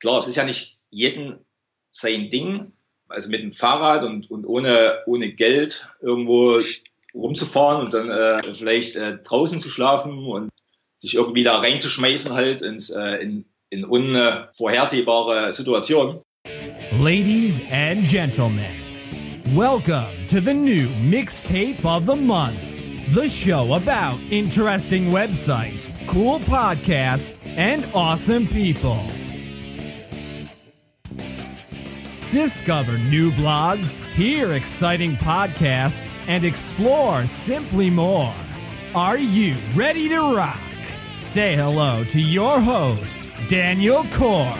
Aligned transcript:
Klar, 0.00 0.18
es 0.18 0.26
ist 0.26 0.36
ja 0.36 0.44
nicht 0.44 0.78
jeden 0.90 1.38
sein 1.90 2.28
Ding, 2.28 2.72
also 3.08 3.30
mit 3.30 3.40
dem 3.40 3.52
Fahrrad 3.52 4.04
und, 4.04 4.30
und 4.30 4.44
ohne, 4.44 4.98
ohne 5.06 5.32
Geld 5.32 5.88
irgendwo 6.02 6.60
rumzufahren 7.14 7.86
und 7.86 7.94
dann 7.94 8.10
äh, 8.10 8.54
vielleicht 8.54 8.96
äh, 8.96 9.18
draußen 9.18 9.58
zu 9.58 9.70
schlafen 9.70 10.26
und 10.26 10.50
sich 10.94 11.14
irgendwie 11.14 11.44
da 11.44 11.58
reinzuschmeißen 11.58 12.34
halt 12.34 12.60
ins, 12.60 12.90
äh, 12.90 13.16
in, 13.22 13.46
in 13.70 13.84
unvorhersehbare 13.84 15.52
Situationen. 15.52 16.20
Ladies 17.00 17.60
and 17.70 18.06
gentlemen, 18.06 18.70
welcome 19.54 20.12
to 20.28 20.40
the 20.40 20.52
new 20.52 20.88
mixtape 21.08 21.84
of 21.84 22.06
the 22.06 22.16
month. 22.16 22.58
The 23.14 23.28
show 23.28 23.74
about 23.74 24.18
interesting 24.30 25.10
websites, 25.12 25.94
cool 26.06 26.40
podcasts, 26.40 27.46
and 27.56 27.86
awesome 27.94 28.46
people. 28.46 29.00
Discover 32.30 32.98
new 32.98 33.30
blogs, 33.30 33.98
hear 34.14 34.54
exciting 34.54 35.16
podcasts, 35.16 36.18
and 36.26 36.44
explore 36.44 37.24
simply 37.28 37.88
more. 37.88 38.34
Are 38.96 39.16
you 39.16 39.54
ready 39.76 40.08
to 40.08 40.34
rock? 40.34 40.58
Say 41.16 41.54
hello 41.54 42.02
to 42.06 42.20
your 42.20 42.60
host, 42.60 43.20
Daniel 43.48 44.04
Core. 44.12 44.58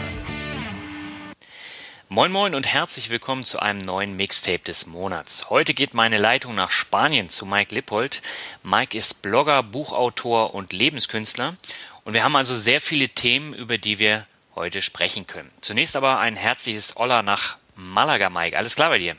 Moin 2.09 2.31
Moin 2.31 2.55
und 2.55 2.73
herzlich 2.73 3.11
willkommen 3.11 3.43
zu 3.43 3.59
einem 3.59 3.81
neuen 3.81 4.15
Mixtape 4.15 4.63
des 4.63 4.87
Monats. 4.87 5.51
Heute 5.51 5.75
geht 5.75 5.93
meine 5.93 6.19
Leitung 6.19 6.55
nach 6.55 6.71
Spanien 6.71 7.29
zu 7.29 7.47
Mike 7.47 7.75
Lippold. 7.75 8.23
Mike 8.63 8.97
ist 8.97 9.23
Blogger, 9.23 9.65
Buchautor 9.65 10.55
und 10.55 10.73
Lebenskünstler 10.73 11.57
und 12.05 12.15
wir 12.15 12.23
haben 12.23 12.37
also 12.37 12.55
sehr 12.55 12.81
viele 12.81 13.09
Themen, 13.09 13.55
über 13.55 13.77
die 13.77 13.99
wir 13.99 14.25
heute 14.57 14.83
sprechen 14.83 15.27
können. 15.27 15.51
Zunächst 15.61 15.97
aber 15.97 16.19
ein 16.19 16.35
herzliches 16.35 16.97
Olla 16.97 17.23
nach 17.23 17.59
Malaga, 17.77 18.31
Mike. 18.31 18.57
Alles 18.57 18.75
klar 18.75 18.89
bei 18.89 18.99
dir? 18.99 19.17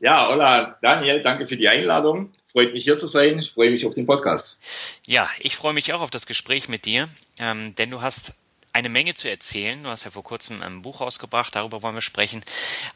Ja, 0.00 0.28
hola 0.28 0.76
Daniel, 0.82 1.22
danke 1.22 1.46
für 1.46 1.56
die 1.56 1.68
Einladung. 1.68 2.30
Freut 2.52 2.72
mich 2.74 2.84
hier 2.84 2.98
zu 2.98 3.06
sein. 3.06 3.38
Ich 3.38 3.52
freue 3.52 3.70
mich 3.70 3.86
auf 3.86 3.94
den 3.94 4.06
Podcast. 4.06 4.58
Ja, 5.06 5.28
ich 5.40 5.56
freue 5.56 5.72
mich 5.72 5.92
auch 5.94 6.02
auf 6.02 6.10
das 6.10 6.26
Gespräch 6.26 6.68
mit 6.68 6.84
dir, 6.84 7.08
ähm, 7.38 7.74
denn 7.76 7.90
du 7.90 8.02
hast 8.02 8.34
eine 8.74 8.90
Menge 8.90 9.14
zu 9.14 9.30
erzählen. 9.30 9.82
Du 9.82 9.88
hast 9.88 10.04
ja 10.04 10.10
vor 10.10 10.22
kurzem 10.22 10.60
ein 10.60 10.82
Buch 10.82 11.00
rausgebracht, 11.00 11.56
darüber 11.56 11.82
wollen 11.82 11.94
wir 11.94 12.02
sprechen. 12.02 12.42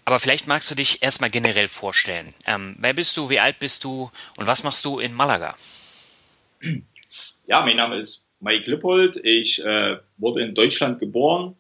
Aber 0.05 0.19
vielleicht 0.19 0.47
magst 0.47 0.71
du 0.71 0.75
dich 0.75 1.03
erstmal 1.03 1.31
generell 1.31 1.69
vorstellen. 1.69 2.35
Ähm, 2.47 2.77
wer 2.79 2.93
bist 2.93 3.17
du, 3.17 3.31
wie 3.31 3.41
alt 3.41 3.59
bist 3.59 3.85
du 3.85 4.11
und 4.37 4.47
was 4.47 4.63
machst 4.63 4.85
du 4.85 4.99
in 4.99 5.15
Malaga? 5.15 5.57
Ja, 7.47 7.63
mein 7.63 7.77
Name 7.77 7.99
ist 7.99 8.25
Mike 8.41 8.71
Lippold. 8.71 9.17
Ich 9.25 9.65
äh, 9.65 9.97
wurde 10.19 10.43
in 10.43 10.55
Deutschland 10.55 11.01
geboren 11.01 11.57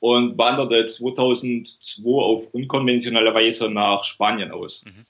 und 0.00 0.36
wanderte 0.38 0.86
2002 0.86 2.02
auf 2.04 2.48
unkonventionelle 2.52 3.34
Weise 3.34 3.70
nach 3.70 4.04
Spanien 4.04 4.50
aus. 4.50 4.84
Mhm. 4.84 5.04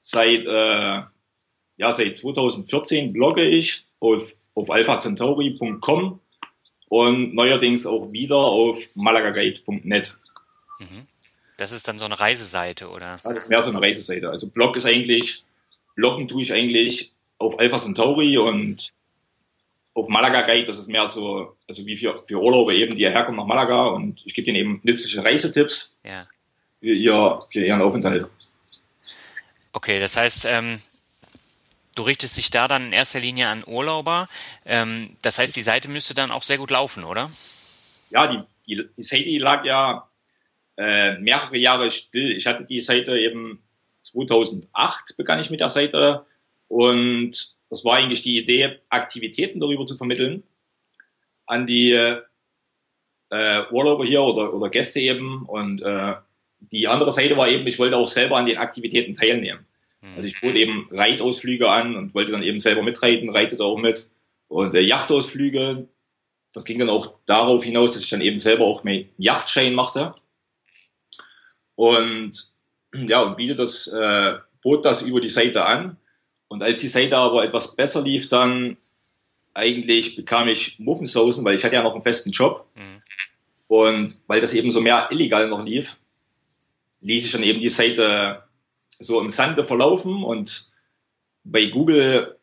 Seit, 0.00 0.44
äh, 0.44 1.02
ja, 1.76 1.92
seit 1.92 2.16
2014 2.16 3.12
blogge 3.12 3.46
ich 3.46 3.82
auf, 4.00 4.34
auf 4.54 4.70
alphacentauri.com 4.70 6.20
und 6.88 7.34
neuerdings 7.34 7.86
auch 7.86 8.12
wieder 8.12 8.36
auf 8.36 8.78
malagagate.net. 8.94 10.16
Mhm. 10.78 11.06
Das 11.56 11.72
ist 11.72 11.88
dann 11.88 11.98
so 11.98 12.04
eine 12.04 12.18
Reiseseite, 12.18 12.88
oder? 12.88 13.20
Ja, 13.24 13.32
das 13.32 13.44
ist 13.44 13.48
mehr 13.48 13.62
so 13.62 13.68
eine 13.68 13.82
Reiseseite. 13.82 14.30
Also 14.30 14.48
Blog 14.48 14.76
ist 14.76 14.86
eigentlich, 14.86 15.44
Bloggen 15.96 16.28
tue 16.28 16.42
ich 16.42 16.52
eigentlich 16.52 17.12
auf 17.38 17.58
Alpha 17.58 17.78
Centauri 17.78 18.38
und 18.38 18.92
auf 19.98 20.08
Malaga 20.08 20.42
Guide, 20.42 20.66
das 20.66 20.78
ist 20.78 20.88
mehr 20.88 21.06
so, 21.06 21.52
also 21.68 21.84
wie 21.86 21.96
für, 21.96 22.22
für 22.26 22.40
Urlauber 22.40 22.72
eben, 22.72 22.94
die 22.94 23.02
hierher 23.02 23.24
kommen 23.24 23.36
nach 23.38 23.46
Malaga 23.46 23.86
und 23.86 24.22
ich 24.24 24.34
gebe 24.34 24.46
denen 24.46 24.56
eben 24.56 24.80
nützliche 24.82 25.24
Reisetipps 25.24 25.96
ja. 26.04 26.26
für, 26.80 26.94
ihr, 26.94 27.42
für 27.50 27.64
ihren 27.64 27.80
Aufenthalt. 27.80 28.26
Okay, 29.72 30.00
das 30.00 30.16
heißt, 30.16 30.46
ähm, 30.46 30.80
du 31.94 32.02
richtest 32.02 32.36
dich 32.36 32.50
da 32.50 32.68
dann 32.68 32.86
in 32.86 32.92
erster 32.92 33.20
Linie 33.20 33.48
an 33.48 33.64
Urlauber. 33.66 34.28
Ähm, 34.64 35.16
das 35.22 35.38
heißt, 35.38 35.54
die 35.56 35.62
Seite 35.62 35.88
müsste 35.88 36.14
dann 36.14 36.30
auch 36.30 36.42
sehr 36.42 36.58
gut 36.58 36.70
laufen, 36.70 37.04
oder? 37.04 37.30
Ja, 38.10 38.26
die, 38.26 38.40
die, 38.66 38.88
die 38.96 39.02
Seite 39.02 39.38
lag 39.38 39.64
ja 39.64 40.08
äh, 40.76 41.18
mehrere 41.18 41.58
Jahre 41.58 41.90
still. 41.90 42.36
Ich 42.36 42.46
hatte 42.46 42.64
die 42.64 42.80
Seite 42.80 43.18
eben 43.18 43.62
2008 44.02 45.16
begann 45.16 45.40
ich 45.40 45.50
mit 45.50 45.60
der 45.60 45.68
Seite 45.68 46.24
und 46.68 47.54
das 47.70 47.84
war 47.84 47.96
eigentlich 47.96 48.22
die 48.22 48.38
Idee, 48.38 48.78
Aktivitäten 48.88 49.60
darüber 49.60 49.86
zu 49.86 49.96
vermitteln 49.96 50.42
an 51.46 51.66
die 51.66 51.92
äh, 53.30 53.62
Urlauber 53.70 54.04
hier 54.04 54.22
oder, 54.22 54.52
oder 54.54 54.70
Gäste 54.70 55.00
eben. 55.00 55.44
Und 55.44 55.82
äh, 55.82 56.14
die 56.60 56.88
andere 56.88 57.12
Seite 57.12 57.36
war 57.36 57.48
eben, 57.48 57.66
ich 57.66 57.78
wollte 57.78 57.96
auch 57.96 58.08
selber 58.08 58.36
an 58.36 58.46
den 58.46 58.58
Aktivitäten 58.58 59.14
teilnehmen. 59.14 59.66
Also 60.16 60.22
ich 60.22 60.40
bot 60.40 60.54
eben 60.54 60.86
Reitausflüge 60.90 61.68
an 61.68 61.96
und 61.96 62.14
wollte 62.14 62.32
dann 62.32 62.42
eben 62.42 62.60
selber 62.60 62.82
mitreiten, 62.82 63.30
reitete 63.30 63.64
auch 63.64 63.78
mit. 63.78 64.06
Und 64.48 64.74
äh, 64.74 64.80
Yachtausflüge, 64.80 65.88
das 66.52 66.64
ging 66.64 66.78
dann 66.78 66.88
auch 66.88 67.14
darauf 67.26 67.64
hinaus, 67.64 67.92
dass 67.92 68.02
ich 68.02 68.10
dann 68.10 68.20
eben 68.20 68.38
selber 68.38 68.64
auch 68.64 68.84
meinen 68.84 69.08
Yachtschein 69.18 69.74
machte. 69.74 70.14
Und 71.74 72.56
ja, 72.94 73.22
und 73.22 73.36
biete 73.36 73.54
das, 73.54 73.86
äh, 73.88 74.38
bot 74.62 74.84
das 74.84 75.02
über 75.02 75.20
die 75.20 75.28
Seite 75.28 75.64
an. 75.64 75.97
Und 76.48 76.62
als 76.62 76.80
die 76.80 76.88
Seite 76.88 77.16
aber 77.16 77.44
etwas 77.44 77.76
besser 77.76 78.02
lief, 78.02 78.28
dann 78.28 78.76
eigentlich 79.54 80.16
bekam 80.16 80.48
ich 80.48 80.78
Muffensausen, 80.78 81.44
weil 81.44 81.54
ich 81.54 81.64
hatte 81.64 81.74
ja 81.74 81.82
noch 81.82 81.94
einen 81.94 82.02
festen 82.02 82.30
Job. 82.30 82.66
Mhm. 82.74 83.02
Und 83.66 84.22
weil 84.26 84.40
das 84.40 84.54
eben 84.54 84.70
so 84.70 84.80
mehr 84.80 85.08
illegal 85.10 85.48
noch 85.48 85.64
lief, 85.64 85.96
ließ 87.00 87.26
ich 87.26 87.32
dann 87.32 87.42
eben 87.42 87.60
die 87.60 87.68
Seite 87.68 88.44
so 88.98 89.20
im 89.20 89.30
Sande 89.30 89.64
verlaufen 89.64 90.24
und 90.24 90.70
bei 91.44 91.66
Google 91.66 92.36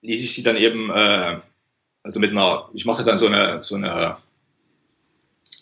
ließ 0.00 0.22
ich 0.22 0.34
sie 0.34 0.42
dann 0.42 0.56
eben, 0.56 0.90
äh, 0.90 1.38
also 2.02 2.18
mit 2.18 2.30
einer, 2.30 2.64
ich 2.74 2.84
machte 2.84 3.04
dann 3.04 3.18
so 3.18 3.26
eine, 3.26 3.62
so 3.62 3.76
eine, 3.76 4.16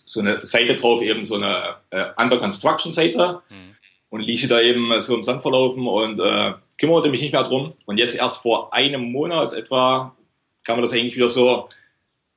so 0.05 0.21
eine 0.21 0.45
Seite 0.45 0.77
drauf, 0.77 1.03
eben 1.03 1.25
so 1.25 1.37
eine 1.37 1.77
äh, 1.91 2.07
Under 2.17 2.39
Construction 2.39 2.93
Seite 2.93 3.41
mhm. 3.51 3.77
und 4.09 4.21
ließ 4.23 4.41
sie 4.41 4.49
da 4.49 4.61
eben 4.61 5.01
so 5.01 5.17
im 5.17 5.25
Sand 5.25 5.43
verlaufen 5.43 5.87
und 5.87 6.19
äh, 6.21 6.55
kümmerte 6.81 7.11
mich 7.11 7.23
nicht 7.23 7.33
mehr 7.33 7.45
drum. 7.45 7.73
Und 7.87 7.99
jetzt 7.99 8.17
erst 8.17 8.39
vor 8.39 8.75
einem 8.75 9.13
Monat 9.13 9.53
etwa 9.53 10.17
kam 10.65 10.77
mir 10.77 10.83
das 10.83 10.93
eigentlich 10.93 11.17
wieder 11.17 11.31
so 11.31 11.69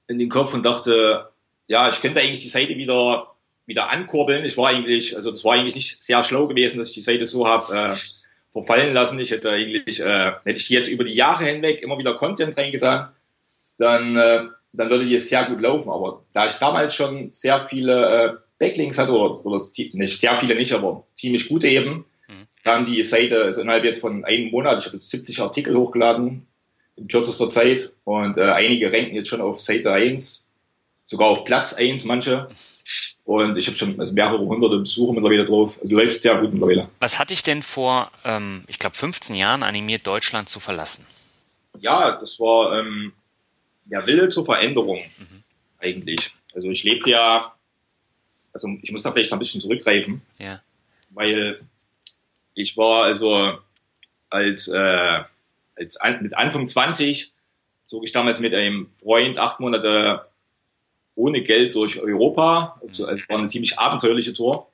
in 0.07 0.19
den 0.19 0.29
Kopf 0.29 0.53
und 0.53 0.63
dachte, 0.63 1.29
ja, 1.67 1.89
ich 1.89 2.01
könnte 2.01 2.19
eigentlich 2.19 2.41
die 2.41 2.49
Seite 2.49 2.77
wieder 2.77 3.33
wieder 3.65 3.89
ankurbeln. 3.89 4.45
Ich 4.45 4.57
war 4.57 4.69
eigentlich, 4.69 5.15
also 5.15 5.31
das 5.31 5.43
war 5.43 5.53
eigentlich 5.53 5.75
nicht 5.75 6.03
sehr 6.03 6.23
schlau 6.23 6.47
gewesen, 6.47 6.79
dass 6.79 6.89
ich 6.89 6.95
die 6.95 7.01
Seite 7.01 7.25
so 7.25 7.47
habe 7.47 7.73
äh, 7.73 7.95
verfallen 8.51 8.93
lassen. 8.93 9.19
Ich 9.19 9.31
hätte 9.31 9.51
eigentlich, 9.51 9.99
äh, 9.99 10.31
hätte 10.43 10.59
ich 10.59 10.67
die 10.67 10.73
jetzt 10.73 10.89
über 10.89 11.03
die 11.03 11.13
Jahre 11.13 11.45
hinweg 11.45 11.81
immer 11.81 11.97
wieder 11.97 12.15
Content 12.15 12.57
reingetan, 12.57 13.09
dann, 13.77 14.17
äh, 14.17 14.43
dann 14.73 14.89
würde 14.89 15.05
die 15.05 15.17
sehr 15.19 15.45
gut 15.45 15.61
laufen. 15.61 15.89
Aber 15.89 16.23
da 16.33 16.45
ich 16.45 16.53
damals 16.53 16.93
schon 16.93 17.29
sehr 17.29 17.65
viele 17.65 18.07
äh, 18.07 18.33
Backlinks 18.59 18.97
hatte, 18.97 19.13
oder, 19.13 19.45
oder 19.45 19.63
nicht 19.93 20.19
sehr 20.19 20.37
viele 20.37 20.55
nicht, 20.55 20.73
aber 20.73 21.03
ziemlich 21.15 21.47
gute 21.47 21.67
eben. 21.67 22.05
Kam 22.63 22.85
die 22.85 23.03
Seite 23.03 23.43
also 23.43 23.61
innerhalb 23.61 23.83
jetzt 23.83 24.01
von 24.01 24.23
einem 24.23 24.49
Monat, 24.51 24.79
ich 24.79 24.85
habe 24.85 24.97
jetzt 24.97 25.09
70 25.09 25.41
Artikel 25.41 25.75
hochgeladen 25.75 26.47
in 26.95 27.07
kürzester 27.07 27.49
Zeit 27.49 27.91
und 28.03 28.37
äh, 28.37 28.51
einige 28.51 28.91
ranken 28.91 29.15
jetzt 29.15 29.29
schon 29.29 29.41
auf 29.41 29.59
Seite 29.59 29.91
1, 29.91 30.53
sogar 31.03 31.27
auf 31.27 31.43
Platz 31.43 31.73
1 31.73 32.05
manche. 32.05 32.47
Und 33.25 33.55
ich 33.55 33.67
habe 33.67 33.77
schon 33.77 33.99
also 33.99 34.13
mehrere 34.13 34.39
hunderte 34.39 34.79
Besucher 34.79 35.13
mittlerweile 35.13 35.45
drauf. 35.45 35.79
Also 35.81 35.95
läuft 35.95 36.21
sehr 36.21 36.37
gut 36.39 36.51
mittlerweile. 36.51 36.89
Was 36.99 37.19
hatte 37.19 37.33
ich 37.33 37.41
denn 37.41 37.61
vor, 37.61 38.11
ähm, 38.25 38.65
ich 38.67 38.79
glaube, 38.79 38.95
15 38.95 39.35
Jahren 39.35 39.63
animiert, 39.63 40.05
Deutschland 40.05 40.49
zu 40.49 40.59
verlassen? 40.59 41.05
Ja, 41.79 42.19
das 42.19 42.39
war 42.39 42.79
ähm, 42.79 43.13
der 43.85 44.05
Wille 44.07 44.29
zur 44.29 44.45
Veränderung 44.45 44.97
mhm. 44.97 45.43
eigentlich. 45.79 46.33
Also 46.53 46.67
ich 46.69 46.83
lebte 46.83 47.11
ja, 47.11 47.53
also 48.51 48.67
ich 48.81 48.91
muss 48.91 49.01
da 49.01 49.11
vielleicht 49.11 49.31
noch 49.31 49.37
ein 49.37 49.39
bisschen 49.39 49.61
zurückgreifen, 49.61 50.21
ja. 50.37 50.61
weil 51.11 51.57
ich 52.55 52.77
war 52.77 53.05
also 53.05 53.57
als, 54.29 54.67
äh, 54.67 55.23
als 55.75 55.99
mit 56.21 56.35
Anfang 56.35 56.67
20 56.67 57.31
zog 57.85 58.03
ich 58.03 58.11
damals 58.11 58.39
mit 58.39 58.53
einem 58.53 58.89
Freund 58.97 59.37
acht 59.37 59.59
Monate 59.59 60.25
ohne 61.15 61.41
Geld 61.41 61.75
durch 61.75 61.99
Europa. 61.99 62.79
Also 62.81 63.07
es 63.09 63.27
war 63.29 63.37
eine 63.37 63.47
ziemlich 63.47 63.77
abenteuerliche 63.77 64.33
Tour. 64.33 64.67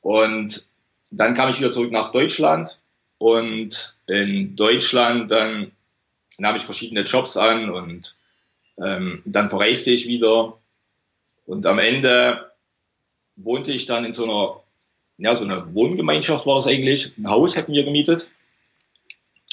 Und 0.00 0.70
dann 1.10 1.34
kam 1.34 1.50
ich 1.50 1.58
wieder 1.58 1.70
zurück 1.70 1.90
nach 1.90 2.12
Deutschland 2.12 2.78
und 3.18 3.96
in 4.06 4.56
Deutschland 4.56 5.30
dann 5.30 5.72
nahm 6.38 6.56
ich 6.56 6.62
verschiedene 6.62 7.02
Jobs 7.02 7.36
an 7.36 7.70
und 7.70 8.16
ähm, 8.78 9.22
dann 9.24 9.50
verreiste 9.50 9.90
ich 9.90 10.06
wieder 10.06 10.56
und 11.46 11.66
am 11.66 11.78
Ende 11.78 12.52
wohnte 13.36 13.72
ich 13.72 13.86
dann 13.86 14.04
in 14.04 14.12
so 14.12 14.24
einer, 14.24 14.60
ja, 15.18 15.34
so 15.34 15.44
einer 15.44 15.74
Wohngemeinschaft 15.74 16.46
war 16.46 16.56
das 16.56 16.66
eigentlich. 16.66 17.12
Ein 17.18 17.28
Haus 17.28 17.56
hatten 17.56 17.72
wir 17.72 17.84
gemietet. 17.84 18.30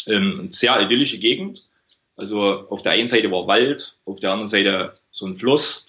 Ähm, 0.08 0.48
sehr 0.52 0.80
idyllische 0.80 1.20
Gegend. 1.20 1.68
Also 2.16 2.68
auf 2.70 2.82
der 2.82 2.94
einen 2.94 3.08
Seite 3.08 3.32
war 3.32 3.48
Wald, 3.48 3.98
auf 4.06 4.20
der 4.20 4.32
anderen 4.32 4.48
Seite 4.48 4.98
so 5.12 5.26
ein 5.26 5.38
Fluss. 5.38 5.86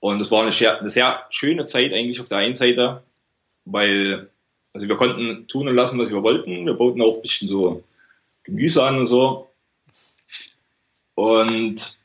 Und 0.00 0.20
es 0.20 0.30
war 0.30 0.42
eine 0.42 0.52
sehr, 0.52 0.78
eine 0.78 0.90
sehr 0.90 1.24
schöne 1.30 1.64
Zeit 1.64 1.92
eigentlich 1.92 2.20
auf 2.20 2.28
der 2.28 2.38
einen 2.38 2.54
Seite, 2.54 3.02
weil 3.64 4.28
also 4.72 4.88
wir 4.88 4.96
konnten 4.96 5.48
tun 5.48 5.68
und 5.68 5.74
lassen, 5.74 5.98
was 5.98 6.10
wir 6.10 6.22
wollten. 6.22 6.66
Wir 6.66 6.74
bauten 6.74 7.00
auch 7.00 7.16
ein 7.16 7.22
bisschen 7.22 7.48
so 7.48 7.82
Gemüse 8.44 8.84
an 8.84 8.98
und 8.98 9.06
so. 9.06 9.48
Und 11.14 11.95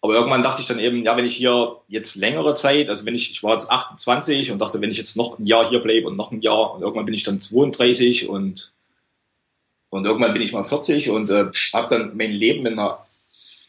aber 0.00 0.14
irgendwann 0.14 0.42
dachte 0.42 0.60
ich 0.62 0.68
dann 0.68 0.78
eben, 0.78 1.04
ja, 1.04 1.16
wenn 1.16 1.24
ich 1.24 1.34
hier 1.34 1.76
jetzt 1.88 2.14
längere 2.14 2.54
Zeit, 2.54 2.88
also 2.88 3.04
wenn 3.04 3.16
ich, 3.16 3.30
ich 3.30 3.42
war 3.42 3.52
jetzt 3.52 3.70
28 3.70 4.52
und 4.52 4.60
dachte, 4.60 4.80
wenn 4.80 4.90
ich 4.90 4.96
jetzt 4.96 5.16
noch 5.16 5.38
ein 5.38 5.46
Jahr 5.46 5.68
hier 5.68 5.80
bleibe 5.80 6.06
und 6.06 6.16
noch 6.16 6.30
ein 6.30 6.40
Jahr 6.40 6.74
und 6.74 6.82
irgendwann 6.82 7.06
bin 7.06 7.14
ich 7.14 7.24
dann 7.24 7.40
32 7.40 8.28
und 8.28 8.72
und 9.90 10.04
irgendwann 10.04 10.34
bin 10.34 10.42
ich 10.42 10.52
mal 10.52 10.64
40 10.64 11.08
und 11.10 11.30
äh, 11.30 11.50
habe 11.72 11.88
dann 11.88 12.16
mein 12.16 12.30
Leben 12.30 12.66
in 12.66 12.78
einer 12.78 13.06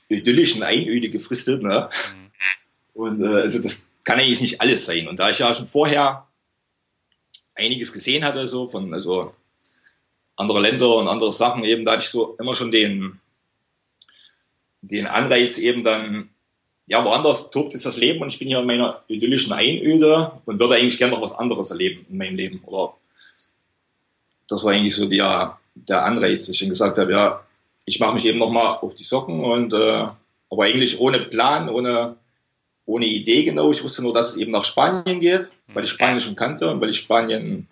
idyllischen 0.09 0.63
Einöde 0.63 1.09
gefristet. 1.09 1.63
Ne? 1.63 1.89
Mhm. 2.13 3.01
Und 3.01 3.21
äh, 3.23 3.41
also 3.41 3.59
das 3.59 3.87
kann 4.03 4.19
eigentlich 4.19 4.41
nicht 4.41 4.59
alles 4.59 4.85
sein. 4.85 5.07
Und 5.07 5.19
da 5.19 5.29
ich 5.29 5.39
ja 5.39 5.53
schon 5.53 5.67
vorher 5.69 6.27
einiges 7.55 7.93
gesehen 7.93 8.25
hatte, 8.25 8.47
so 8.47 8.67
von 8.67 8.93
also 8.93 9.33
andere 10.35 10.59
Länder 10.59 10.93
und 10.95 11.07
andere 11.07 11.31
Sachen, 11.31 11.63
eben 11.63 11.85
da 11.85 11.91
hatte 11.93 12.03
ich 12.03 12.09
so 12.09 12.35
immer 12.37 12.55
schon 12.55 12.71
den 12.71 13.19
den 14.81 15.07
Anreiz 15.07 15.57
eben 15.57 15.83
dann, 15.83 16.29
ja, 16.87 17.03
woanders 17.03 17.51
tobt 17.51 17.73
ist 17.73 17.85
das 17.85 17.97
Leben 17.97 18.21
und 18.21 18.31
ich 18.31 18.39
bin 18.39 18.47
hier 18.47 18.59
in 18.59 18.65
meiner 18.65 19.03
idyllischen 19.07 19.53
Einöde 19.53 20.31
und 20.45 20.59
würde 20.59 20.75
eigentlich 20.75 20.97
gerne 20.97 21.13
noch 21.13 21.21
was 21.21 21.35
anderes 21.35 21.71
erleben 21.71 22.05
in 22.09 22.17
meinem 22.17 22.35
Leben. 22.35 22.61
Oder 22.65 22.93
das 24.47 24.63
war 24.63 24.73
eigentlich 24.73 24.95
so 24.95 25.07
der, 25.07 25.59
der 25.75 26.05
Anreiz, 26.05 26.45
dass 26.45 26.55
ich 26.55 26.59
dann 26.59 26.69
gesagt 26.69 26.97
habe, 26.97 27.11
ja, 27.11 27.45
ich 27.85 27.99
mache 27.99 28.13
mich 28.13 28.25
eben 28.25 28.39
nochmal 28.39 28.77
auf 28.81 28.95
die 28.95 29.03
Socken 29.03 29.43
und 29.43 29.73
äh, 29.73 30.07
aber 30.51 30.63
eigentlich 30.63 30.99
ohne 30.99 31.19
Plan, 31.19 31.69
ohne, 31.69 32.15
ohne 32.85 33.05
Idee 33.05 33.43
genau. 33.43 33.71
Ich 33.71 33.83
wusste 33.83 34.01
nur, 34.01 34.13
dass 34.13 34.31
es 34.31 34.37
eben 34.37 34.51
nach 34.51 34.65
Spanien 34.65 35.19
geht, 35.19 35.49
weil 35.67 35.83
ich 35.83 35.91
Spanien 35.91 36.21
schon 36.21 36.35
kannte 36.35 36.69
und 36.69 36.81
weil 36.81 36.89
ich 36.89 36.97
Spanien 36.97 37.67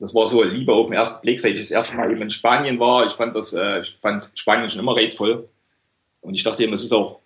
das 0.00 0.14
war 0.14 0.26
so 0.26 0.42
Liebe 0.42 0.72
auf 0.72 0.86
den 0.86 0.96
ersten 0.96 1.20
Blick, 1.20 1.40
seit 1.40 1.52
ich 1.52 1.60
das 1.60 1.70
erste 1.70 1.96
Mal 1.96 2.10
eben 2.10 2.22
in 2.22 2.30
Spanien 2.30 2.80
war. 2.80 3.06
Ich 3.06 3.12
fand 3.12 3.34
das, 3.34 3.52
äh, 3.52 3.82
ich 3.82 3.98
fand 4.00 4.30
Spanien 4.34 4.68
schon 4.68 4.80
immer 4.80 4.96
reizvoll. 4.96 5.48
Und 6.22 6.34
ich 6.34 6.42
dachte 6.42 6.62
eben, 6.62 6.72
das 6.72 6.82
ist 6.82 6.92
auch 6.92 7.20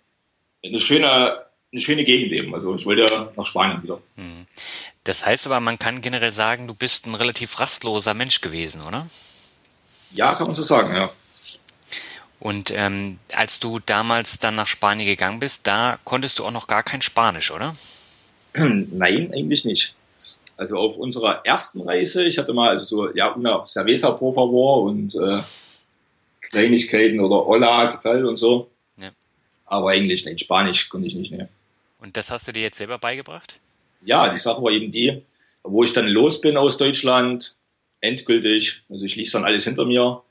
eine 0.63 0.79
schöne, 0.81 1.45
eine 1.71 1.81
schöne 1.81 2.03
Gegend 2.03 2.33
eben. 2.33 2.53
Also 2.53 2.75
ich 2.75 2.85
wollte 2.85 3.31
nach 3.35 3.45
Spanien 3.45 3.81
wieder. 3.81 3.99
Hm. 4.15 4.45
Das 5.05 5.25
heißt 5.25 5.45
aber, 5.45 5.61
man 5.61 5.79
kann 5.79 6.01
generell 6.01 6.31
sagen, 6.31 6.67
du 6.67 6.73
bist 6.73 7.07
ein 7.07 7.15
relativ 7.15 7.59
rastloser 7.59 8.13
Mensch 8.13 8.41
gewesen, 8.41 8.81
oder? 8.81 9.07
Ja, 10.11 10.35
kann 10.35 10.47
man 10.47 10.55
so 10.55 10.63
sagen, 10.63 10.93
ja. 10.95 11.09
Und 12.41 12.71
ähm, 12.71 13.19
als 13.33 13.61
du 13.61 13.79
damals 13.79 14.37
dann 14.39 14.55
nach 14.55 14.67
Spanien 14.67 15.07
gegangen 15.07 15.39
bist, 15.39 15.65
da 15.65 15.97
konntest 16.03 16.39
du 16.39 16.45
auch 16.45 16.51
noch 16.51 16.67
gar 16.67 16.83
kein 16.83 17.01
Spanisch, 17.01 17.51
oder? 17.51 17.75
Nein, 18.53 19.31
eigentlich 19.33 19.63
nicht. 19.63 19.95
Also 20.57 20.77
auf 20.77 20.97
unserer 20.97 21.45
ersten 21.45 21.81
Reise, 21.81 22.25
ich 22.25 22.37
hatte 22.37 22.53
mal 22.53 22.69
also 22.69 22.85
so, 22.85 23.13
ja, 23.13 23.33
una 23.33 23.65
cerveza 23.65 24.11
por 24.11 24.33
favor 24.33 24.83
und 24.83 25.13
äh, 25.15 25.37
Kleinigkeiten 26.41 27.19
oder 27.19 27.45
Hola, 27.45 27.91
¿qué 27.91 27.99
tal 27.99 28.25
und 28.25 28.37
so. 28.37 28.69
Ja. 28.97 29.09
Aber 29.65 29.93
Englisch 29.93 30.25
nicht, 30.25 30.39
Spanisch 30.39 30.87
konnte 30.87 31.07
ich 31.07 31.15
nicht, 31.15 31.31
ne. 31.31 31.49
Und 31.99 32.15
das 32.15 32.31
hast 32.31 32.47
du 32.47 32.51
dir 32.53 32.61
jetzt 32.61 32.77
selber 32.77 32.97
beigebracht? 32.97 33.59
Ja, 34.03 34.31
die 34.31 34.39
Sache 34.39 34.61
war 34.61 34.71
eben 34.71 34.91
die, 34.91 35.23
wo 35.63 35.83
ich 35.83 35.91
dann 35.91 36.07
los 36.07 36.39
bin 36.39 36.55
aus 36.55 36.77
Deutschland, 36.77 37.55
endgültig, 37.99 38.83
also 38.89 39.05
ich 39.05 39.15
ließ 39.15 39.31
dann 39.31 39.43
alles 39.43 39.63
hinter 39.63 39.85
mir 39.85 40.21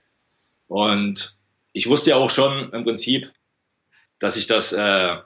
und 0.68 1.34
ich 1.72 1.88
wusste 1.88 2.10
ja 2.10 2.16
auch 2.16 2.30
schon 2.30 2.72
im 2.72 2.84
Prinzip, 2.84 3.30
dass 4.20 4.36
ich 4.36 4.46
das 4.46 4.72
äh, 4.72 5.16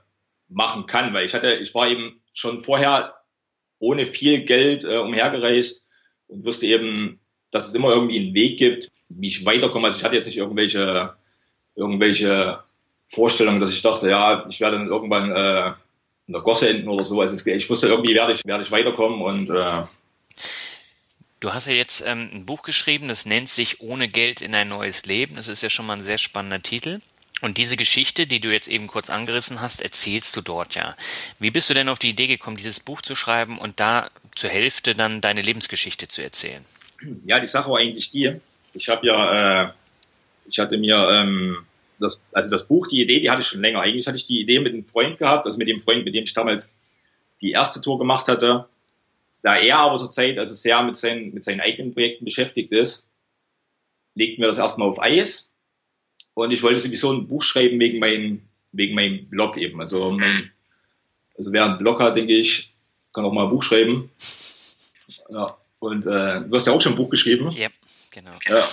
machen 0.49 0.87
kann, 0.87 1.13
weil 1.13 1.27
ich 1.27 1.35
hatte, 1.35 1.55
ich 1.55 1.75
war 1.75 1.89
eben 1.89 2.21
schon 2.33 2.63
vorher 2.63 3.18
ohne 3.79 4.07
viel 4.07 4.43
Geld 4.43 4.85
äh, 4.85 4.97
umhergereist 4.97 5.85
und 6.29 6.45
wusste 6.45 6.67
eben, 6.67 7.21
dass 7.51 7.69
es 7.69 7.75
immer 7.75 7.91
irgendwie 7.91 8.19
einen 8.19 8.35
Weg 8.35 8.59
gibt, 8.59 8.89
wie 9.09 9.29
ich 9.29 9.45
weiterkomme. 9.45 9.87
Also 9.87 9.99
ich 9.99 10.05
hatte 10.05 10.17
jetzt 10.17 10.27
nicht 10.27 10.39
irgendwelche, 10.39 11.15
irgendwelche 11.75 12.59
Vorstellungen, 13.07 13.61
dass 13.61 13.73
ich 13.73 13.83
dachte, 13.83 14.09
ja, 14.11 14.47
ich 14.49 14.61
werde 14.61 14.79
dann 14.79 14.89
irgendwann 14.89 15.31
äh, 15.31 15.73
in 16.27 16.35
der 16.35 16.43
Gosse 16.43 16.69
enden 16.69 16.89
oder 16.89 17.05
so. 17.05 17.21
Also 17.21 17.47
ich 17.47 17.71
wusste 17.71 17.89
irgendwie, 17.89 18.15
werde 18.15 18.33
ich, 18.33 18.45
werde 18.45 18.63
ich 18.63 18.71
weiterkommen 18.71 19.23
und 19.23 19.51
äh, 19.51 19.85
Du 21.41 21.53
hast 21.53 21.67
ja 21.67 21.73
jetzt 21.73 22.05
ähm, 22.05 22.31
ein 22.33 22.47
Buch 22.47 22.63
geschrieben, 22.63 23.07
das 23.07 23.25
nennt 23.25 23.49
sich 23.49 23.81
Ohne 23.81 24.09
Geld 24.09 24.41
in 24.41 24.57
ein 24.57 24.69
neues 24.69 25.07
Leben. 25.07 25.37
Das 25.37 25.47
ist 25.47 25.63
ja 25.63 25.71
schon 25.71 25.87
mal 25.87 25.95
ein 25.95 26.03
sehr 26.03 26.19
spannender 26.19 26.61
Titel. 26.61 26.99
Und 27.41 27.57
diese 27.57 27.77
Geschichte, 27.77 28.27
die 28.27 28.41
du 28.41 28.53
jetzt 28.53 28.69
eben 28.69 28.89
kurz 28.89 29.11
angerissen 29.11 29.61
hast, 29.61 29.81
erzählst 29.81 30.37
du 30.37 30.41
dort 30.41 30.75
ja. 30.75 30.97
Wie 31.39 31.51
bist 31.51 31.71
du 31.71 31.75
denn 31.75 31.89
auf 31.89 31.99
die 31.99 32.11
Idee 32.11 32.27
gekommen, 32.27 32.57
dieses 32.57 32.81
Buch 32.81 33.01
zu 33.01 33.15
schreiben 33.15 33.59
und 33.59 33.79
da 33.79 34.11
zur 34.35 34.51
Hälfte 34.51 34.95
dann 34.95 35.21
deine 35.21 35.43
Lebensgeschichte 35.43 36.09
zu 36.09 36.23
erzählen? 36.23 36.65
Ja, 37.25 37.39
die 37.39 37.47
Sache 37.47 37.71
war 37.71 37.79
eigentlich 37.79 38.11
die. 38.11 38.35
Ich 38.73 38.89
habe 38.89 39.07
ja, 39.07 39.67
äh, 39.67 39.73
ich 40.49 40.59
hatte 40.59 40.79
mir 40.79 40.97
ähm, 41.13 41.59
das, 42.01 42.25
also 42.33 42.51
das 42.51 42.67
Buch, 42.67 42.89
die 42.89 43.03
Idee, 43.03 43.21
die 43.21 43.31
hatte 43.31 43.43
ich 43.43 43.47
schon 43.47 43.61
länger. 43.61 43.81
Eigentlich 43.81 44.09
hatte 44.09 44.17
ich 44.17 44.27
die 44.27 44.41
Idee 44.41 44.59
mit 44.59 44.73
einem 44.73 44.85
Freund 44.85 45.19
gehabt, 45.19 45.47
also 45.47 45.59
mit 45.59 45.69
dem 45.69 45.79
Freund, 45.79 46.05
mit 46.05 46.15
dem 46.15 46.25
ich 46.25 46.35
damals 46.35 46.75
die 47.41 47.53
erste 47.53 47.81
Tour 47.81 47.99
gemacht 47.99 48.27
hatte. 48.27 48.67
Da 49.43 49.57
er 49.57 49.79
aber 49.79 49.99
zurzeit 49.99 50.39
also 50.39 50.57
sehr 50.57 50.83
mit 50.83 50.97
seinen, 50.97 51.33
mit 51.33 51.45
seinen 51.45 51.61
eigenen 51.61 51.95
Projekten 51.95 52.25
beschäftigt 52.25 52.73
ist, 52.73 53.07
legten 54.17 54.43
wir 54.43 54.49
das 54.49 54.59
erstmal 54.59 54.89
auf 54.89 55.01
Eis 55.01 55.49
und 56.39 56.53
ich 56.53 56.63
wollte 56.63 56.79
sowieso 56.79 57.13
ein 57.13 57.27
Buch 57.27 57.43
schreiben 57.43 57.81
wegen 57.81 57.99
meinem, 57.99 58.43
wegen 58.71 58.95
meinem 58.95 59.29
Blog 59.29 59.57
eben. 59.57 59.81
Also, 59.81 60.13
mein, 60.13 60.53
also 61.37 61.53
wer 61.53 61.65
einen 61.65 61.79
Blog 61.79 62.01
hat, 62.01 62.17
denke 62.17 62.35
ich, 62.35 62.73
kann 63.13 63.25
auch 63.25 63.33
mal 63.33 63.45
ein 63.45 63.51
Buch 63.51 63.65
schreiben. 63.65 64.11
Ja. 65.31 65.47
Und 65.81 66.07
äh, 66.07 66.41
du 66.43 66.55
hast 66.55 66.67
ja 66.67 66.73
auch 66.73 66.81
schon 66.81 66.93
ein 66.93 66.97
Buch 66.97 67.11
geschrieben. 67.11 67.51
Ja, 67.51 67.69
genau. 68.13 68.31
Ja. 68.47 68.65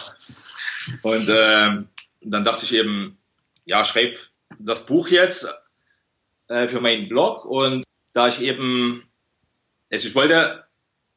Und 1.02 1.28
äh, 1.28 1.84
dann 2.22 2.46
dachte 2.46 2.66
ich 2.66 2.74
eben, 2.76 3.18
ja, 3.66 3.84
schreib 3.84 4.20
das 4.60 4.86
Buch 4.86 5.08
jetzt 5.08 5.48
äh, 6.48 6.68
für 6.68 6.82
meinen 6.82 7.08
Blog. 7.08 7.46
Und 7.46 7.84
da 8.14 8.28
ich 8.28 8.42
eben, 8.42 9.04
also 9.92 10.08
ich 10.08 10.14
wollte 10.14 10.66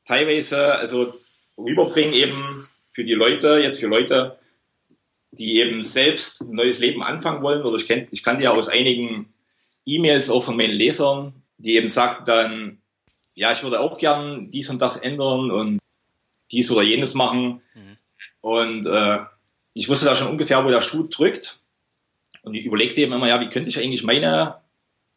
teilweise 0.07 0.77
also 0.77 1.15
rüberbringen 1.59 2.15
eben 2.15 2.67
für 2.95 3.05
die 3.05 3.15
Leute, 3.15 3.59
jetzt 3.59 3.81
für 3.81 3.89
Leute, 3.89 4.39
die 5.39 5.59
eben 5.59 5.83
selbst 5.83 6.41
ein 6.41 6.53
neues 6.53 6.79
Leben 6.79 7.03
anfangen 7.03 7.43
wollen. 7.43 7.63
Oder 7.63 7.77
ich, 7.77 7.87
kenn, 7.87 8.09
ich 8.11 8.23
kannte 8.23 8.45
ja 8.45 8.53
aus 8.53 8.69
einigen 8.69 9.33
E-Mails 9.87 10.31
auch 10.31 10.45
von 10.45 10.57
meinen 10.57 10.75
Lesern, 10.75 11.33
die 11.59 11.77
eben 11.77 11.89
sagten 11.89 12.25
dann, 12.25 12.79
ja, 13.35 13.53
ich 13.53 13.63
würde 13.63 13.81
auch 13.81 13.99
gern 13.99 14.51
dies 14.51 14.69
und 14.69 14.83
das 14.83 14.97
ändern 14.97 15.51
und 15.51 15.79
dies 16.51 16.71
oder 16.71 16.83
jenes 16.83 17.15
machen. 17.15 17.63
Mhm. 17.75 17.97
Und 18.41 18.87
äh, 18.87 19.19
ich 19.75 19.89
wusste 19.89 20.07
da 20.07 20.15
schon 20.15 20.29
ungefähr, 20.29 20.65
wo 20.65 20.71
der 20.71 20.83
Schuh 20.83 21.05
drückt. 21.05 21.61
Und 22.43 22.55
ich 22.55 22.65
überlegte 22.65 23.01
eben 23.01 23.13
immer, 23.13 23.29
ja, 23.29 23.41
wie 23.41 23.49
könnte 23.49 23.69
ich 23.69 23.79
eigentlich 23.79 24.03
meine, 24.03 24.57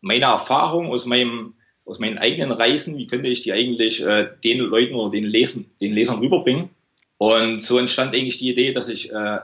meine 0.01 0.25
Erfahrung 0.25 0.87
aus 0.87 1.05
meinem 1.05 1.55
aus 1.83 1.99
meinen 1.99 2.19
eigenen 2.19 2.51
Reisen, 2.51 2.97
wie 2.97 3.07
könnte 3.07 3.27
ich 3.27 3.41
die 3.41 3.51
eigentlich 3.51 4.01
äh, 4.01 4.29
den 4.43 4.59
Leuten 4.59 4.95
oder 4.95 5.09
den, 5.11 5.23
Lesen, 5.23 5.71
den 5.81 5.91
Lesern 5.91 6.19
rüberbringen? 6.19 6.69
Und 7.17 7.59
so 7.59 7.77
entstand 7.77 8.15
eigentlich 8.15 8.37
die 8.37 8.49
Idee, 8.49 8.71
dass 8.71 8.87
ich 8.87 9.11
äh, 9.11 9.39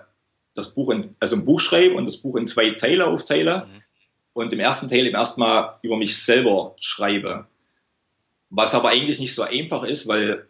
das 0.57 0.73
Buch 0.73 0.89
in, 0.89 1.15
also 1.19 1.35
ein 1.35 1.45
Buch 1.45 1.59
schreibe 1.59 1.93
und 1.93 2.07
das 2.07 2.17
Buch 2.17 2.35
in 2.35 2.47
zwei 2.47 2.71
Teile 2.71 3.05
aufteile 3.05 3.67
mhm. 3.67 3.81
und 4.33 4.51
im 4.51 4.59
ersten 4.59 4.87
Teil 4.87 5.05
im 5.05 5.13
ersten 5.13 5.39
Mal 5.39 5.77
über 5.83 5.97
mich 5.97 6.17
selber 6.17 6.75
schreibe. 6.79 7.45
Was 8.49 8.73
aber 8.73 8.89
eigentlich 8.89 9.19
nicht 9.19 9.35
so 9.35 9.43
einfach 9.43 9.83
ist, 9.83 10.07
weil, 10.07 10.47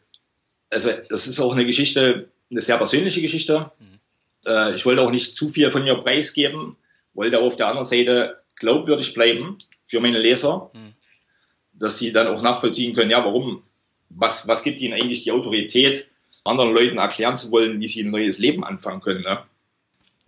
also 0.70 0.92
das 1.10 1.28
ist 1.28 1.40
auch 1.42 1.52
eine 1.52 1.66
Geschichte, 1.66 2.30
eine 2.50 2.62
sehr 2.62 2.78
persönliche 2.78 3.22
Geschichte. 3.22 3.70
Mhm. 3.80 4.00
Äh, 4.46 4.76
ich 4.76 4.86
wollte 4.86 5.02
auch 5.02 5.12
nicht 5.12 5.36
zu 5.36 5.50
viel 5.50 5.70
von 5.72 5.84
mir 5.84 5.96
preisgeben, 5.96 6.78
wollte 7.14 7.38
aber 7.38 7.48
auf 7.48 7.58
der 7.58 7.68
anderen 7.68 7.86
Seite 7.86 8.38
glaubwürdig 8.56 9.14
bleiben 9.14 9.58
für 9.88 10.00
meine 10.00 10.20
Leser, 10.20 10.72
mhm. 10.74 10.94
dass 11.74 11.98
sie 11.98 12.14
dann 12.14 12.28
auch 12.28 12.42
nachvollziehen 12.42 12.96
können, 12.96 13.12
ja, 13.12 13.26
warum, 13.26 13.62
was, 14.10 14.48
was 14.48 14.64
gibt 14.64 14.80
ihnen 14.80 14.94
eigentlich 14.94 15.24
die 15.24 15.34
Autorität, 15.34 16.08
anderen 16.46 16.74
Leuten 16.74 16.98
erklären 16.98 17.36
zu 17.36 17.52
wollen, 17.52 17.82
wie 17.82 17.90
sie 17.90 18.04
ein 18.04 18.12
neues 18.12 18.38
Leben 18.38 18.64
anfangen 18.64 19.02
können. 19.02 19.24
Ne? 19.24 19.40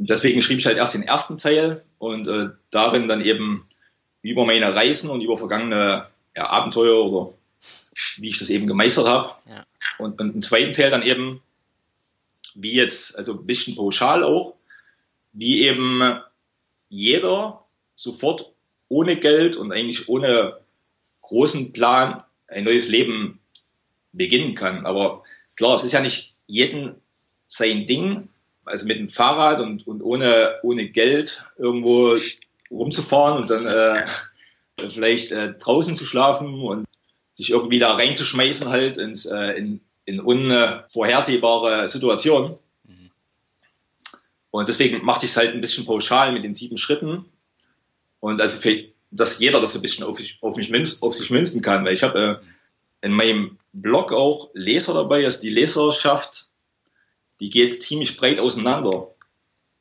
Deswegen 0.08 0.42
schrieb 0.42 0.60
ich 0.60 0.66
halt 0.66 0.78
erst 0.78 0.94
den 0.94 1.04
ersten 1.04 1.38
Teil 1.38 1.84
und 1.98 2.28
äh, 2.28 2.50
darin 2.72 3.08
dann 3.08 3.22
eben 3.22 3.68
über 4.22 4.46
meine 4.46 4.74
Reisen 4.74 5.10
und 5.10 5.22
über 5.22 5.38
vergangene 5.38 6.08
ja, 6.36 6.50
Abenteuer 6.50 7.06
oder 7.06 7.34
wie 8.18 8.30
ich 8.30 8.40
das 8.40 8.50
eben 8.50 8.68
gemeistert 8.68 9.08
habe. 9.08 9.32
Ja. 9.48 9.66
Und, 9.98 10.20
und 10.22 10.36
im 10.36 10.42
zweiten 10.42 10.72
Teil 10.72 10.90
dann 10.90 11.04
eben, 11.04 11.42
wie 12.56 12.74
jetzt, 12.74 13.18
also 13.18 13.34
ein 13.34 13.46
bisschen 13.46 13.76
pauschal 13.76 14.24
auch, 14.24 14.56
wie 15.34 15.64
eben 15.64 16.02
jeder 16.90 17.66
sofort 17.96 18.52
ohne 18.88 19.18
Geld 19.18 19.56
und 19.56 19.72
eigentlich 19.72 20.08
ohne 20.08 20.60
großen 21.22 21.74
Plan 21.74 22.24
ein 22.48 22.64
neues 22.64 22.88
Leben 22.88 23.40
beginnen 24.14 24.56
kann. 24.56 24.86
Aber 24.86 25.24
klar, 25.56 25.76
es 25.76 25.84
ist 25.84 25.92
ja 25.92 26.02
nicht 26.02 26.34
jeden 26.48 26.96
sein 27.46 27.86
Ding, 27.86 28.30
also 28.70 28.86
mit 28.86 28.98
dem 28.98 29.10
Fahrrad 29.10 29.62
und, 29.62 29.86
und 29.88 30.02
ohne, 30.02 30.56
ohne 30.64 30.88
Geld 30.88 31.44
irgendwo 31.58 32.16
rumzufahren 32.72 33.42
und 33.42 33.50
dann 33.50 33.66
äh, 33.66 34.06
vielleicht 34.90 35.32
äh, 35.32 35.54
draußen 35.54 35.96
zu 35.96 36.06
schlafen 36.06 36.62
und 36.62 36.86
sich 37.32 37.50
irgendwie 37.50 37.80
da 37.80 37.96
reinzuschmeißen 37.96 38.70
halt 38.70 38.98
ins, 38.98 39.26
äh, 39.26 39.54
in, 39.54 39.82
in 40.06 40.20
unvorhersehbare 40.20 41.90
Situationen. 41.90 42.58
Mhm. 42.84 43.12
Und 44.52 44.70
deswegen 44.70 45.04
machte 45.04 45.26
ich 45.26 45.32
es 45.32 45.38
halt 45.38 45.54
ein 45.54 45.62
bisschen 45.62 45.86
pauschal 45.86 46.32
mit 46.32 46.44
den 46.44 46.54
sieben 46.54 46.78
Schritten. 46.78 47.26
Und 48.20 48.42
also 48.42 48.58
für, 48.60 48.84
dass 49.10 49.40
jeder 49.40 49.62
das 49.62 49.76
ein 49.76 49.82
bisschen 49.82 50.06
auf, 50.06 50.20
auf, 50.42 50.56
mich 50.58 50.70
münz, 50.70 51.02
auf 51.02 51.16
sich 51.16 51.30
münzen 51.30 51.62
kann, 51.62 51.86
weil 51.86 51.94
ich 51.94 52.04
habe 52.04 52.42
äh, 53.02 53.06
in 53.06 53.14
meinem 53.14 53.58
Blog 53.74 54.12
auch 54.12 54.50
Leser 54.54 54.94
dabei, 54.94 55.26
also 55.26 55.42
die 55.42 55.50
Leserschaft 55.50 56.49
die 57.40 57.50
geht 57.50 57.82
ziemlich 57.82 58.18
breit 58.18 58.40
auseinander. 58.40 59.08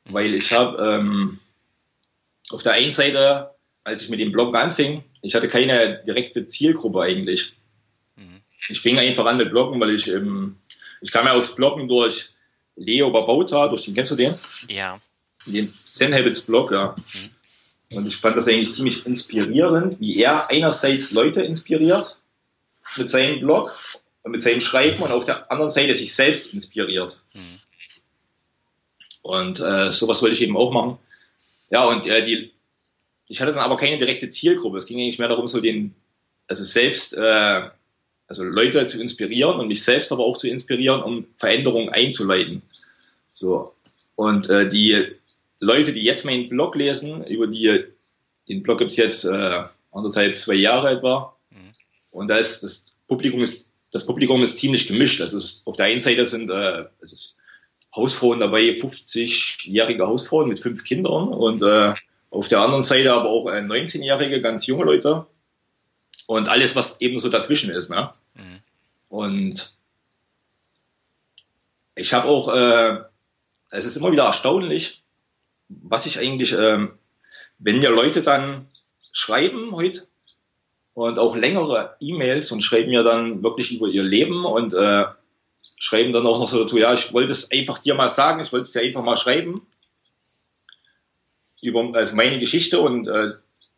Weil 0.05 0.33
ich 0.33 0.51
habe 0.51 0.81
ähm, 0.81 1.39
auf 2.51 2.63
der 2.63 2.73
einen 2.73 2.91
Seite, 2.91 3.51
als 3.83 4.03
ich 4.03 4.09
mit 4.09 4.19
dem 4.19 4.31
Blog 4.31 4.55
anfing, 4.55 5.03
ich 5.21 5.35
hatte 5.35 5.47
keine 5.47 6.03
direkte 6.05 6.47
Zielgruppe 6.47 7.01
eigentlich. 7.01 7.53
Mhm. 8.15 8.41
Ich 8.69 8.79
fing 8.79 8.97
einfach 8.97 9.25
an 9.25 9.37
mit 9.37 9.49
Bloggen, 9.49 9.79
weil 9.79 9.93
ich, 9.93 10.07
ähm, 10.07 10.57
ich 11.01 11.11
kam 11.11 11.25
ja 11.25 11.33
aufs 11.33 11.55
Bloggen 11.55 11.87
durch 11.87 12.29
Leo 12.75 13.11
Babauta, 13.11 13.67
durch 13.67 13.85
den, 13.85 13.93
kennst 13.93 14.11
du 14.11 14.15
den? 14.15 14.33
Ja. 14.69 14.99
Den 15.45 15.67
Zen 15.67 16.13
Habits 16.13 16.41
Blog, 16.41 16.71
ja. 16.71 16.95
Mhm. 16.97 17.97
Und 17.97 18.07
ich 18.07 18.17
fand 18.17 18.37
das 18.37 18.47
eigentlich 18.47 18.73
ziemlich 18.73 19.05
inspirierend, 19.05 19.99
wie 19.99 20.21
er 20.21 20.49
einerseits 20.49 21.11
Leute 21.11 21.41
inspiriert 21.41 22.17
mit 22.97 23.09
seinem 23.09 23.39
Blog 23.39 23.73
mit 24.25 24.43
seinem 24.43 24.61
Schreiben 24.61 25.01
und 25.01 25.11
auf 25.11 25.25
der 25.25 25.51
anderen 25.51 25.71
Seite 25.71 25.95
sich 25.95 26.13
selbst 26.13 26.53
inspiriert. 26.53 27.19
Mhm. 27.33 27.59
Und 29.21 29.59
äh, 29.59 29.91
sowas 29.91 30.21
wollte 30.21 30.35
ich 30.35 30.41
eben 30.41 30.57
auch 30.57 30.71
machen. 30.71 30.97
Ja, 31.69 31.85
und 31.85 32.05
äh, 32.07 32.23
die, 32.25 32.51
ich 33.27 33.41
hatte 33.41 33.53
dann 33.53 33.63
aber 33.63 33.77
keine 33.77 33.97
direkte 33.97 34.27
Zielgruppe. 34.27 34.77
Es 34.77 34.85
ging 34.85 34.97
eigentlich 34.99 35.19
mehr 35.19 35.27
darum, 35.27 35.47
so 35.47 35.61
den, 35.61 35.93
also 36.47 36.63
selbst, 36.63 37.13
äh, 37.13 37.69
also 38.27 38.43
Leute 38.43 38.87
zu 38.87 39.01
inspirieren 39.01 39.59
und 39.59 39.67
mich 39.67 39.83
selbst 39.83 40.11
aber 40.11 40.23
auch 40.23 40.37
zu 40.37 40.47
inspirieren, 40.47 41.01
um 41.01 41.27
Veränderungen 41.37 41.89
einzuleiten. 41.89 42.61
So. 43.31 43.73
Und 44.15 44.49
äh, 44.49 44.67
die 44.67 45.15
Leute, 45.59 45.93
die 45.93 46.03
jetzt 46.03 46.25
meinen 46.25 46.49
Blog 46.49 46.75
lesen, 46.75 47.23
über 47.25 47.47
die, 47.47 47.85
den 48.47 48.63
Blog 48.63 48.79
gibt's 48.79 48.97
jetzt 48.97 49.25
äh, 49.25 49.63
anderthalb, 49.91 50.37
zwei 50.37 50.55
Jahre 50.55 50.91
etwa. 50.91 51.35
Mhm. 51.51 51.73
Und 52.11 52.27
da 52.29 52.37
ist 52.37 52.63
das 52.63 52.95
Publikum 53.07 53.41
ist 53.41 53.68
das 53.91 54.05
Publikum 54.05 54.43
ist 54.43 54.59
ziemlich 54.59 54.87
gemischt. 54.87 55.21
Also 55.21 55.39
auf 55.65 55.75
der 55.75 55.87
einen 55.87 55.99
Seite 55.99 56.25
sind 56.25 56.49
äh, 56.49 56.85
also 57.01 57.15
Hausfrauen 57.95 58.39
dabei, 58.39 58.61
50-jährige 58.61 60.05
Hausfrauen 60.05 60.47
mit 60.47 60.59
fünf 60.59 60.83
Kindern 60.83 61.29
und 61.29 61.63
äh, 61.63 61.93
auf 62.29 62.47
der 62.47 62.61
anderen 62.61 62.83
Seite 62.83 63.13
aber 63.13 63.29
auch 63.29 63.47
äh, 63.47 63.59
19-jährige, 63.59 64.41
ganz 64.41 64.67
junge 64.67 64.85
Leute 64.85 65.25
und 66.27 66.47
alles, 66.47 66.75
was 66.75 67.01
eben 67.01 67.17
so 67.19 67.29
dazwischen 67.29 67.71
ist. 67.71 67.89
Ne? 67.89 68.11
Mhm. 68.35 68.59
Und 69.09 69.77
ich 71.95 72.13
habe 72.13 72.27
auch, 72.27 72.53
äh, 72.53 73.03
es 73.71 73.85
ist 73.85 73.97
immer 73.97 74.11
wieder 74.11 74.25
erstaunlich, 74.25 75.03
was 75.67 76.05
ich 76.05 76.19
eigentlich, 76.19 76.53
äh, 76.53 76.87
wenn 77.57 77.79
mir 77.79 77.89
Leute 77.89 78.21
dann 78.21 78.67
schreiben 79.11 79.71
heute, 79.71 80.07
und 81.07 81.17
auch 81.17 81.35
längere 81.35 81.95
E-Mails 82.01 82.51
und 82.51 82.61
schreiben 82.61 82.89
mir 82.89 83.03
dann 83.03 83.41
wirklich 83.41 83.71
über 83.71 83.87
ihr 83.87 84.03
Leben 84.03 84.43
und 84.45 84.73
äh, 84.73 85.05
schreiben 85.77 86.11
dann 86.11 86.27
auch 86.27 86.39
noch 86.39 86.47
so 86.47 86.61
dazu, 86.61 86.77
ja, 86.77 86.93
ich 86.93 87.13
wollte 87.13 87.31
es 87.31 87.49
einfach 87.51 87.77
dir 87.79 87.95
mal 87.95 88.09
sagen, 88.09 88.41
ich 88.41 88.51
wollte 88.51 88.63
es 88.63 88.71
dir 88.71 88.81
einfach 88.81 89.03
mal 89.03 89.17
schreiben 89.17 89.61
über 91.61 91.91
also 91.93 92.15
meine 92.15 92.39
Geschichte 92.39 92.79
und 92.79 93.07
äh, 93.07 93.31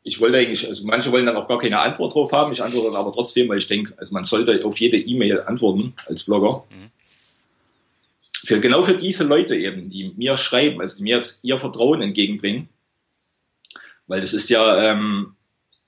ich 0.03 0.19
wollte 0.19 0.37
eigentlich, 0.37 0.67
also 0.67 0.83
manche 0.85 1.11
wollen 1.11 1.27
dann 1.27 1.35
auch 1.35 1.47
gar 1.47 1.59
keine 1.59 1.79
Antwort 1.79 2.15
drauf 2.15 2.31
haben, 2.31 2.51
ich 2.53 2.63
antworte 2.63 2.97
aber 2.97 3.13
trotzdem, 3.13 3.49
weil 3.49 3.59
ich 3.59 3.67
denke, 3.67 3.93
also 3.97 4.13
man 4.13 4.23
sollte 4.23 4.65
auf 4.65 4.79
jede 4.79 4.97
E-Mail 4.97 5.41
antworten 5.41 5.93
als 6.07 6.23
Blogger. 6.23 6.63
Mhm. 6.71 6.89
Für, 8.43 8.59
genau 8.59 8.81
für 8.81 8.97
diese 8.97 9.23
Leute 9.25 9.55
eben, 9.55 9.89
die 9.89 10.11
mir 10.17 10.37
schreiben, 10.37 10.81
also 10.81 10.97
die 10.97 11.03
mir 11.03 11.17
jetzt 11.17 11.43
ihr 11.43 11.59
Vertrauen 11.59 12.01
entgegenbringen, 12.01 12.69
weil 14.07 14.21
das 14.21 14.33
ist 14.33 14.49
ja, 14.49 14.91
ähm, 14.91 15.35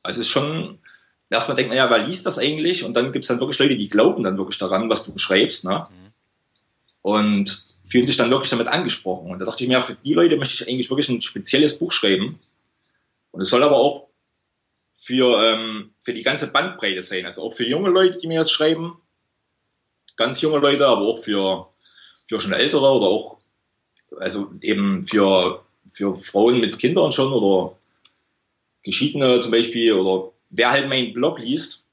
also 0.03 0.21
es 0.21 0.27
ist 0.27 0.31
schon 0.31 0.77
erstmal 1.33 1.57
denkt, 1.57 1.71
naja, 1.71 1.89
wer 1.89 2.05
liest 2.05 2.25
das 2.25 2.39
eigentlich? 2.39 2.83
Und 2.83 2.93
dann 2.93 3.11
gibt 3.11 3.23
es 3.23 3.29
dann 3.29 3.39
wirklich 3.39 3.59
Leute, 3.59 3.75
die 3.75 3.89
glauben 3.89 4.23
dann 4.23 4.37
wirklich 4.37 4.57
daran, 4.57 4.89
was 4.89 5.03
du 5.03 5.17
schreibst, 5.17 5.65
ne? 5.65 5.87
Mhm. 5.89 6.13
Und 7.01 7.63
fühlen 7.83 8.07
sich 8.07 8.17
dann 8.17 8.31
wirklich 8.31 8.49
damit 8.49 8.67
angesprochen. 8.67 9.29
Und 9.29 9.39
da 9.39 9.45
dachte 9.45 9.63
ich 9.63 9.69
mir, 9.69 9.81
für 9.81 9.95
die 9.95 10.13
Leute 10.13 10.37
möchte 10.37 10.53
ich 10.53 10.69
eigentlich 10.69 10.89
wirklich 10.89 11.09
ein 11.09 11.21
spezielles 11.21 11.77
Buch 11.77 11.91
schreiben. 11.91 12.39
Und 13.31 13.41
es 13.41 13.49
soll 13.49 13.63
aber 13.63 13.75
auch 13.75 14.07
für, 14.95 15.43
ähm, 15.43 15.93
für 15.99 16.13
die 16.13 16.23
ganze 16.23 16.47
Bandbreite 16.47 17.01
sein. 17.01 17.25
Also 17.25 17.41
auch 17.41 17.53
für 17.53 17.67
junge 17.67 17.89
Leute, 17.89 18.19
die 18.19 18.27
mir 18.27 18.39
jetzt 18.39 18.51
schreiben, 18.51 19.01
ganz 20.15 20.39
junge 20.41 20.59
Leute, 20.59 20.87
aber 20.87 21.01
auch 21.01 21.19
für, 21.19 21.67
für 22.25 22.39
schon 22.39 22.53
ältere 22.53 22.89
oder 22.89 23.07
auch, 23.07 23.39
also 24.17 24.51
eben 24.61 25.03
für, 25.03 25.65
für 25.87 26.15
Frauen 26.15 26.61
mit 26.61 26.79
Kindern 26.79 27.11
schon 27.11 27.33
oder 27.33 27.75
Geschiedene 28.83 29.39
zum 29.39 29.51
Beispiel 29.51 29.93
oder 29.93 30.32
wer 30.53 30.72
halt 30.72 30.88
meinen 30.88 31.13
Blog 31.13 31.39
liest, 31.39 31.83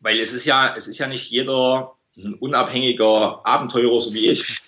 weil 0.00 0.18
es 0.20 0.32
ist 0.32 0.44
ja, 0.44 0.74
es 0.76 0.88
ist 0.88 0.98
ja 0.98 1.06
nicht 1.06 1.30
jeder 1.30 1.94
ein 2.16 2.34
unabhängiger 2.34 3.44
Abenteurer 3.46 4.00
so 4.00 4.12
wie 4.12 4.28
ich. 4.28 4.60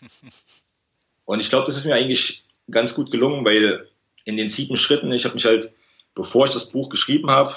Und 1.24 1.40
ich 1.40 1.48
glaube, 1.48 1.66
das 1.66 1.76
ist 1.76 1.84
mir 1.84 1.94
eigentlich 1.94 2.44
ganz 2.70 2.94
gut 2.94 3.10
gelungen, 3.10 3.44
weil 3.44 3.88
in 4.24 4.36
den 4.36 4.48
sieben 4.48 4.76
Schritten, 4.76 5.12
ich 5.12 5.24
habe 5.24 5.34
mich 5.34 5.44
halt, 5.44 5.72
bevor 6.14 6.46
ich 6.46 6.52
das 6.52 6.68
Buch 6.68 6.88
geschrieben 6.88 7.30
habe, 7.30 7.54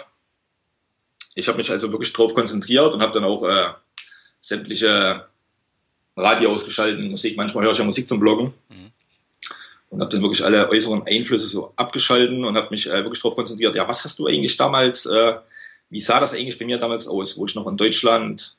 ich 1.35 1.47
habe 1.47 1.57
mich 1.57 1.71
also 1.71 1.91
wirklich 1.91 2.13
drauf 2.13 2.35
konzentriert 2.35 2.93
und 2.93 3.01
habe 3.01 3.13
dann 3.13 3.23
auch 3.23 3.43
äh, 3.43 3.73
sämtliche 4.41 5.27
Radio 6.15 6.53
ausgeschaltet, 6.53 6.99
Musik, 7.09 7.35
manchmal 7.35 7.63
höre 7.63 7.71
ich 7.71 7.79
ja 7.79 7.83
Musik 7.83 8.07
zum 8.07 8.19
Bloggen. 8.19 8.53
Mhm 8.69 8.91
und 9.93 10.01
habe 10.01 10.09
dann 10.09 10.23
wirklich 10.23 10.43
alle 10.43 10.69
äußeren 10.69 11.05
Einflüsse 11.05 11.45
so 11.45 11.71
abgeschalten 11.75 12.45
und 12.45 12.57
habe 12.57 12.69
mich 12.71 12.87
äh, 12.87 13.03
wirklich 13.03 13.21
darauf 13.21 13.35
konzentriert, 13.35 13.75
ja, 13.75 13.87
was 13.87 14.03
hast 14.03 14.17
du 14.17 14.25
eigentlich 14.25 14.57
damals, 14.57 15.05
äh, 15.05 15.35
wie 15.91 16.01
sah 16.01 16.19
das 16.19 16.33
eigentlich 16.33 16.57
bei 16.57 16.65
mir 16.65 16.79
damals 16.79 17.07
aus, 17.07 17.37
wo 17.37 17.45
ich 17.45 17.53
noch 17.53 17.67
in 17.67 17.77
Deutschland, 17.77 18.57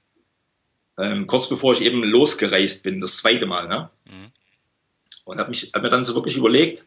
ähm, 0.97 1.27
kurz 1.27 1.49
bevor 1.49 1.73
ich 1.73 1.83
eben 1.83 2.05
losgereist 2.05 2.85
bin, 2.85 3.01
das 3.01 3.17
zweite 3.17 3.47
Mal, 3.47 3.67
ne? 3.67 3.91
Mhm. 4.05 4.31
Und 5.25 5.41
habe 5.41 5.49
mich 5.49 5.73
hab 5.75 5.83
mir 5.83 5.89
dann 5.89 6.05
so 6.05 6.15
wirklich 6.15 6.37
überlegt, 6.37 6.87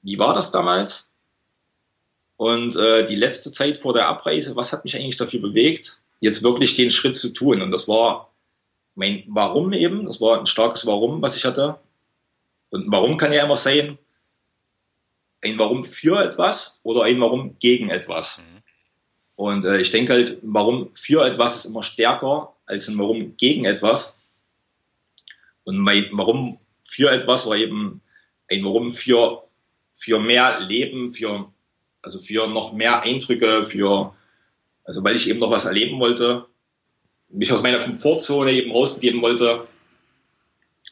wie 0.00 0.18
war 0.18 0.32
das 0.32 0.50
damals? 0.50 1.14
Und 2.38 2.76
äh, 2.76 3.04
die 3.04 3.16
letzte 3.16 3.52
Zeit 3.52 3.76
vor 3.76 3.92
der 3.92 4.08
Abreise, 4.08 4.56
was 4.56 4.72
hat 4.72 4.84
mich 4.84 4.96
eigentlich 4.96 5.18
dafür 5.18 5.40
bewegt, 5.40 6.00
jetzt 6.20 6.42
wirklich 6.42 6.74
den 6.74 6.90
Schritt 6.90 7.16
zu 7.16 7.34
tun? 7.34 7.60
Und 7.60 7.70
das 7.70 7.86
war 7.86 8.32
mein 8.94 9.24
Warum 9.26 9.74
eben, 9.74 10.06
das 10.06 10.22
war 10.22 10.38
ein 10.38 10.46
starkes 10.46 10.86
Warum, 10.86 11.20
was 11.20 11.36
ich 11.36 11.44
hatte. 11.44 11.78
Und 12.74 12.90
warum 12.90 13.16
kann 13.18 13.32
ja 13.32 13.44
immer 13.44 13.56
sein, 13.56 13.98
ein 15.44 15.58
Warum 15.60 15.84
für 15.84 16.20
etwas 16.20 16.80
oder 16.82 17.04
ein 17.04 17.20
Warum 17.20 17.56
gegen 17.60 17.88
etwas. 17.88 18.38
Mhm. 18.38 18.62
Und 19.36 19.64
äh, 19.64 19.78
ich 19.78 19.92
denke 19.92 20.14
halt, 20.14 20.40
Warum 20.42 20.92
für 20.92 21.24
etwas 21.24 21.58
ist 21.58 21.66
immer 21.66 21.84
stärker 21.84 22.52
als 22.66 22.88
ein 22.88 22.98
Warum 22.98 23.36
gegen 23.36 23.64
etwas. 23.64 24.28
Und 25.62 25.78
mein 25.78 26.08
Warum 26.14 26.58
für 26.84 27.12
etwas 27.12 27.46
war 27.46 27.54
eben 27.54 28.00
ein 28.50 28.64
Warum 28.64 28.90
für, 28.90 29.38
für 29.92 30.18
mehr 30.18 30.58
Leben, 30.58 31.14
für, 31.14 31.52
also 32.02 32.18
für 32.18 32.48
noch 32.48 32.72
mehr 32.72 33.02
Eindrücke, 33.02 33.66
für, 33.66 34.16
also 34.82 35.04
weil 35.04 35.14
ich 35.14 35.28
eben 35.28 35.38
noch 35.38 35.52
was 35.52 35.66
erleben 35.66 36.00
wollte, 36.00 36.46
mich 37.30 37.52
aus 37.52 37.62
meiner 37.62 37.84
Komfortzone 37.84 38.50
eben 38.50 38.72
rausbegeben 38.72 39.22
wollte, 39.22 39.68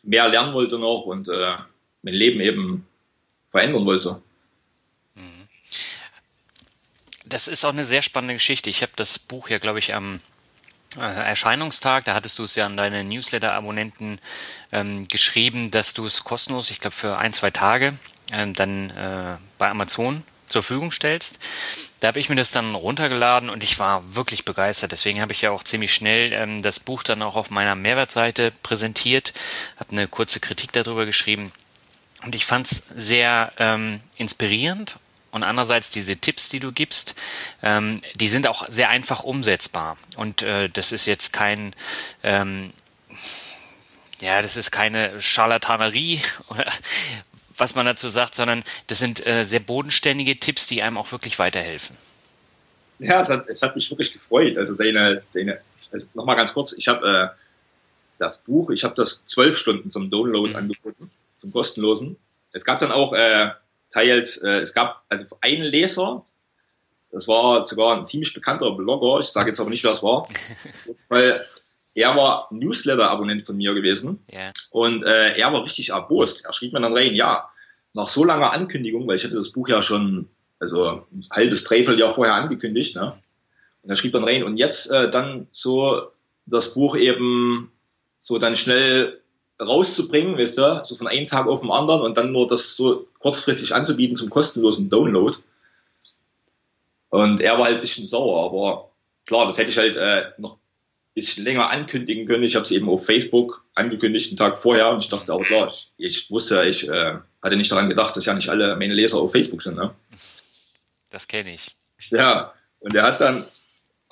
mehr 0.05 0.29
lernen 0.29 0.55
wollte 0.55 0.79
noch 0.79 1.07
und 1.07 1.29
äh, 1.29 1.57
mein 2.03 2.15
Leben 2.15 2.41
eben 2.41 2.87
verändern 3.51 3.87
wollte. 3.87 4.23
Mhm. 5.15 5.49
Das 7.25 7.49
ist 7.49 7.65
auch 7.65 7.73
eine 7.73 7.85
sehr 7.85 8.03
spannende 8.03 8.35
Geschichte. 8.35 8.71
Ich 8.71 8.83
habe 8.83 8.93
das 8.97 9.19
Buch 9.19 9.49
ja, 9.49 9.59
glaube 9.59 9.79
ich, 9.79 9.95
am 9.95 10.21
äh, 10.97 11.01
Erscheinungstag, 11.01 12.05
da 12.05 12.15
hattest 12.15 12.39
du 12.39 12.45
es 12.45 12.55
ja 12.55 12.67
an 12.67 12.77
deine 12.77 13.05
Newsletter-Abonnenten 13.05 14.19
ähm, 14.73 15.09
geschrieben, 15.09 15.71
dass 15.71 15.95
du 15.95 16.05
es 16.05 16.25
kostenlos, 16.25 16.71
ich 16.71 16.81
glaube 16.81 16.95
für 16.95 17.17
ein, 17.17 17.33
zwei 17.33 17.51
Tage, 17.51 17.95
ähm, 18.31 18.53
dann 18.55 18.91
äh, 18.91 19.37
bei 19.59 19.71
Amazon 19.71 20.23
zur 20.49 20.63
Verfügung 20.63 20.93
stellst. 20.93 21.39
Da 22.01 22.09
habe 22.09 22.21
ich 22.21 22.29
mir 22.29 22.37
das 22.37 22.51
dann 22.51 22.75
runtergeladen 22.75 23.49
und 23.49 23.65
ich 23.65 23.79
war 23.79 24.15
wirklich 24.15 24.45
begeistert. 24.45 24.93
Deswegen 24.93 25.21
habe 25.21 25.33
ich 25.33 25.41
ja 25.41 25.51
auch 25.51 25.65
ziemlich 25.65 25.95
schnell 25.95 26.33
ähm, 26.33 26.63
das 26.63 26.79
Buch 26.79 27.03
dann 27.03 27.23
auch 27.23 27.37
auf 27.37 27.51
meiner 27.51 27.75
Mehrwertseite 27.75 28.53
präsentiert, 28.63 29.33
habe 29.79 29.93
eine 29.93 30.09
kurze 30.09 30.41
Kritik 30.41 30.73
darüber 30.73 31.07
geschrieben. 31.07 31.53
Und 32.25 32.35
ich 32.35 32.45
fand 32.45 32.67
es 32.67 32.85
sehr 32.95 33.53
ähm, 33.59 34.01
inspirierend 34.17 34.99
und 35.33 35.43
andererseits 35.43 35.91
diese 35.91 36.17
Tipps, 36.17 36.49
die 36.51 36.61
du 36.61 36.73
gibst, 36.73 37.15
ähm, 37.63 38.01
die 38.17 38.29
sind 38.29 38.47
auch 38.47 38.69
sehr 38.69 38.91
einfach 38.91 39.25
umsetzbar. 39.25 39.97
Und 40.17 40.43
äh, 40.43 40.69
das 40.69 40.93
ist 40.93 41.07
jetzt 41.07 41.33
kein, 41.33 41.75
ähm, 42.23 42.73
ja, 44.21 44.43
das 44.43 44.57
ist 44.57 44.71
keine 44.71 45.21
Charlatanerie, 45.21 46.21
was 47.57 47.75
man 47.75 47.87
dazu 47.87 48.09
sagt, 48.09 48.35
sondern 48.35 48.63
das 48.87 48.99
sind 48.99 49.27
äh, 49.27 49.45
sehr 49.45 49.61
bodenständige 49.61 50.39
Tipps, 50.39 50.67
die 50.67 50.83
einem 50.83 50.99
auch 50.99 51.13
wirklich 51.13 51.39
weiterhelfen. 51.39 51.97
Ja, 52.99 53.23
es 53.23 53.31
hat, 53.31 53.49
es 53.49 53.63
hat 53.63 53.75
mich 53.75 53.91
wirklich 53.91 54.13
gefreut. 54.13 54.57
Also 54.59 54.77
deine, 54.77 55.23
deine 55.33 55.61
also 55.91 56.07
nochmal 56.15 56.37
ganz 56.37 56.55
kurz, 56.55 56.73
ich 56.73 56.89
habe 56.89 57.33
äh, 57.35 57.39
das 58.19 58.43
Buch, 58.43 58.71
ich 58.71 58.85
habe 58.85 58.95
das 58.95 59.25
zwölf 59.27 59.59
Stunden 59.59 59.91
zum 59.91 60.11
Download 60.11 60.51
mhm. 60.51 60.57
angeboten, 60.57 61.11
zum 61.43 61.53
kostenlosen. 61.53 62.17
Es 62.53 62.65
gab 62.65 62.79
dann 62.79 62.93
auch 62.93 63.13
äh, 63.13 63.51
teils, 63.91 64.39
äh, 64.39 64.61
es 64.61 64.73
gab 64.73 65.03
also 65.09 65.27
einen 65.41 65.65
Leser, 65.65 66.25
das 67.11 67.29
war 67.29 67.67
sogar 67.67 67.99
ein 67.99 68.07
ziemlich 68.07 68.33
bekannter 68.33 68.73
Blogger, 68.73 69.21
ich 69.21 69.27
sage 69.27 69.49
jetzt 69.49 69.61
aber 69.61 69.69
nicht, 69.69 69.85
wer 69.85 69.91
es 69.91 70.03
war, 70.03 70.27
weil 71.09 71.45
er 71.95 72.17
war 72.17 72.47
Newsletter-Abonnent 72.51 73.45
von 73.45 73.57
mir 73.57 73.75
gewesen 73.75 74.25
yeah. 74.33 74.53
und 74.71 75.03
äh, 75.05 75.37
er 75.37 75.53
war 75.53 75.63
richtig 75.63 75.91
erbost. 75.91 76.45
Er 76.45 76.53
schrieb 76.53 76.73
mir 76.73 76.81
dann 76.81 76.95
rein, 76.95 77.15
ja, 77.15 77.51
nach 77.93 78.09
so 78.09 78.25
langer 78.25 78.53
Ankündigung, 78.53 79.07
weil 79.07 79.17
ich 79.17 79.25
hatte 79.25 79.35
das 79.35 79.51
Buch 79.51 79.69
ja 79.69 79.83
schon 79.83 80.29
also 80.59 81.05
ein 81.13 81.27
halbes, 81.31 81.65
dreiviertel 81.65 81.99
Jahr 81.99 82.15
vorher 82.15 82.35
angekündigt, 82.35 82.97
ne? 82.97 83.19
Und 83.83 83.91
er 83.91 83.97
schrieb 83.97 84.13
dann 84.13 84.25
rein, 84.25 84.45
und 84.45 84.59
jetzt 84.59 84.91
äh, 84.93 85.11
dann 85.11 85.49
so 85.51 86.13
das 86.47 86.73
Buch 86.73 86.97
eben 86.97 87.73
so 88.17 88.39
dann 88.39 88.55
schnell 88.55 89.22
rauszubringen, 89.63 90.39
weißt 90.39 90.59
du, 90.59 90.81
so 90.85 90.97
von 90.97 91.07
einem 91.07 91.27
Tag 91.27 91.47
auf 91.47 91.61
den 91.61 91.71
anderen 91.71 92.03
und 92.03 92.17
dann 92.17 92.33
nur 92.33 92.47
das 92.47 92.75
so 92.75 93.07
kurzfristig 93.19 93.75
anzubieten 93.75 94.17
zum 94.17 94.31
kostenlosen 94.31 94.91
Download. 94.91 95.37
Und 97.09 97.41
er 97.41 97.59
war 97.59 97.67
halt 97.67 97.77
ein 97.77 97.81
bisschen 97.81 98.07
sauer, 98.07 98.45
aber 98.45 98.91
klar, 99.27 99.47
das 99.47 99.59
hätte 99.59 99.71
ich 99.71 99.79
halt 99.79 99.97
äh, 99.97 100.31
noch 100.39 100.55
ein 100.55 101.15
bisschen 101.15 101.45
länger 101.45 101.71
ankündigen 101.71 102.27
können. 102.27 102.45
Ich 102.45 102.55
habe 102.55 102.65
es 102.65 102.71
eben 102.71 102.89
auf 102.89 103.05
Facebook 103.05 103.65
angekündigt, 103.75 104.31
einen 104.31 104.39
Tag 104.39 104.61
vorher, 104.61 104.91
und 104.91 105.03
ich 105.03 105.11
dachte 105.11 105.33
auch 105.33 105.45
klar, 105.45 105.69
ich, 105.69 105.91
ich 105.97 106.31
wusste, 106.31 106.65
ich 106.65 106.89
äh, 106.89 107.19
hatte 107.43 107.57
nicht 107.57 107.71
daran 107.71 107.89
gedacht, 107.89 108.17
dass 108.17 108.25
ja 108.25 108.35
nicht 108.35 108.49
alle 108.49 108.77
meine 108.77 108.95
Leser 108.95 109.19
auf 109.19 109.33
Facebook 109.33 109.63
sind. 109.63 109.77
Ne? 109.77 109.91
Das 111.11 111.29
kenne 111.29 111.53
ich. 111.53 111.71
Ja, 112.11 112.53
und 112.81 112.95
er 112.95 113.05
hat 113.05 113.21
dann 113.21 113.45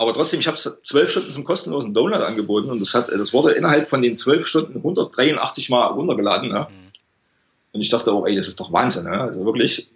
aber 0.01 0.15
trotzdem, 0.15 0.41
ich 0.41 0.47
habe 0.47 0.55
es 0.55 0.79
zwölf 0.83 1.11
Stunden 1.11 1.31
zum 1.31 1.45
kostenlosen 1.45 1.93
Download 1.93 2.25
angeboten 2.25 2.71
und 2.71 2.81
das 2.81 2.95
hat, 2.95 3.11
das 3.11 3.35
wurde 3.35 3.53
innerhalb 3.53 3.87
von 3.87 4.01
den 4.01 4.17
zwölf 4.17 4.47
Stunden 4.47 4.77
183 4.77 5.69
Mal 5.69 5.89
runtergeladen. 5.89 6.49
Ne? 6.49 6.69
Mhm. 6.71 6.91
Und 7.73 7.81
ich 7.83 7.91
dachte 7.91 8.11
auch, 8.11 8.27
ey, 8.27 8.35
das 8.35 8.49
ist 8.49 8.59
doch 8.59 8.73
Wahnsinn. 8.73 9.05
Ne? 9.05 9.21
Also 9.21 9.45
wirklich, 9.45 9.91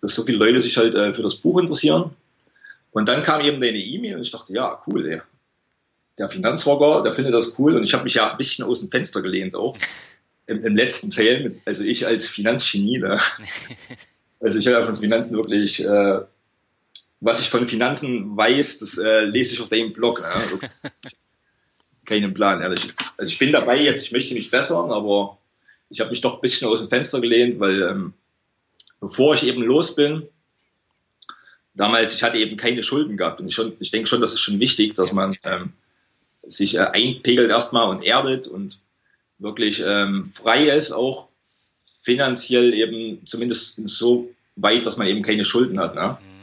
dass 0.00 0.14
so 0.14 0.24
viele 0.24 0.38
Leute 0.38 0.62
sich 0.62 0.78
halt 0.78 0.94
äh, 0.94 1.12
für 1.12 1.20
das 1.20 1.34
Buch 1.34 1.60
interessieren. 1.60 2.12
Und 2.92 3.10
dann 3.10 3.22
kam 3.24 3.42
eben 3.42 3.60
deine 3.60 3.76
E-Mail 3.76 4.16
und 4.16 4.22
ich 4.22 4.30
dachte, 4.30 4.54
ja, 4.54 4.80
cool, 4.86 5.06
ey. 5.06 5.20
Der 6.18 6.30
Finanzrocker, 6.30 7.02
der 7.02 7.12
findet 7.12 7.34
das 7.34 7.58
cool 7.58 7.76
und 7.76 7.82
ich 7.82 7.92
habe 7.92 8.04
mich 8.04 8.14
ja 8.14 8.30
ein 8.30 8.38
bisschen 8.38 8.64
aus 8.64 8.80
dem 8.80 8.90
Fenster 8.90 9.20
gelehnt 9.20 9.54
auch. 9.54 9.76
Im, 10.48 10.64
im 10.64 10.76
letzten 10.76 11.10
Teil, 11.10 11.42
mit, 11.42 11.60
also 11.66 11.82
ich 11.82 12.06
als 12.06 12.28
Finanzgenie. 12.28 13.00
Ne? 13.00 13.20
Also 14.38 14.58
ich 14.58 14.66
habe 14.66 14.76
ja 14.76 14.84
von 14.84 14.98
Finanzen 14.98 15.34
wirklich 15.34 15.82
äh, 15.82 16.20
was 17.20 17.40
ich 17.40 17.48
von 17.48 17.68
Finanzen 17.68 18.36
weiß, 18.36 18.78
das 18.78 18.98
äh, 18.98 19.24
lese 19.24 19.54
ich 19.54 19.60
auf 19.60 19.68
deinem 19.68 19.92
Blog. 19.92 20.20
Ne? 20.20 20.70
Keinen 22.04 22.34
Plan, 22.34 22.60
ehrlich. 22.60 22.92
Also 23.16 23.30
ich 23.30 23.38
bin 23.38 23.52
dabei 23.52 23.78
jetzt, 23.78 24.04
ich 24.04 24.12
möchte 24.12 24.34
mich 24.34 24.50
bessern, 24.50 24.92
aber 24.92 25.38
ich 25.88 26.00
habe 26.00 26.10
mich 26.10 26.20
doch 26.20 26.34
ein 26.34 26.40
bisschen 26.40 26.68
aus 26.68 26.80
dem 26.80 26.88
Fenster 26.88 27.20
gelehnt, 27.20 27.58
weil 27.58 27.82
ähm, 27.82 28.12
bevor 29.00 29.34
ich 29.34 29.44
eben 29.44 29.62
los 29.62 29.94
bin, 29.94 30.28
damals, 31.74 32.14
ich 32.14 32.22
hatte 32.22 32.38
eben 32.38 32.56
keine 32.56 32.82
Schulden 32.82 33.16
gehabt. 33.16 33.40
Und 33.40 33.48
ich, 33.48 33.54
schon, 33.54 33.72
ich 33.80 33.90
denke 33.90 34.08
schon, 34.08 34.20
das 34.20 34.34
ist 34.34 34.40
schon 34.40 34.60
wichtig, 34.60 34.94
dass 34.94 35.12
man 35.12 35.34
ähm, 35.44 35.72
sich 36.46 36.76
äh, 36.76 36.80
einpegelt 36.80 37.50
erstmal 37.50 37.88
und 37.88 38.04
erdet 38.04 38.46
und 38.46 38.78
wirklich 39.38 39.82
ähm, 39.84 40.24
frei 40.26 40.68
ist, 40.70 40.92
auch 40.92 41.28
finanziell 42.00 42.72
eben 42.72 43.26
zumindest 43.26 43.80
so 43.84 44.30
weit, 44.54 44.86
dass 44.86 44.96
man 44.96 45.06
eben 45.06 45.22
keine 45.22 45.44
Schulden 45.44 45.78
hat. 45.78 45.94
Ne? 45.94 46.18
Mhm. 46.20 46.35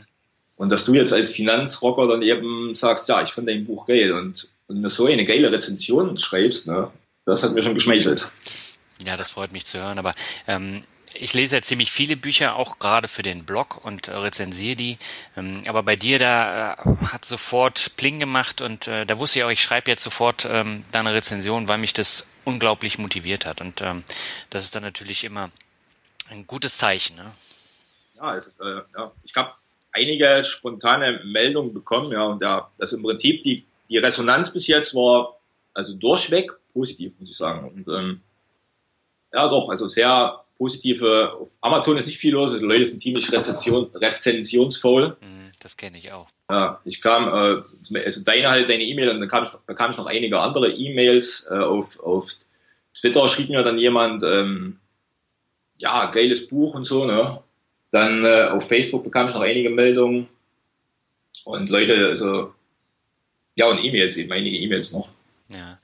Und 0.64 0.72
dass 0.72 0.86
du 0.86 0.94
jetzt 0.94 1.12
als 1.12 1.30
Finanzrocker 1.30 2.08
dann 2.08 2.22
eben 2.22 2.74
sagst, 2.74 3.10
ja, 3.10 3.22
ich 3.22 3.34
finde 3.34 3.52
dein 3.52 3.66
Buch 3.66 3.86
geil 3.86 4.14
und, 4.14 4.48
und 4.68 4.80
mir 4.80 4.90
so 4.90 5.08
eine 5.08 5.26
geile 5.26 5.52
Rezension 5.52 6.18
schreibst, 6.18 6.68
ne, 6.68 6.90
das 7.26 7.44
hat 7.44 7.54
mir 7.54 7.62
schon 7.62 7.74
geschmeichelt. 7.74 8.32
Ja, 9.06 9.18
das 9.18 9.32
freut 9.32 9.52
mich 9.52 9.66
zu 9.66 9.80
hören, 9.80 10.00
aber 10.00 10.14
ähm, 10.48 10.86
ich 11.16 11.34
lese 11.34 11.58
ja 11.58 11.62
ziemlich 11.62 11.92
viele 11.92 12.16
Bücher, 12.16 12.56
auch 12.56 12.80
gerade 12.80 13.10
für 13.10 13.24
den 13.24 13.44
Blog 13.44 13.84
und 13.84 14.08
äh, 14.08 14.16
rezensiere 14.16 14.78
die. 14.78 15.00
Ähm, 15.36 15.64
aber 15.68 15.84
bei 15.84 15.98
dir, 15.98 16.18
da 16.18 16.76
äh, 16.76 16.78
hat 17.08 17.26
sofort 17.26 17.98
Pling 17.98 18.22
gemacht 18.22 18.62
und 18.62 18.88
äh, 18.88 19.06
da 19.06 19.20
wusste 19.20 19.40
ich 19.40 19.44
auch, 19.44 19.52
ich 19.52 19.62
schreibe 19.62 19.92
jetzt 19.92 20.06
sofort 20.06 20.48
ähm, 20.50 20.86
deine 20.94 21.14
Rezension, 21.14 21.68
weil 21.68 21.78
mich 21.78 21.92
das 21.92 22.30
unglaublich 22.46 22.98
motiviert 22.98 23.46
hat. 23.46 23.60
Und 23.60 23.82
ähm, 23.82 24.06
das 24.50 24.64
ist 24.64 24.76
dann 24.76 24.84
natürlich 24.84 25.26
immer 25.26 25.52
ein 26.30 26.48
gutes 26.48 26.78
Zeichen. 26.78 27.18
Ne? 27.18 27.30
Ja, 28.16 28.36
ist, 28.36 28.58
äh, 28.62 28.82
ja, 28.98 29.12
ich 29.24 29.36
habe 29.36 29.52
einige 29.94 30.44
spontane 30.44 31.22
Meldungen 31.24 31.74
bekommen, 31.74 32.12
ja, 32.12 32.24
und 32.26 32.44
da, 32.44 32.72
das 32.78 32.94
im 32.94 33.04
Prinzip 33.04 33.42
die, 33.42 33.66
die 33.90 33.98
Resonanz 33.98 34.52
bis 34.52 34.68
jetzt 34.68 34.96
war 34.96 35.38
also 35.74 35.96
durchweg 35.96 36.52
positiv, 36.74 37.14
muss 37.20 37.30
ich 37.30 37.38
sagen. 37.38 37.68
Und 37.68 37.88
ähm, 37.88 38.22
ja, 39.32 39.48
doch, 39.48 39.70
also 39.70 39.88
sehr 39.88 40.44
positive. 40.58 41.34
Auf 41.40 41.50
Amazon 41.62 41.98
ist 41.98 42.06
nicht 42.06 42.20
viel 42.20 42.34
los, 42.34 42.54
die 42.54 42.64
Leute 42.64 42.86
sind 42.86 43.00
ziemlich 43.00 43.32
Rezension, 43.32 43.90
rezensionsvoll. 43.96 45.18
Mhm, 45.22 45.52
das 45.62 45.78
kenne 45.78 45.98
ich 45.98 46.12
auch. 46.12 46.28
Ja, 46.50 46.82
ich 46.86 47.02
kam, 47.02 47.28
äh, 47.28 48.00
also 48.00 48.24
deine 48.24 48.50
halt, 48.50 48.70
deine 48.70 48.84
E-Mail, 48.84 49.10
und 49.10 49.20
dann 49.20 49.30
kam 49.30 49.44
ich, 49.44 49.52
bekam 49.66 49.92
ich 49.92 49.98
noch 49.98 50.06
einige 50.06 50.40
andere 50.40 50.72
E-Mails 50.72 51.48
äh, 51.50 51.56
auf, 51.56 52.00
auf 52.00 52.32
Twitter 52.96 53.28
schrieb 53.28 53.50
mir 53.50 53.64
dann 53.64 53.78
jemand, 53.78 54.24
ähm, 54.24 54.80
ja, 55.80 56.06
geiles 56.06 56.48
Buch 56.48 56.76
und 56.76 56.86
so, 56.86 57.06
ne? 57.06 57.42
Dann 57.94 58.26
äh, 58.26 58.46
auf 58.50 58.68
Facebook 58.68 59.04
bekam 59.04 59.28
ich 59.28 59.36
noch 59.36 59.42
einige 59.42 59.70
Meldungen 59.70 60.28
und 61.44 61.70
Leute, 61.70 62.08
also 62.08 62.52
ja 63.54 63.68
und 63.68 63.84
E-Mails 63.84 64.18
eben, 64.18 64.32
einige 64.32 64.58
E-Mails 64.58 64.94
noch. 64.94 65.10
Ja. 65.50 65.78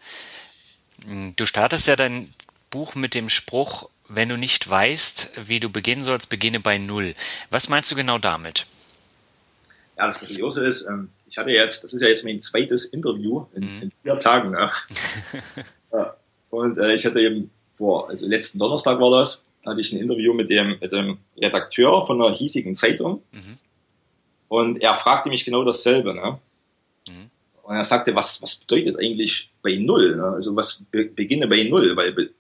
Hm, 1.08 1.36
du 1.36 1.46
startest 1.46 1.86
ja 1.86 1.96
dein 1.96 2.28
Buch 2.72 2.96
mit 2.96 3.14
dem 3.14 3.30
Spruch, 3.30 3.92
wenn 4.08 4.28
du 4.28 4.38
nicht 4.38 4.68
weißt, 4.68 5.34
wie 5.48 5.60
du 5.60 5.70
beginnen 5.70 6.04
sollst, 6.04 6.32
beginne 6.32 6.60
bei 6.60 6.80
Null. 6.80 7.14
Was 7.52 7.70
meinst 7.70 7.92
du 7.92 7.96
genau 7.96 8.18
damit? 8.18 8.66
Ja, 9.96 10.08
das 10.08 10.20
Kuriose 10.20 10.66
ist, 10.66 10.88
ähm, 10.88 11.10
ich 11.28 11.38
hatte 11.38 11.52
jetzt, 11.52 11.84
das 11.84 11.94
ist 11.94 12.02
ja 12.02 12.08
jetzt 12.08 12.24
mein 12.24 12.42
zweites 12.42 12.86
Interview 12.86 13.46
in, 13.54 13.76
mhm. 13.76 13.82
in 13.84 13.92
vier 14.02 14.18
Tagen. 14.18 14.54
Ja. 14.54 14.72
ja. 15.94 16.16
Und 16.50 16.80
äh, 16.80 16.96
ich 16.96 17.06
hatte 17.06 17.22
eben 17.22 17.52
vor, 17.76 18.10
also 18.10 18.26
letzten 18.26 18.58
Donnerstag 18.58 19.00
war 19.00 19.12
das, 19.12 19.44
hatte 19.70 19.82
ich 19.82 19.92
ein 19.94 20.00
Interview 20.00 20.34
mit 20.34 20.50
dem, 20.50 20.78
mit 20.80 20.92
dem 20.92 21.18
Redakteur 21.38 22.06
von 22.06 22.22
einer 22.22 22.36
hiesigen 22.36 22.76
Zeitung. 22.76 23.22
Mhm. 23.32 23.58
Und 24.48 24.82
er 24.82 24.96
fragte 24.96 25.30
mich 25.30 25.46
genau 25.46 25.64
dasselbe. 25.64 26.14
Ne? 26.14 26.40
Mhm. 27.08 27.30
Und 27.64 27.76
er 27.76 27.84
sagte, 27.84 28.16
was, 28.16 28.42
was 28.42 28.56
bedeutet 28.56 28.98
eigentlich 29.00 29.52
bei 29.62 29.76
Null? 29.76 30.18
Ne? 30.18 30.24
Also 30.24 30.56
was 30.56 30.84
be 30.92 31.06
beginne 31.06 31.48
bei 31.48 31.64
Null? 31.64 31.96
Weil 31.96 32.32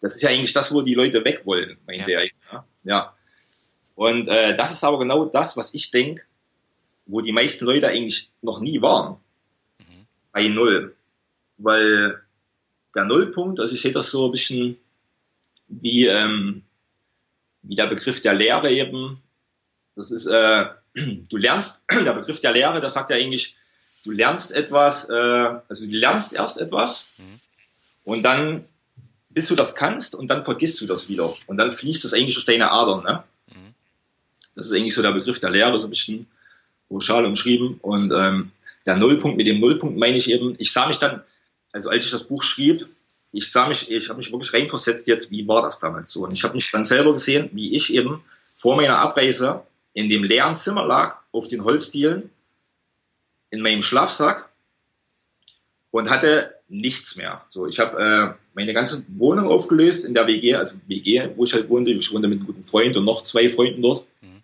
das 0.00 0.16
ist 0.16 0.22
ja 0.22 0.30
eigentlich 0.30 0.52
das, 0.52 0.72
wo 0.72 0.82
die 0.82 0.94
Leute 0.94 1.24
weg 1.24 1.42
wollen, 1.44 1.76
meinte 1.86 2.10
ja. 2.10 2.20
er. 2.20 2.24
Ne? 2.52 2.64
Ja. 2.84 3.14
Und 3.94 4.28
äh, 4.28 4.56
das 4.56 4.72
ist 4.72 4.82
aber 4.82 4.98
genau 4.98 5.26
das, 5.26 5.56
was 5.56 5.74
ich 5.74 5.90
denke, 5.90 6.22
wo 7.06 7.20
die 7.20 7.32
meisten 7.32 7.66
Leute 7.66 7.88
eigentlich 7.88 8.30
noch 8.40 8.60
nie 8.60 8.80
waren. 8.80 9.16
Mhm. 9.78 10.06
Bei 10.32 10.48
Null. 10.48 10.96
Weil 11.58 12.20
der 12.94 13.04
Nullpunkt, 13.04 13.60
also 13.60 13.74
ich 13.74 13.80
sehe 13.80 13.92
das 13.92 14.10
so 14.10 14.26
ein 14.26 14.32
bisschen 14.32 14.76
wie, 15.80 16.06
ähm, 16.06 16.62
wie 17.62 17.74
der 17.74 17.86
Begriff 17.86 18.20
der 18.20 18.34
Lehre 18.34 18.70
eben. 18.70 19.20
Das 19.94 20.10
ist, 20.10 20.26
äh, 20.26 20.66
du 20.94 21.36
lernst, 21.36 21.82
der 21.90 22.12
Begriff 22.12 22.40
der 22.40 22.52
Lehre, 22.52 22.80
das 22.80 22.94
sagt 22.94 23.10
ja 23.10 23.16
eigentlich, 23.16 23.56
du 24.04 24.10
lernst 24.10 24.52
etwas, 24.52 25.08
äh, 25.08 25.12
also 25.68 25.86
du 25.86 25.92
lernst 25.92 26.32
erst 26.32 26.60
etwas 26.60 27.06
mhm. 27.18 27.40
und 28.04 28.22
dann, 28.22 28.64
bis 29.30 29.46
du 29.46 29.54
das 29.54 29.74
kannst 29.74 30.14
und 30.14 30.28
dann 30.28 30.44
vergisst 30.44 30.80
du 30.80 30.86
das 30.86 31.08
wieder. 31.08 31.32
Und 31.46 31.56
dann 31.56 31.72
fließt 31.72 32.04
das 32.04 32.12
eigentlich 32.12 32.34
durch 32.34 32.46
deine 32.46 32.70
Adern. 32.70 33.04
Ne? 33.04 33.24
Mhm. 33.48 33.74
Das 34.54 34.66
ist 34.66 34.72
eigentlich 34.72 34.94
so 34.94 35.02
der 35.02 35.12
Begriff 35.12 35.40
der 35.40 35.50
Lehre, 35.50 35.80
so 35.80 35.86
ein 35.86 35.90
bisschen 35.90 36.26
pauschal 36.88 37.24
umschrieben. 37.24 37.78
Und 37.80 38.12
ähm, 38.12 38.52
der 38.84 38.96
Nullpunkt, 38.96 39.38
mit 39.38 39.46
dem 39.46 39.60
Nullpunkt 39.60 39.96
meine 39.96 40.18
ich 40.18 40.30
eben, 40.30 40.54
ich 40.58 40.72
sah 40.72 40.86
mich 40.86 40.98
dann, 40.98 41.22
also 41.72 41.88
als 41.88 42.04
ich 42.04 42.10
das 42.10 42.24
Buch 42.24 42.42
schrieb, 42.42 42.86
ich 43.32 43.50
sah 43.50 43.66
mich, 43.66 43.90
ich 43.90 44.08
habe 44.08 44.18
mich 44.18 44.30
wirklich 44.30 44.52
reinversetzt 44.52 45.08
jetzt, 45.08 45.30
wie 45.30 45.48
war 45.48 45.62
das 45.62 45.78
damals 45.78 46.10
so. 46.10 46.24
Und 46.24 46.32
ich 46.32 46.44
habe 46.44 46.54
mich 46.54 46.70
dann 46.70 46.84
selber 46.84 47.12
gesehen, 47.12 47.48
wie 47.52 47.74
ich 47.74 47.92
eben 47.94 48.22
vor 48.54 48.76
meiner 48.76 48.98
Abreise 48.98 49.62
in 49.94 50.08
dem 50.08 50.22
leeren 50.22 50.54
Zimmer 50.54 50.86
lag, 50.86 51.16
auf 51.32 51.48
den 51.48 51.64
Holzdielen, 51.64 52.30
in 53.50 53.60
meinem 53.60 53.82
Schlafsack 53.82 54.48
und 55.90 56.10
hatte 56.10 56.54
nichts 56.68 57.16
mehr. 57.16 57.44
So, 57.50 57.66
ich 57.66 57.78
habe 57.78 57.98
äh, 58.02 58.34
meine 58.54 58.74
ganze 58.74 59.04
Wohnung 59.08 59.46
aufgelöst 59.46 60.04
in 60.04 60.14
der 60.14 60.26
WG, 60.26 60.54
also 60.54 60.76
WG, 60.86 61.30
wo 61.36 61.44
ich 61.44 61.54
halt 61.54 61.68
wohnte. 61.68 61.90
Ich 61.90 62.12
wohnte 62.12 62.28
mit 62.28 62.38
einem 62.38 62.46
guten 62.46 62.64
Freund 62.64 62.96
und 62.96 63.04
noch 63.04 63.22
zwei 63.22 63.48
Freunden 63.48 63.82
dort. 63.82 64.06
Mhm. 64.20 64.42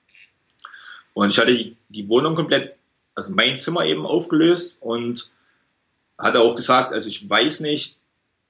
Und 1.15 1.33
ich 1.33 1.39
hatte 1.39 1.55
die, 1.55 1.77
die 1.89 2.09
Wohnung 2.09 2.35
komplett, 2.35 2.75
also 3.15 3.35
mein 3.35 3.59
Zimmer 3.59 3.85
eben 3.85 4.07
aufgelöst 4.07 4.79
und 4.81 5.31
hatte 6.19 6.41
auch 6.41 6.57
gesagt, 6.57 6.93
also 6.93 7.09
ich 7.09 7.29
weiß 7.29 7.61
nicht, 7.61 7.98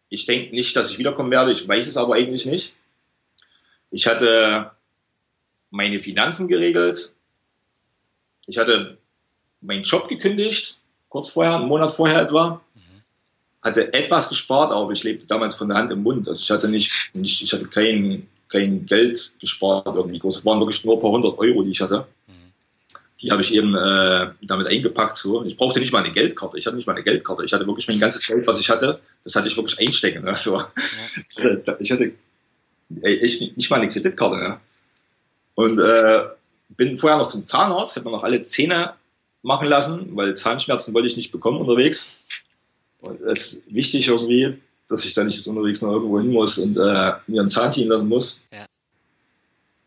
ich 0.08 0.26
denke 0.26 0.54
nicht, 0.54 0.74
dass 0.76 0.90
ich 0.90 0.98
wiederkommen 0.98 1.30
werde, 1.30 1.52
ich 1.52 1.66
weiß 1.66 1.86
es 1.86 1.96
aber 1.96 2.14
eigentlich 2.14 2.46
nicht. 2.46 2.72
Ich 3.90 4.06
hatte 4.06 4.70
meine 5.70 6.00
Finanzen 6.00 6.48
geregelt. 6.48 7.12
Ich 8.46 8.58
hatte 8.58 8.98
meinen 9.60 9.82
Job 9.82 10.08
gekündigt, 10.08 10.78
kurz 11.08 11.28
vorher, 11.28 11.56
einen 11.56 11.68
Monat 11.68 11.92
vorher 11.92 12.22
etwa. 12.22 12.60
Hatte 13.60 13.92
etwas 13.92 14.28
gespart, 14.28 14.72
aber 14.72 14.90
ich 14.92 15.02
lebte 15.02 15.26
damals 15.26 15.54
von 15.56 15.68
der 15.68 15.76
Hand 15.76 15.90
im 15.90 16.02
Mund. 16.02 16.28
Also 16.28 16.40
ich 16.40 16.50
hatte 16.50 16.68
nicht, 16.68 17.14
nicht 17.14 17.42
ich 17.42 17.52
hatte 17.52 17.66
kein, 17.66 18.26
kein 18.48 18.86
Geld 18.86 19.32
gespart 19.40 19.86
irgendwie 19.86 20.20
groß. 20.20 20.38
Es 20.38 20.46
waren 20.46 20.60
wirklich 20.60 20.84
nur 20.84 20.96
ein 20.96 21.00
paar 21.00 21.10
hundert 21.10 21.36
Euro, 21.38 21.62
die 21.62 21.72
ich 21.72 21.80
hatte. 21.80 22.06
Die 23.20 23.32
habe 23.32 23.42
ich 23.42 23.52
eben 23.52 23.74
äh, 23.74 24.30
damit 24.42 24.68
eingepackt. 24.68 25.16
So. 25.16 25.44
Ich 25.44 25.56
brauchte 25.56 25.80
nicht 25.80 25.92
mal 25.92 26.04
eine 26.04 26.12
Geldkarte. 26.12 26.56
Ich 26.56 26.66
hatte 26.66 26.76
nicht 26.76 26.86
mal 26.86 26.94
eine 26.94 27.02
Geldkarte. 27.02 27.44
Ich 27.44 27.52
hatte 27.52 27.66
wirklich 27.66 27.88
mein 27.88 27.98
ganzes 27.98 28.26
Geld, 28.26 28.46
was 28.46 28.60
ich 28.60 28.70
hatte, 28.70 29.00
das 29.24 29.34
hatte 29.34 29.48
ich 29.48 29.56
wirklich 29.56 29.78
einstecken. 29.80 30.24
Ne? 30.24 30.36
So. 30.36 30.56
Ja. 30.56 30.70
Ich 31.80 31.90
hatte 31.90 32.12
echt 33.02 33.56
nicht 33.56 33.70
mal 33.70 33.80
eine 33.80 33.88
Kreditkarte. 33.88 34.36
Ne? 34.36 34.60
Und 35.54 35.78
äh, 35.78 36.24
bin 36.68 36.98
vorher 36.98 37.18
noch 37.18 37.28
zum 37.28 37.44
Zahnarzt, 37.44 37.96
habe 37.96 38.08
mir 38.08 38.16
noch 38.16 38.24
alle 38.24 38.42
Zähne 38.42 38.94
machen 39.42 39.68
lassen, 39.68 40.16
weil 40.16 40.36
Zahnschmerzen 40.36 40.94
wollte 40.94 41.08
ich 41.08 41.16
nicht 41.16 41.32
bekommen 41.32 41.60
unterwegs. 41.60 42.20
Und 43.00 43.20
es 43.22 43.52
ist 43.52 43.74
wichtig 43.74 44.08
irgendwie, 44.08 44.58
dass 44.88 45.04
ich 45.04 45.14
da 45.14 45.24
nicht 45.24 45.36
jetzt 45.36 45.46
unterwegs 45.46 45.82
noch 45.82 45.92
irgendwo 45.92 46.18
hin 46.18 46.30
muss 46.30 46.58
und 46.58 46.76
äh, 46.76 47.12
mir 47.26 47.40
einen 47.40 47.48
Zahn 47.48 47.70
ziehen 47.70 47.88
lassen 47.88 48.08
muss. 48.08 48.40
Ja. 48.52 48.66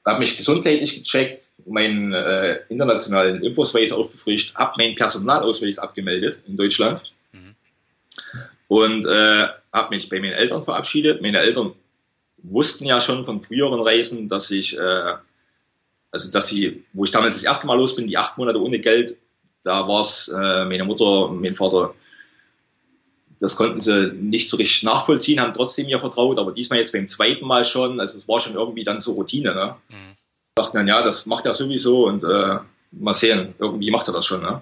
Habe 0.05 0.19
mich 0.19 0.37
gesundheitlich 0.37 1.03
gecheckt, 1.03 1.49
meinen 1.65 2.13
äh, 2.13 2.61
internationalen 2.69 3.43
Infospace 3.43 3.91
aufgefrischt, 3.91 4.55
habe 4.55 4.73
meinen 4.77 4.95
Personalausweis 4.95 5.77
abgemeldet 5.77 6.39
in 6.47 6.57
Deutschland 6.57 7.01
mhm. 7.31 7.55
und 8.67 9.05
äh, 9.05 9.47
habe 9.71 9.95
mich 9.95 10.09
bei 10.09 10.19
meinen 10.19 10.33
Eltern 10.33 10.63
verabschiedet. 10.63 11.21
Meine 11.21 11.39
Eltern 11.39 11.73
wussten 12.37 12.85
ja 12.85 12.99
schon 12.99 13.25
von 13.25 13.41
früheren 13.41 13.79
Reisen, 13.79 14.27
dass 14.27 14.49
ich 14.49 14.77
äh, 14.77 15.13
also 16.11 16.29
dass 16.31 16.47
sie, 16.47 16.83
wo 16.93 17.05
ich 17.05 17.11
damals 17.11 17.35
das 17.35 17.43
erste 17.43 17.67
Mal 17.67 17.77
los 17.77 17.95
bin, 17.95 18.05
die 18.05 18.17
acht 18.17 18.37
Monate 18.37 18.61
ohne 18.61 18.79
Geld, 18.79 19.17
da 19.63 19.87
war 19.87 20.01
es 20.01 20.27
äh, 20.27 20.65
meine 20.65 20.83
Mutter 20.83 21.29
mein 21.29 21.55
Vater, 21.55 21.95
das 23.41 23.55
konnten 23.55 23.79
sie 23.79 24.11
nicht 24.13 24.49
so 24.49 24.57
richtig 24.57 24.83
nachvollziehen, 24.83 25.41
haben 25.41 25.55
trotzdem 25.55 25.87
mir 25.87 25.99
vertraut, 25.99 26.37
aber 26.37 26.51
diesmal 26.51 26.77
jetzt 26.77 26.93
beim 26.93 27.07
zweiten 27.07 27.45
Mal 27.45 27.65
schon, 27.65 27.99
also 27.99 28.15
es 28.15 28.27
war 28.27 28.39
schon 28.39 28.53
irgendwie 28.53 28.83
dann 28.83 28.99
so 28.99 29.13
Routine, 29.13 29.55
ne? 29.55 29.75
Mhm. 29.89 30.15
Dachten 30.53 30.77
dann, 30.77 30.87
ja, 30.87 31.01
das 31.01 31.25
macht 31.25 31.47
er 31.47 31.55
sowieso 31.55 32.05
und 32.05 32.23
äh, 32.23 32.59
mal 32.91 33.15
sehen, 33.15 33.55
irgendwie 33.57 33.89
macht 33.89 34.07
er 34.07 34.13
das 34.13 34.27
schon, 34.27 34.43
ne? 34.43 34.61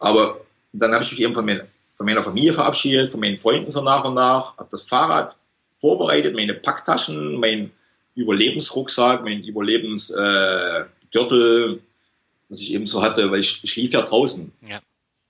Aber 0.00 0.40
dann 0.72 0.92
habe 0.92 1.04
ich 1.04 1.12
mich 1.12 1.20
eben 1.20 1.34
von, 1.34 1.44
mein, 1.44 1.62
von 1.94 2.04
meiner 2.04 2.24
Familie 2.24 2.52
verabschiedet, 2.52 3.12
von 3.12 3.20
meinen 3.20 3.38
Freunden 3.38 3.70
so 3.70 3.80
nach 3.80 4.04
und 4.04 4.14
nach, 4.14 4.56
habe 4.56 4.68
das 4.68 4.82
Fahrrad 4.82 5.36
vorbereitet, 5.78 6.34
meine 6.34 6.54
Packtaschen, 6.54 7.38
mein 7.38 7.70
Überlebensrucksack, 8.16 9.22
mein 9.22 9.44
Überlebensgürtel, 9.44 10.88
äh, 11.12 11.78
was 12.48 12.60
ich 12.60 12.74
eben 12.74 12.86
so 12.86 13.02
hatte, 13.02 13.30
weil 13.30 13.38
ich, 13.38 13.62
ich 13.62 13.70
schlief 13.70 13.92
ja 13.92 14.02
draußen. 14.02 14.50
Ja. 14.68 14.80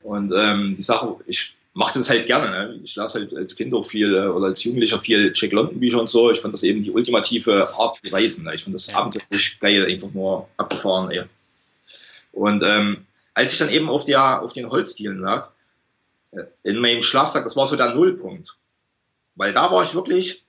Und 0.02 0.32
ähm, 0.34 0.74
die 0.74 0.82
Sache, 0.82 1.14
ich 1.26 1.54
mache 1.74 1.94
das 1.94 2.10
halt 2.10 2.26
gerne. 2.26 2.50
Ne? 2.50 2.80
Ich 2.82 2.96
las 2.96 3.14
halt 3.14 3.34
als 3.34 3.56
Kind 3.56 3.74
auch 3.74 3.84
viel 3.84 4.14
äh, 4.14 4.26
oder 4.28 4.46
als 4.46 4.62
Jugendlicher 4.64 4.98
viel 4.98 5.32
Jack 5.34 5.52
London 5.52 5.80
Bücher 5.80 6.00
und 6.00 6.08
so. 6.08 6.30
Ich 6.30 6.40
fand 6.40 6.54
das 6.54 6.62
eben 6.62 6.82
die 6.82 6.90
ultimative 6.90 7.68
Art 7.78 7.96
zu 7.96 8.14
reisen. 8.14 8.44
Ne? 8.44 8.54
Ich 8.54 8.64
fand 8.64 8.74
das 8.74 8.86
ja. 8.86 8.96
abenteuerlich 8.96 9.60
geil, 9.60 9.86
einfach 9.86 10.12
nur 10.12 10.48
abgefahren. 10.56 11.10
Ey. 11.10 11.24
Und 12.32 12.62
ähm, 12.62 13.06
als 13.34 13.52
ich 13.52 13.58
dann 13.58 13.70
eben 13.70 13.88
auf, 13.88 14.04
der, 14.04 14.42
auf 14.42 14.52
den 14.52 14.68
Holzdielen 14.68 15.18
lag, 15.18 15.50
äh, 16.32 16.44
in 16.62 16.78
meinem 16.78 17.02
Schlafsack, 17.02 17.44
das 17.44 17.56
war 17.56 17.66
so 17.66 17.76
der 17.76 17.94
Nullpunkt. 17.94 18.56
Weil 19.34 19.52
da 19.52 19.70
war 19.70 19.82
ich 19.82 19.94
wirklich 19.94 20.44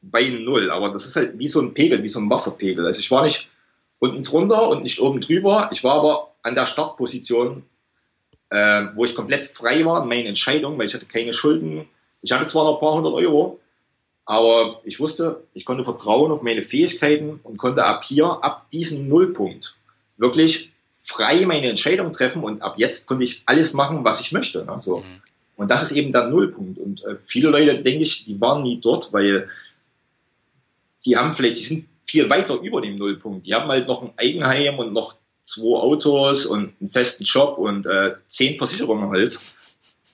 bei 0.00 0.28
Null. 0.28 0.70
Aber 0.70 0.90
das 0.90 1.06
ist 1.06 1.16
halt 1.16 1.38
wie 1.38 1.48
so 1.48 1.60
ein 1.60 1.74
Pegel, 1.74 2.02
wie 2.02 2.08
so 2.08 2.20
ein 2.20 2.30
Wasserpegel. 2.30 2.86
Also 2.86 3.00
ich 3.00 3.10
war 3.10 3.24
nicht 3.24 3.48
unten 3.98 4.22
drunter 4.22 4.68
und 4.68 4.82
nicht 4.82 5.00
oben 5.00 5.20
drüber. 5.20 5.68
Ich 5.72 5.82
war 5.82 5.94
aber 5.94 6.34
an 6.42 6.54
der 6.54 6.66
Startposition, 6.66 7.64
äh, 8.50 8.86
wo 8.94 9.04
ich 9.04 9.14
komplett 9.14 9.46
frei 9.46 9.84
war 9.84 10.02
in 10.02 10.08
meinen 10.08 10.26
Entscheidungen, 10.26 10.78
weil 10.78 10.86
ich 10.86 10.94
hatte 10.94 11.06
keine 11.06 11.32
Schulden. 11.32 11.88
Ich 12.22 12.32
hatte 12.32 12.46
zwar 12.46 12.64
noch 12.64 12.74
ein 12.74 12.80
paar 12.80 12.94
hundert 12.94 13.14
Euro, 13.14 13.60
aber 14.24 14.80
ich 14.84 14.98
wusste, 15.00 15.44
ich 15.52 15.64
konnte 15.64 15.84
vertrauen 15.84 16.32
auf 16.32 16.42
meine 16.42 16.62
Fähigkeiten 16.62 17.40
und 17.42 17.56
konnte 17.58 17.84
ab 17.84 18.04
hier, 18.04 18.26
ab 18.26 18.68
diesem 18.70 19.08
Nullpunkt, 19.08 19.76
wirklich 20.16 20.72
frei 21.02 21.46
meine 21.46 21.68
Entscheidung 21.68 22.12
treffen 22.12 22.42
und 22.42 22.62
ab 22.62 22.74
jetzt 22.78 23.06
konnte 23.06 23.24
ich 23.24 23.42
alles 23.46 23.72
machen, 23.72 24.04
was 24.04 24.20
ich 24.20 24.32
möchte. 24.32 24.64
Ne? 24.64 24.78
So. 24.80 24.98
Mhm. 24.98 25.22
Und 25.56 25.70
das 25.70 25.84
ist 25.84 25.92
eben 25.92 26.12
der 26.12 26.28
Nullpunkt. 26.28 26.78
Und 26.78 27.04
äh, 27.04 27.16
viele 27.24 27.50
Leute, 27.50 27.80
denke 27.80 28.02
ich, 28.02 28.24
die 28.24 28.40
waren 28.40 28.62
nie 28.62 28.80
dort, 28.80 29.12
weil 29.12 29.48
die 31.04 31.16
haben 31.16 31.34
vielleicht, 31.34 31.58
die 31.58 31.64
sind 31.64 31.88
viel 32.04 32.28
weiter 32.28 32.60
über 32.60 32.80
dem 32.80 32.96
Nullpunkt. 32.96 33.46
Die 33.46 33.54
haben 33.54 33.68
halt 33.68 33.86
noch 33.86 34.02
ein 34.02 34.12
Eigenheim 34.16 34.78
und 34.78 34.92
noch 34.92 35.16
zwei 35.46 35.78
Autos 35.78 36.44
und 36.44 36.74
einen 36.80 36.90
festen 36.90 37.24
Job 37.24 37.56
und 37.56 37.86
äh, 37.86 38.16
zehn 38.28 38.58
Versicherungen 38.58 39.08
halt. 39.10 39.38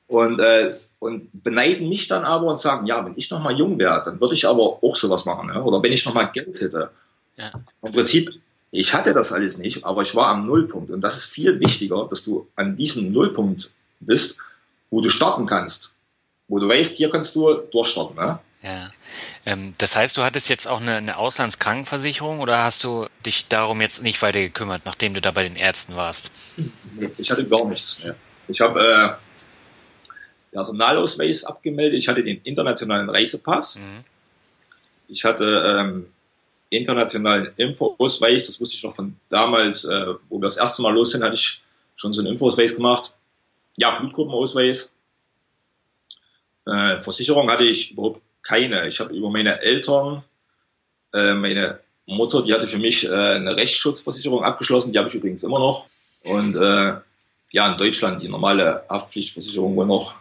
Und, 0.06 0.38
äh, 0.40 0.68
und 0.98 1.30
beneiden 1.32 1.88
mich 1.88 2.06
dann 2.06 2.24
aber 2.24 2.46
und 2.46 2.60
sagen, 2.60 2.86
ja, 2.86 3.04
wenn 3.04 3.14
ich 3.16 3.30
noch 3.30 3.40
mal 3.40 3.56
jung 3.56 3.78
wäre, 3.78 4.02
dann 4.04 4.20
würde 4.20 4.34
ich 4.34 4.46
aber 4.46 4.62
auch 4.62 4.94
sowas 4.94 5.24
machen. 5.24 5.48
Ne? 5.48 5.62
Oder 5.62 5.82
wenn 5.82 5.92
ich 5.92 6.04
noch 6.04 6.12
mal 6.12 6.24
Geld 6.24 6.60
hätte. 6.60 6.90
Ja. 7.38 7.50
Im 7.80 7.92
Prinzip, 7.92 8.30
ich 8.70 8.92
hatte 8.92 9.14
das 9.14 9.32
alles 9.32 9.56
nicht, 9.56 9.84
aber 9.84 10.02
ich 10.02 10.14
war 10.14 10.28
am 10.28 10.46
Nullpunkt. 10.46 10.90
Und 10.90 11.00
das 11.00 11.16
ist 11.16 11.24
viel 11.24 11.58
wichtiger, 11.60 12.06
dass 12.08 12.22
du 12.22 12.46
an 12.56 12.76
diesem 12.76 13.10
Nullpunkt 13.10 13.72
bist, 14.00 14.36
wo 14.90 15.00
du 15.00 15.08
starten 15.08 15.46
kannst. 15.46 15.92
Wo 16.46 16.58
du 16.58 16.68
weißt, 16.68 16.96
hier 16.98 17.10
kannst 17.10 17.34
du 17.34 17.54
durchstarten. 17.72 18.16
Ne? 18.16 18.38
Ja. 18.62 18.92
Ähm, 19.44 19.72
das 19.78 19.96
heißt, 19.96 20.16
du 20.16 20.22
hattest 20.22 20.48
jetzt 20.48 20.68
auch 20.68 20.80
eine, 20.80 20.96
eine 20.96 21.16
Auslandskrankenversicherung 21.16 22.40
oder 22.40 22.62
hast 22.62 22.84
du 22.84 23.08
dich 23.26 23.48
darum 23.48 23.80
jetzt 23.80 24.02
nicht 24.02 24.22
weiter 24.22 24.40
gekümmert, 24.40 24.82
nachdem 24.84 25.14
du 25.14 25.20
da 25.20 25.32
bei 25.32 25.42
den 25.42 25.56
Ärzten 25.56 25.96
warst? 25.96 26.30
Ich 27.18 27.30
hatte 27.30 27.44
gar 27.46 27.66
nichts 27.66 28.04
mehr. 28.04 28.14
Ich 28.48 28.60
habe 28.60 28.80
äh, 28.80 30.52
Personalausweis 30.52 31.44
abgemeldet, 31.44 31.98
ich 31.98 32.08
hatte 32.08 32.22
den 32.22 32.40
internationalen 32.44 33.10
Reisepass, 33.10 33.78
mhm. 33.78 34.04
ich 35.08 35.24
hatte 35.24 35.44
ähm, 35.44 36.06
internationalen 36.70 37.52
Infoausweis, 37.56 38.46
das 38.46 38.60
wusste 38.60 38.76
ich 38.76 38.82
noch 38.84 38.94
von 38.94 39.16
damals, 39.28 39.84
äh, 39.84 40.14
wo 40.28 40.38
wir 40.38 40.46
das 40.46 40.56
erste 40.56 40.82
Mal 40.82 40.94
los 40.94 41.10
sind, 41.10 41.22
hatte 41.22 41.34
ich 41.34 41.62
schon 41.96 42.12
so 42.12 42.20
einen 42.20 42.32
Infoausweis 42.32 42.76
gemacht. 42.76 43.14
Ja, 43.76 43.98
Blutgruppenausweis. 43.98 44.92
Äh, 46.66 47.00
Versicherung 47.00 47.50
hatte 47.50 47.64
ich 47.64 47.92
überhaupt 47.92 48.20
keine. 48.42 48.88
Ich 48.88 49.00
habe 49.00 49.14
über 49.14 49.30
meine 49.30 49.60
Eltern, 49.60 50.24
äh, 51.12 51.34
meine 51.34 51.80
Mutter, 52.06 52.42
die 52.42 52.52
hatte 52.52 52.68
für 52.68 52.78
mich 52.78 53.04
äh, 53.04 53.10
eine 53.10 53.56
Rechtsschutzversicherung 53.56 54.44
abgeschlossen, 54.44 54.92
die 54.92 54.98
habe 54.98 55.08
ich 55.08 55.14
übrigens 55.14 55.42
immer 55.42 55.58
noch. 55.58 55.86
Und 56.24 56.56
äh, 56.56 56.96
ja, 57.52 57.70
in 57.70 57.78
Deutschland 57.78 58.22
die 58.22 58.28
normale 58.28 58.84
Haftpflichtversicherung 58.88 59.76
wohl 59.76 59.86
noch. 59.86 60.14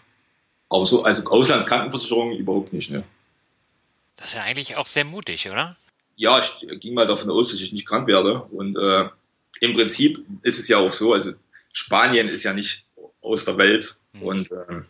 Aber 0.70 0.86
so, 0.86 1.04
also 1.04 1.26
Auslandskrankenversicherung 1.30 2.34
überhaupt 2.34 2.74
nicht, 2.74 2.92
ne? 2.92 3.04
Das 4.16 4.30
ist 4.30 4.36
ja 4.36 4.44
eigentlich 4.44 4.76
auch 4.76 4.88
sehr 4.88 5.06
mutig, 5.06 5.50
oder? 5.50 5.76
Ja, 6.16 6.40
ich 6.40 6.80
ging 6.80 6.94
mal 6.94 7.08
davon 7.08 7.32
aus, 7.32 7.52
dass 7.52 7.60
ich 7.60 7.72
nicht 7.72 7.88
krank 7.88 8.08
werde. 8.08 8.42
Und 8.42 8.78
äh, 8.78 9.10
im 9.62 9.76
Prinzip 9.76 10.24
ist 10.44 10.60
es 10.60 10.68
ja 10.68 10.78
auch 10.78 10.94
so, 10.94 11.14
also 11.14 11.34
Spanien 11.74 12.28
ist 12.30 12.44
ja 12.44 12.54
nicht 12.54 12.86
aus 13.22 13.46
der 13.46 13.58
Welt. 13.58 13.96
Mhm. 14.14 14.24
Und 14.24 14.52
äh, 14.52 14.82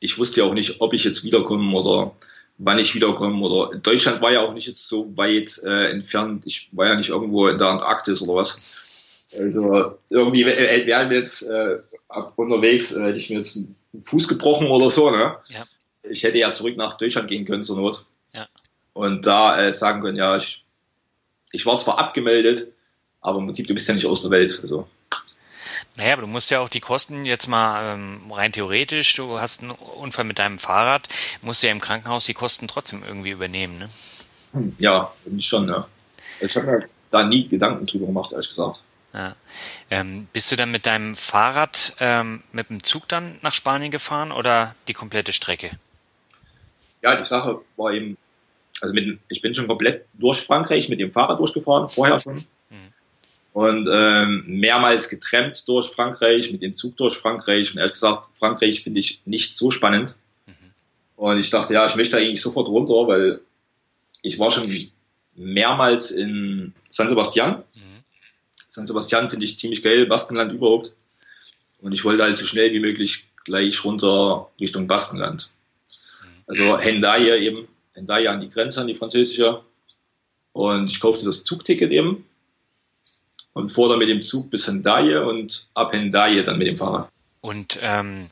ich 0.00 0.18
wusste 0.18 0.40
ja 0.40 0.46
auch 0.46 0.54
nicht, 0.54 0.80
ob 0.80 0.94
ich 0.94 1.04
jetzt 1.04 1.22
wiederkomme 1.22 1.78
oder 1.78 2.16
wann 2.58 2.78
ich 2.78 2.94
wiederkomme 2.94 3.40
oder 3.44 3.76
Deutschland 3.76 4.20
war 4.20 4.32
ja 4.32 4.40
auch 4.40 4.54
nicht 4.54 4.66
jetzt 4.66 4.86
so 4.86 5.16
weit 5.16 5.60
äh, 5.64 5.90
entfernt. 5.90 6.42
Ich 6.46 6.68
war 6.72 6.86
ja 6.86 6.94
nicht 6.94 7.10
irgendwo 7.10 7.48
in 7.48 7.58
der 7.58 7.68
Antarktis 7.68 8.20
oder 8.22 8.34
was. 8.34 8.58
Also 9.38 9.96
irgendwie 10.08 10.42
äh, 10.42 10.86
wären 10.86 11.10
wir 11.10 11.18
jetzt 11.18 11.42
äh, 11.42 11.78
unterwegs, 12.36 12.92
äh, 12.92 13.02
hätte 13.04 13.18
ich 13.18 13.30
mir 13.30 13.36
jetzt 13.36 13.56
einen 13.56 13.76
Fuß 14.02 14.26
gebrochen 14.26 14.68
oder 14.68 14.90
so. 14.90 15.10
Ne? 15.10 15.36
Ja. 15.48 15.64
Ich 16.02 16.22
hätte 16.22 16.38
ja 16.38 16.50
zurück 16.52 16.76
nach 16.76 16.96
Deutschland 16.96 17.28
gehen 17.28 17.44
können 17.44 17.62
zur 17.62 17.76
Not. 17.76 18.06
Ja. 18.34 18.48
Und 18.92 19.26
da 19.26 19.60
äh, 19.60 19.72
sagen 19.72 20.02
können, 20.02 20.16
ja, 20.16 20.36
ich, 20.36 20.64
ich 21.52 21.64
war 21.66 21.78
zwar 21.78 21.98
abgemeldet, 21.98 22.72
aber 23.20 23.38
im 23.38 23.46
Prinzip, 23.46 23.66
du 23.66 23.74
bist 23.74 23.86
ja 23.86 23.94
nicht 23.94 24.06
aus 24.06 24.22
der 24.22 24.30
Welt. 24.30 24.58
Also. 24.62 24.88
Naja, 26.00 26.14
aber 26.14 26.22
du 26.22 26.28
musst 26.28 26.50
ja 26.50 26.60
auch 26.60 26.68
die 26.68 26.80
Kosten 26.80 27.26
jetzt 27.26 27.46
mal 27.46 27.94
ähm, 27.94 28.32
rein 28.32 28.52
theoretisch, 28.52 29.14
du 29.14 29.38
hast 29.38 29.62
einen 29.62 29.72
Unfall 29.72 30.24
mit 30.24 30.38
deinem 30.38 30.58
Fahrrad, 30.58 31.08
musst 31.42 31.62
du 31.62 31.66
ja 31.66 31.72
im 31.72 31.80
Krankenhaus 31.80 32.24
die 32.24 32.34
Kosten 32.34 32.68
trotzdem 32.68 33.02
irgendwie 33.06 33.30
übernehmen, 33.30 33.78
ne? 33.78 33.90
Ja, 34.78 35.12
schon, 35.38 35.68
ja. 35.68 35.86
Ich 36.40 36.56
habe 36.56 36.66
mir 36.66 36.88
da 37.10 37.22
nie 37.22 37.48
Gedanken 37.48 37.86
drüber 37.86 38.06
gemacht, 38.06 38.32
ehrlich 38.32 38.48
gesagt. 38.48 38.82
Ja. 39.12 39.34
Ähm, 39.90 40.26
bist 40.32 40.50
du 40.50 40.56
dann 40.56 40.70
mit 40.70 40.86
deinem 40.86 41.16
Fahrrad 41.16 41.94
ähm, 42.00 42.42
mit 42.52 42.70
dem 42.70 42.82
Zug 42.82 43.06
dann 43.08 43.38
nach 43.42 43.52
Spanien 43.52 43.90
gefahren 43.90 44.32
oder 44.32 44.74
die 44.88 44.94
komplette 44.94 45.32
Strecke? 45.32 45.70
Ja, 47.02 47.16
die 47.16 47.24
Sache 47.24 47.60
war 47.76 47.92
eben, 47.92 48.16
also 48.80 48.94
mit, 48.94 49.18
ich 49.28 49.42
bin 49.42 49.52
schon 49.52 49.66
komplett 49.66 50.06
durch 50.14 50.40
Frankreich 50.40 50.88
mit 50.88 51.00
dem 51.00 51.12
Fahrrad 51.12 51.38
durchgefahren, 51.38 51.88
vorher 51.88 52.20
schon. 52.20 52.44
Mhm. 53.54 53.60
Und 53.60 53.88
ähm, 53.90 54.44
mehrmals 54.46 55.08
getrennt 55.08 55.66
durch 55.68 55.88
Frankreich, 55.88 56.50
mit 56.52 56.62
dem 56.62 56.74
Zug 56.74 56.96
durch 56.96 57.16
Frankreich. 57.16 57.72
Und 57.72 57.78
ehrlich 57.78 57.94
gesagt, 57.94 58.28
Frankreich 58.38 58.82
finde 58.82 59.00
ich 59.00 59.20
nicht 59.24 59.54
so 59.54 59.70
spannend. 59.70 60.16
Mhm. 60.46 60.52
Und 61.16 61.38
ich 61.38 61.50
dachte, 61.50 61.74
ja, 61.74 61.86
ich 61.86 61.96
möchte 61.96 62.16
eigentlich 62.16 62.40
sofort 62.40 62.68
runter, 62.68 63.08
weil 63.08 63.40
ich 64.22 64.38
war 64.38 64.50
schon 64.50 64.90
mehrmals 65.34 66.10
in 66.10 66.74
San 66.88 67.08
Sebastian. 67.08 67.62
Mhm. 67.74 68.04
San 68.68 68.86
Sebastian 68.86 69.30
finde 69.30 69.44
ich 69.44 69.58
ziemlich 69.58 69.82
geil, 69.82 70.06
Baskenland 70.06 70.52
überhaupt. 70.52 70.92
Und 71.80 71.92
ich 71.92 72.04
wollte 72.04 72.22
halt 72.22 72.36
so 72.36 72.44
schnell 72.44 72.72
wie 72.72 72.80
möglich 72.80 73.26
gleich 73.44 73.84
runter 73.84 74.50
Richtung 74.60 74.86
Baskenland. 74.86 75.50
Also 76.46 76.78
Hendaye 76.78 77.38
eben, 77.38 77.68
Hendaye 77.94 78.28
an 78.28 78.40
die 78.40 78.50
Grenze, 78.50 78.80
an 78.80 78.86
die 78.86 78.94
französische. 78.94 79.62
Und 80.52 80.90
ich 80.90 81.00
kaufte 81.00 81.24
das 81.24 81.44
Zugticket 81.44 81.90
eben 81.90 82.26
und 83.52 83.70
fuhr 83.70 83.88
dann 83.88 83.98
mit 83.98 84.08
dem 84.08 84.20
Zug 84.20 84.50
bis 84.50 84.66
Hendaye 84.66 85.18
und 85.18 85.68
ab 85.74 85.92
Hendaye 85.92 86.42
dann 86.42 86.58
mit 86.58 86.68
dem 86.68 86.76
Fahrrad. 86.76 87.08
Und 87.40 87.78
ähm, 87.82 88.30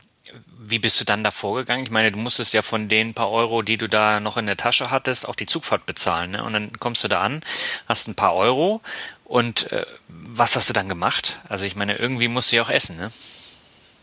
wie 0.58 0.78
bist 0.78 1.00
du 1.00 1.04
dann 1.04 1.24
da 1.24 1.30
vorgegangen? 1.30 1.84
Ich 1.84 1.90
meine, 1.90 2.12
du 2.12 2.18
musstest 2.18 2.52
ja 2.52 2.62
von 2.62 2.88
den 2.88 3.14
paar 3.14 3.30
Euro, 3.30 3.62
die 3.62 3.78
du 3.78 3.88
da 3.88 4.20
noch 4.20 4.36
in 4.36 4.46
der 4.46 4.56
Tasche 4.56 4.90
hattest, 4.90 5.28
auch 5.28 5.34
die 5.34 5.46
Zugfahrt 5.46 5.86
bezahlen. 5.86 6.32
Ne? 6.32 6.44
Und 6.44 6.52
dann 6.52 6.72
kommst 6.78 7.04
du 7.04 7.08
da 7.08 7.22
an, 7.22 7.40
hast 7.86 8.08
ein 8.08 8.14
paar 8.14 8.34
Euro 8.34 8.82
und 9.24 9.72
äh, 9.72 9.86
was 10.08 10.56
hast 10.56 10.68
du 10.68 10.72
dann 10.72 10.88
gemacht? 10.88 11.38
Also 11.48 11.64
ich 11.64 11.76
meine, 11.76 11.96
irgendwie 11.96 12.28
musst 12.28 12.52
du 12.52 12.56
ja 12.56 12.62
auch 12.62 12.70
essen, 12.70 12.96
ne? 12.96 13.10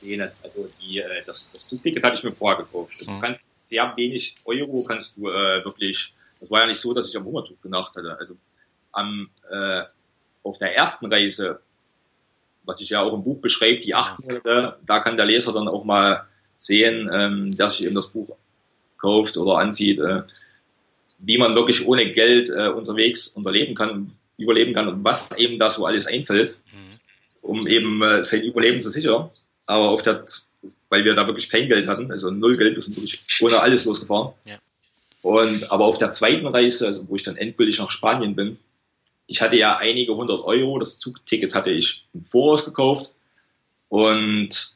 Nee, 0.01 0.21
also 0.43 0.67
die, 0.81 0.99
äh, 0.99 1.23
das, 1.25 1.49
das 1.51 1.67
Zugticket 1.67 2.03
hatte 2.03 2.17
ich 2.17 2.23
mir 2.23 2.31
vorher 2.31 2.63
gekauft. 2.63 2.93
Also 2.93 3.11
mhm. 3.11 3.15
Du 3.15 3.21
kannst 3.21 3.43
sehr 3.61 3.93
wenig 3.95 4.35
Euro 4.45 4.83
kannst 4.83 5.17
du 5.17 5.29
äh, 5.29 5.65
wirklich, 5.65 6.13
das 6.39 6.51
war 6.51 6.61
ja 6.61 6.67
nicht 6.67 6.79
so, 6.79 6.93
dass 6.93 7.09
ich 7.09 7.17
am 7.17 7.25
Hungertuch 7.25 7.59
gedacht 7.61 7.95
hatte. 7.95 8.15
Also 8.19 8.35
am, 8.91 9.29
äh, 9.51 9.83
auf 10.45 10.57
der 10.57 10.75
ersten 10.75 11.11
Reise, 11.11 11.59
was 12.63 12.81
ich 12.81 12.89
ja 12.89 13.01
auch 13.01 13.13
im 13.13 13.23
Buch 13.23 13.41
beschreibe, 13.41 13.79
die 13.79 13.95
acht 13.95 14.19
Monate, 14.19 14.77
da 14.85 14.99
kann 14.99 15.17
der 15.17 15.25
Leser 15.25 15.53
dann 15.53 15.67
auch 15.67 15.83
mal 15.83 16.25
sehen, 16.55 17.09
ähm, 17.13 17.57
der 17.57 17.69
sich 17.69 17.85
eben 17.85 17.95
das 17.95 18.13
Buch 18.13 18.35
kauft 18.97 19.37
oder 19.37 19.57
ansieht, 19.57 19.99
äh, 19.99 20.23
wie 21.19 21.37
man 21.37 21.55
wirklich 21.55 21.85
ohne 21.87 22.11
Geld 22.11 22.49
äh, 22.49 22.69
unterwegs 22.69 23.27
unterleben 23.27 23.75
kann, 23.75 24.11
überleben 24.37 24.73
kann 24.73 24.87
und 24.87 25.03
was 25.03 25.35
eben 25.37 25.57
da 25.57 25.69
so 25.69 25.85
alles 25.85 26.07
einfällt, 26.07 26.57
mhm. 26.71 26.99
um 27.41 27.67
eben 27.67 28.01
äh, 28.01 28.23
sein 28.23 28.43
Überleben 28.43 28.81
zu 28.81 28.89
sichern. 28.89 29.29
Aber 29.65 29.89
auf 29.89 30.03
der, 30.03 30.23
weil 30.89 31.03
wir 31.03 31.15
da 31.15 31.25
wirklich 31.25 31.49
kein 31.49 31.67
Geld 31.67 31.87
hatten, 31.87 32.11
also 32.11 32.29
null 32.31 32.57
Geld, 32.57 32.75
wir 32.75 32.81
sind 32.81 32.95
wirklich 32.95 33.23
ohne 33.41 33.59
alles 33.59 33.85
losgefahren. 33.85 34.33
Ja. 34.45 34.57
Und 35.21 35.71
aber 35.71 35.85
auf 35.85 35.97
der 35.97 36.11
zweiten 36.11 36.45
Reise, 36.45 36.85
also 36.85 37.07
wo 37.09 37.15
ich 37.15 37.23
dann 37.23 37.37
endgültig 37.37 37.79
nach 37.79 37.89
Spanien 37.89 38.35
bin, 38.35 38.59
ich 39.27 39.41
hatte 39.41 39.57
ja 39.57 39.77
einige 39.77 40.15
hundert 40.15 40.41
Euro, 40.43 40.79
das 40.79 40.99
Zugticket 40.99 41.55
hatte 41.55 41.71
ich 41.71 42.05
im 42.13 42.21
Voraus 42.21 42.63
gekauft 42.63 43.13
und 43.89 44.75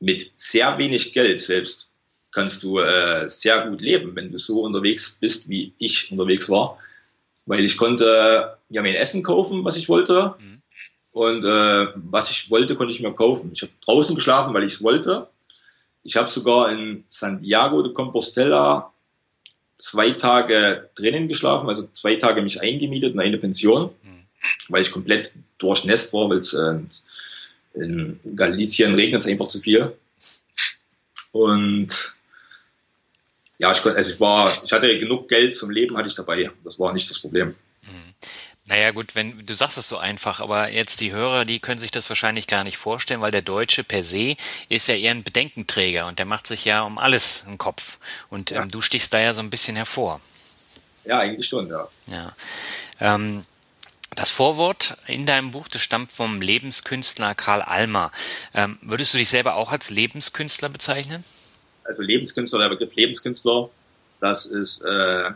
mit 0.00 0.32
sehr 0.36 0.78
wenig 0.78 1.12
Geld 1.12 1.40
selbst 1.40 1.90
kannst 2.30 2.62
du 2.62 2.78
äh, 2.78 3.28
sehr 3.28 3.66
gut 3.68 3.80
leben, 3.80 4.14
wenn 4.14 4.30
du 4.30 4.38
so 4.38 4.62
unterwegs 4.62 5.18
bist, 5.20 5.48
wie 5.48 5.72
ich 5.78 6.12
unterwegs 6.12 6.48
war 6.48 6.78
weil 7.48 7.64
ich 7.64 7.78
konnte 7.78 8.58
ja 8.68 8.82
mein 8.82 8.94
Essen 8.94 9.22
kaufen, 9.22 9.64
was 9.64 9.76
ich 9.76 9.88
wollte. 9.88 10.34
Mhm. 10.38 10.62
Und 11.10 11.44
äh, 11.44 11.86
was 11.96 12.30
ich 12.30 12.50
wollte, 12.50 12.76
konnte 12.76 12.92
ich 12.92 13.00
mir 13.00 13.12
kaufen. 13.12 13.50
Ich 13.52 13.62
habe 13.62 13.72
draußen 13.80 14.14
geschlafen, 14.14 14.54
weil 14.54 14.64
ich 14.64 14.74
es 14.74 14.82
wollte. 14.82 15.28
Ich 16.04 16.16
habe 16.16 16.28
sogar 16.28 16.70
in 16.70 17.04
Santiago 17.08 17.82
de 17.82 17.92
Compostela 17.92 18.92
zwei 19.78 20.10
Tage 20.10 20.90
drinnen 20.96 21.28
geschlafen, 21.28 21.68
also 21.68 21.86
zwei 21.88 22.16
Tage 22.16 22.42
mich 22.42 22.60
eingemietet 22.60 23.14
in 23.14 23.20
eine 23.20 23.38
Pension, 23.38 23.90
mhm. 24.02 24.24
weil 24.68 24.82
ich 24.82 24.90
komplett 24.90 25.32
durchnässt 25.58 26.12
war, 26.12 26.28
weil 26.28 26.38
es 26.38 26.52
äh, 26.52 26.80
in 27.74 28.18
Galicien 28.34 28.94
regnet 28.94 29.20
es 29.20 29.26
einfach 29.26 29.48
zu 29.48 29.60
viel. 29.60 29.92
Und 31.32 32.12
ja, 33.58 33.72
ich, 33.72 33.84
also 33.84 34.12
ich 34.12 34.20
war, 34.20 34.52
ich 34.64 34.72
hatte 34.72 34.98
genug 34.98 35.28
Geld 35.28 35.56
zum 35.56 35.70
Leben, 35.70 35.96
hatte 35.96 36.08
ich 36.08 36.14
dabei. 36.14 36.50
Das 36.64 36.78
war 36.78 36.92
nicht 36.92 37.08
das 37.10 37.18
Problem. 37.18 37.54
Mhm. 37.82 38.14
Naja 38.68 38.90
gut, 38.90 39.14
wenn 39.14 39.46
du 39.46 39.54
sagst 39.54 39.78
es 39.78 39.88
so 39.88 39.98
einfach, 39.98 40.40
aber 40.40 40.70
jetzt 40.70 41.00
die 41.00 41.12
Hörer, 41.12 41.44
die 41.44 41.58
können 41.58 41.78
sich 41.78 41.90
das 41.90 42.08
wahrscheinlich 42.08 42.46
gar 42.46 42.64
nicht 42.64 42.76
vorstellen, 42.76 43.20
weil 43.20 43.30
der 43.30 43.42
Deutsche 43.42 43.82
per 43.82 44.04
se 44.04 44.36
ist 44.68 44.88
ja 44.88 44.94
eher 44.94 45.12
ein 45.12 45.24
Bedenkenträger 45.24 46.06
und 46.06 46.18
der 46.18 46.26
macht 46.26 46.46
sich 46.46 46.64
ja 46.64 46.82
um 46.82 46.98
alles 46.98 47.44
einen 47.46 47.58
Kopf. 47.58 47.98
Und 48.30 48.50
ja. 48.50 48.62
ähm, 48.62 48.68
du 48.68 48.80
stichst 48.80 49.12
da 49.12 49.20
ja 49.20 49.32
so 49.32 49.40
ein 49.40 49.50
bisschen 49.50 49.76
hervor. 49.76 50.20
Ja, 51.04 51.18
eigentlich 51.20 51.46
schon, 51.46 51.68
ja. 51.68 51.88
Ja. 52.06 52.32
Ähm, 53.00 53.44
das 54.14 54.30
Vorwort 54.30 54.96
in 55.06 55.26
deinem 55.26 55.50
Buch, 55.50 55.68
das 55.68 55.82
stammt 55.82 56.12
vom 56.12 56.40
Lebenskünstler 56.40 57.34
Karl 57.34 57.62
Almer. 57.62 58.12
Ähm, 58.54 58.78
würdest 58.82 59.14
du 59.14 59.18
dich 59.18 59.30
selber 59.30 59.54
auch 59.54 59.72
als 59.72 59.90
Lebenskünstler 59.90 60.68
bezeichnen? 60.68 61.24
also 61.88 62.02
Lebenskünstler, 62.02 62.60
der 62.60 62.68
Begriff 62.68 62.94
Lebenskünstler, 62.94 63.70
das 64.20 64.46
ist 64.46 64.82
äh, 64.82 65.30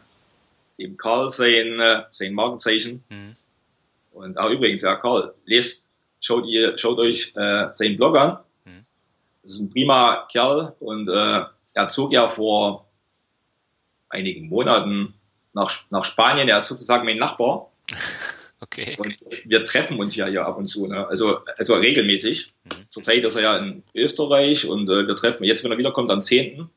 eben 0.78 0.96
Karl 0.96 1.30
sein, 1.30 1.80
äh, 1.80 2.02
sein 2.10 2.34
Markenzeichen. 2.34 3.04
Mhm. 3.08 3.36
Und 4.12 4.38
auch 4.38 4.50
übrigens, 4.50 4.82
ja, 4.82 4.96
Karl, 4.96 5.34
lest, 5.44 5.86
schaut 6.20 6.46
ihr, 6.46 6.76
schaut 6.78 6.98
euch 6.98 7.32
äh, 7.34 7.66
seinen 7.70 7.96
Blog 7.96 8.16
an. 8.16 8.38
Mhm. 8.64 8.84
Das 9.42 9.52
ist 9.52 9.60
ein 9.60 9.70
prima 9.70 10.26
Kerl 10.30 10.74
und 10.80 11.08
äh, 11.08 11.44
er 11.74 11.88
zog 11.88 12.12
ja 12.12 12.28
vor 12.28 12.86
einigen 14.08 14.48
Monaten 14.48 15.14
nach, 15.54 15.70
nach 15.90 16.04
Spanien. 16.04 16.48
Er 16.48 16.58
ist 16.58 16.66
sozusagen 16.66 17.04
mein 17.04 17.18
Nachbar. 17.18 17.70
Okay. 18.62 18.94
Und 18.96 19.18
wir 19.44 19.64
treffen 19.64 19.98
uns 19.98 20.14
ja 20.14 20.26
hier 20.28 20.46
ab 20.46 20.56
und 20.56 20.66
zu, 20.66 20.86
ne? 20.86 21.04
also, 21.08 21.40
also 21.56 21.74
regelmäßig. 21.74 22.52
Mhm. 22.62 22.70
Zurzeit 22.88 23.24
ist 23.24 23.34
er 23.34 23.42
ja 23.42 23.56
in 23.56 23.82
Österreich 23.92 24.68
und 24.68 24.88
äh, 24.88 25.04
wir 25.04 25.16
treffen, 25.16 25.42
jetzt 25.42 25.64
wenn 25.64 25.72
er 25.72 25.78
wiederkommt 25.78 26.12
am 26.12 26.22
10. 26.22 26.70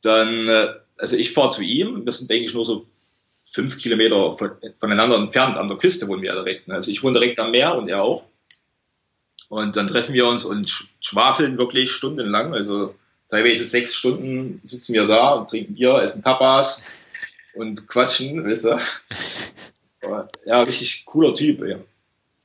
Dann, 0.00 0.48
äh, 0.48 0.74
also 0.98 1.16
ich 1.16 1.32
fahre 1.32 1.50
zu 1.50 1.62
ihm, 1.62 2.04
wir 2.04 2.12
sind 2.12 2.30
denke 2.30 2.46
ich 2.46 2.54
nur 2.54 2.64
so 2.64 2.86
fünf 3.44 3.78
Kilometer 3.78 4.36
von, 4.36 4.52
voneinander 4.80 5.16
entfernt, 5.16 5.56
an 5.56 5.68
der 5.68 5.78
Küste 5.78 6.08
wohnen 6.08 6.22
wir 6.22 6.34
ja 6.34 6.42
direkt. 6.42 6.68
Ne? 6.68 6.74
Also 6.74 6.90
ich 6.90 7.02
wohne 7.02 7.18
direkt 7.18 7.38
am 7.38 7.50
Meer 7.50 7.76
und 7.76 7.88
er 7.88 8.02
auch. 8.02 8.24
Und 9.48 9.76
dann 9.76 9.86
treffen 9.86 10.14
wir 10.14 10.26
uns 10.26 10.44
und 10.44 10.90
schwafeln 11.00 11.56
wirklich 11.56 11.92
stundenlang, 11.92 12.52
also 12.52 12.94
teilweise 13.28 13.66
sechs 13.66 13.94
Stunden 13.94 14.60
sitzen 14.64 14.92
wir 14.92 15.06
da 15.06 15.34
und 15.34 15.48
trinken 15.48 15.74
Bier, 15.74 16.02
essen 16.02 16.22
Tapas 16.22 16.82
und 17.54 17.86
quatschen, 17.86 18.44
wisst 18.44 18.66
ihr. 18.66 18.80
ja, 20.44 20.62
richtig 20.62 21.04
cooler 21.04 21.32
Typ. 21.34 21.62
Ey. 21.62 21.76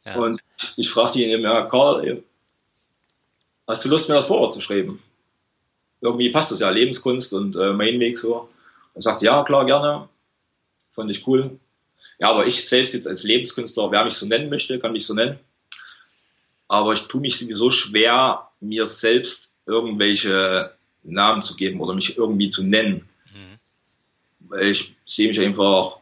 Ja. 0.05 0.15
Und 0.15 0.41
ich 0.77 0.89
fragte 0.89 1.19
ihn 1.19 1.29
eben, 1.29 1.43
ja, 1.43 1.63
Karl, 1.65 2.23
hast 3.67 3.85
du 3.85 3.89
Lust, 3.89 4.09
mir 4.09 4.15
das 4.15 4.25
Vorwort 4.25 4.53
zu 4.53 4.61
schreiben? 4.61 5.01
Irgendwie 6.01 6.29
passt 6.29 6.51
das 6.51 6.59
ja, 6.59 6.69
Lebenskunst 6.69 7.33
und 7.33 7.55
äh, 7.55 7.73
mein 7.73 7.99
Weg 7.99 8.17
so. 8.17 8.49
Er 8.93 9.01
sagt, 9.01 9.21
ja, 9.21 9.43
klar, 9.43 9.65
gerne. 9.65 10.09
Fand 10.91 11.09
ich 11.11 11.25
cool. 11.27 11.59
Ja, 12.19 12.29
aber 12.29 12.47
ich 12.47 12.67
selbst 12.67 12.93
jetzt 12.93 13.07
als 13.07 13.23
Lebenskünstler, 13.23 13.91
wer 13.91 14.03
mich 14.03 14.15
so 14.15 14.25
nennen 14.25 14.49
möchte, 14.49 14.79
kann 14.79 14.91
mich 14.91 15.05
so 15.05 15.13
nennen. 15.13 15.39
Aber 16.67 16.93
ich 16.93 17.01
tue 17.03 17.21
mich 17.21 17.37
sowieso 17.37 17.71
schwer, 17.71 18.49
mir 18.59 18.87
selbst 18.87 19.51
irgendwelche 19.65 20.71
Namen 21.03 21.41
zu 21.41 21.55
geben 21.55 21.79
oder 21.79 21.93
mich 21.93 22.17
irgendwie 22.17 22.49
zu 22.49 22.63
nennen. 22.63 23.07
Mhm. 23.33 24.59
Ich 24.59 24.95
sehe 25.05 25.27
mich 25.27 25.39
einfach 25.39 26.01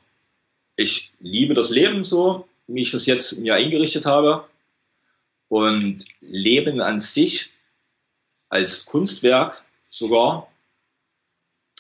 ich 0.79 1.12
liebe 1.19 1.53
das 1.53 1.69
Leben 1.69 2.05
so, 2.05 2.47
wie 2.67 2.81
ich 2.81 2.91
das 2.91 3.05
jetzt 3.05 3.39
mir 3.39 3.55
eingerichtet 3.55 4.05
habe. 4.05 4.45
Und 5.49 6.05
Leben 6.21 6.79
an 6.79 6.99
sich 6.99 7.51
als 8.47 8.85
Kunstwerk 8.85 9.63
sogar 9.89 10.47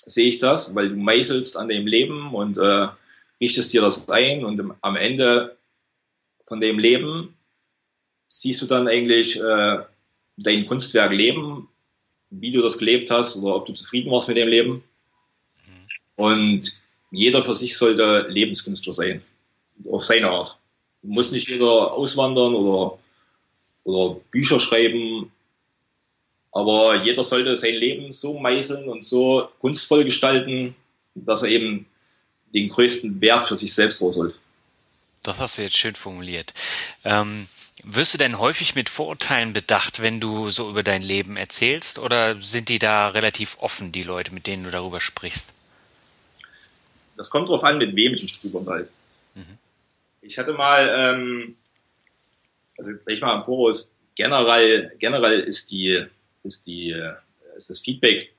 sehe 0.05 0.27
ich 0.27 0.39
das, 0.39 0.73
weil 0.75 0.89
du 0.89 0.95
meißelst 0.95 1.57
an 1.57 1.67
dem 1.67 1.87
Leben 1.87 2.33
und 2.33 2.57
äh, 2.57 2.87
richtest 3.39 3.73
dir 3.73 3.81
das 3.81 4.09
ein 4.09 4.43
und 4.43 4.61
am 4.81 4.95
Ende 4.95 5.57
von 6.45 6.59
dem 6.59 6.79
Leben 6.79 7.35
siehst 8.27 8.61
du 8.61 8.65
dann 8.65 8.87
eigentlich 8.87 9.39
äh, 9.39 9.79
dein 10.37 10.65
Kunstwerk 10.65 11.11
leben, 11.11 11.67
wie 12.29 12.51
du 12.51 12.61
das 12.61 12.77
gelebt 12.77 13.11
hast 13.11 13.37
oder 13.37 13.55
ob 13.55 13.65
du 13.65 13.73
zufrieden 13.73 14.11
warst 14.11 14.27
mit 14.27 14.37
dem 14.37 14.47
Leben. 14.47 14.83
Mhm. 15.65 15.87
Und 16.15 16.81
jeder 17.11 17.41
für 17.43 17.55
sich 17.55 17.77
sollte 17.77 18.27
Lebenskünstler 18.29 18.93
sein. 18.93 19.21
Auf 19.89 20.05
seine 20.05 20.29
Art. 20.29 20.57
Muss 21.01 21.31
nicht 21.31 21.47
jeder 21.47 21.93
auswandern 21.93 22.53
oder, 22.53 22.99
oder 23.83 24.19
Bücher 24.31 24.59
schreiben. 24.59 25.31
Aber 26.51 27.03
jeder 27.03 27.23
sollte 27.23 27.55
sein 27.55 27.75
Leben 27.75 28.11
so 28.11 28.39
meißeln 28.39 28.89
und 28.89 29.03
so 29.03 29.49
kunstvoll 29.59 30.03
gestalten, 30.03 30.75
dass 31.15 31.43
er 31.43 31.49
eben 31.49 31.85
den 32.53 32.69
größten 32.69 33.21
Wert 33.21 33.47
für 33.47 33.57
sich 33.57 33.73
selbst 33.73 34.01
rausholt. 34.01 34.35
Das 35.23 35.39
hast 35.39 35.57
du 35.57 35.61
jetzt 35.61 35.77
schön 35.77 35.95
formuliert. 35.95 36.53
Ähm, 37.03 37.47
wirst 37.83 38.13
du 38.13 38.17
denn 38.17 38.39
häufig 38.39 38.75
mit 38.75 38.89
Vorurteilen 38.89 39.53
bedacht, 39.53 40.01
wenn 40.01 40.19
du 40.19 40.49
so 40.49 40.69
über 40.69 40.83
dein 40.83 41.01
Leben 41.01 41.37
erzählst, 41.37 41.99
oder 41.99 42.41
sind 42.41 42.69
die 42.69 42.79
da 42.79 43.09
relativ 43.09 43.57
offen, 43.59 43.91
die 43.91 44.03
Leute, 44.03 44.33
mit 44.33 44.47
denen 44.47 44.63
du 44.63 44.71
darüber 44.71 44.99
sprichst? 44.99 45.53
Das 47.15 47.29
kommt 47.29 47.49
darauf 47.49 47.63
an, 47.63 47.77
mit 47.77 47.95
wem 47.95 48.13
ich 48.13 48.23
mich 48.23 48.39
drüber 48.39 48.59
unterhalte. 48.59 48.89
Mhm. 49.35 49.57
Ich 50.21 50.37
hatte 50.37 50.53
mal, 50.53 50.89
ähm, 50.95 51.55
also 52.77 52.91
ich 53.07 53.21
mal 53.21 53.37
im 53.37 53.43
Voraus, 53.43 53.93
generell, 54.15 54.95
generell 54.99 55.41
ist 55.41 55.71
die, 55.71 56.05
ist 56.43 56.67
die, 56.67 56.95
ist 57.57 57.69
das 57.69 57.79
Feedback 57.79 58.33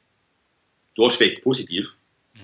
durchweg 0.94 1.42
positiv. 1.42 1.92
Mhm. 2.34 2.40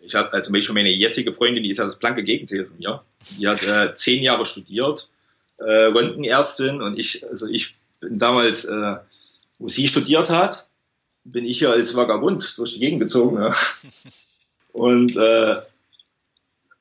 Ich 0.00 0.14
habe 0.14 0.32
also 0.32 0.46
zum 0.46 0.52
Beispiel 0.52 0.74
meine 0.74 0.90
jetzige 0.90 1.32
Freundin, 1.32 1.62
die 1.62 1.70
ist 1.70 1.78
ja 1.78 1.86
das 1.86 1.98
blanke 1.98 2.22
Gegenteil 2.22 2.66
von 2.66 2.76
mir. 2.78 3.02
Die 3.38 3.48
hat 3.48 3.66
äh, 3.66 3.94
zehn 3.94 4.22
Jahre 4.22 4.46
studiert, 4.46 5.08
äh, 5.58 5.64
Röntgenärztin 5.64 6.82
und 6.82 6.98
ich, 6.98 7.26
also 7.28 7.46
ich 7.46 7.74
bin 8.00 8.18
damals, 8.18 8.64
äh, 8.64 8.96
wo 9.58 9.68
sie 9.68 9.88
studiert 9.88 10.30
hat, 10.30 10.68
bin 11.24 11.44
ich 11.44 11.60
ja 11.60 11.70
als 11.70 11.96
Vagabund 11.96 12.56
durch 12.58 12.74
die 12.74 12.80
Gegend 12.80 13.00
gezogen. 13.00 13.38
Ja. 13.38 13.54
Und, 14.72 15.16
äh, 15.16 15.56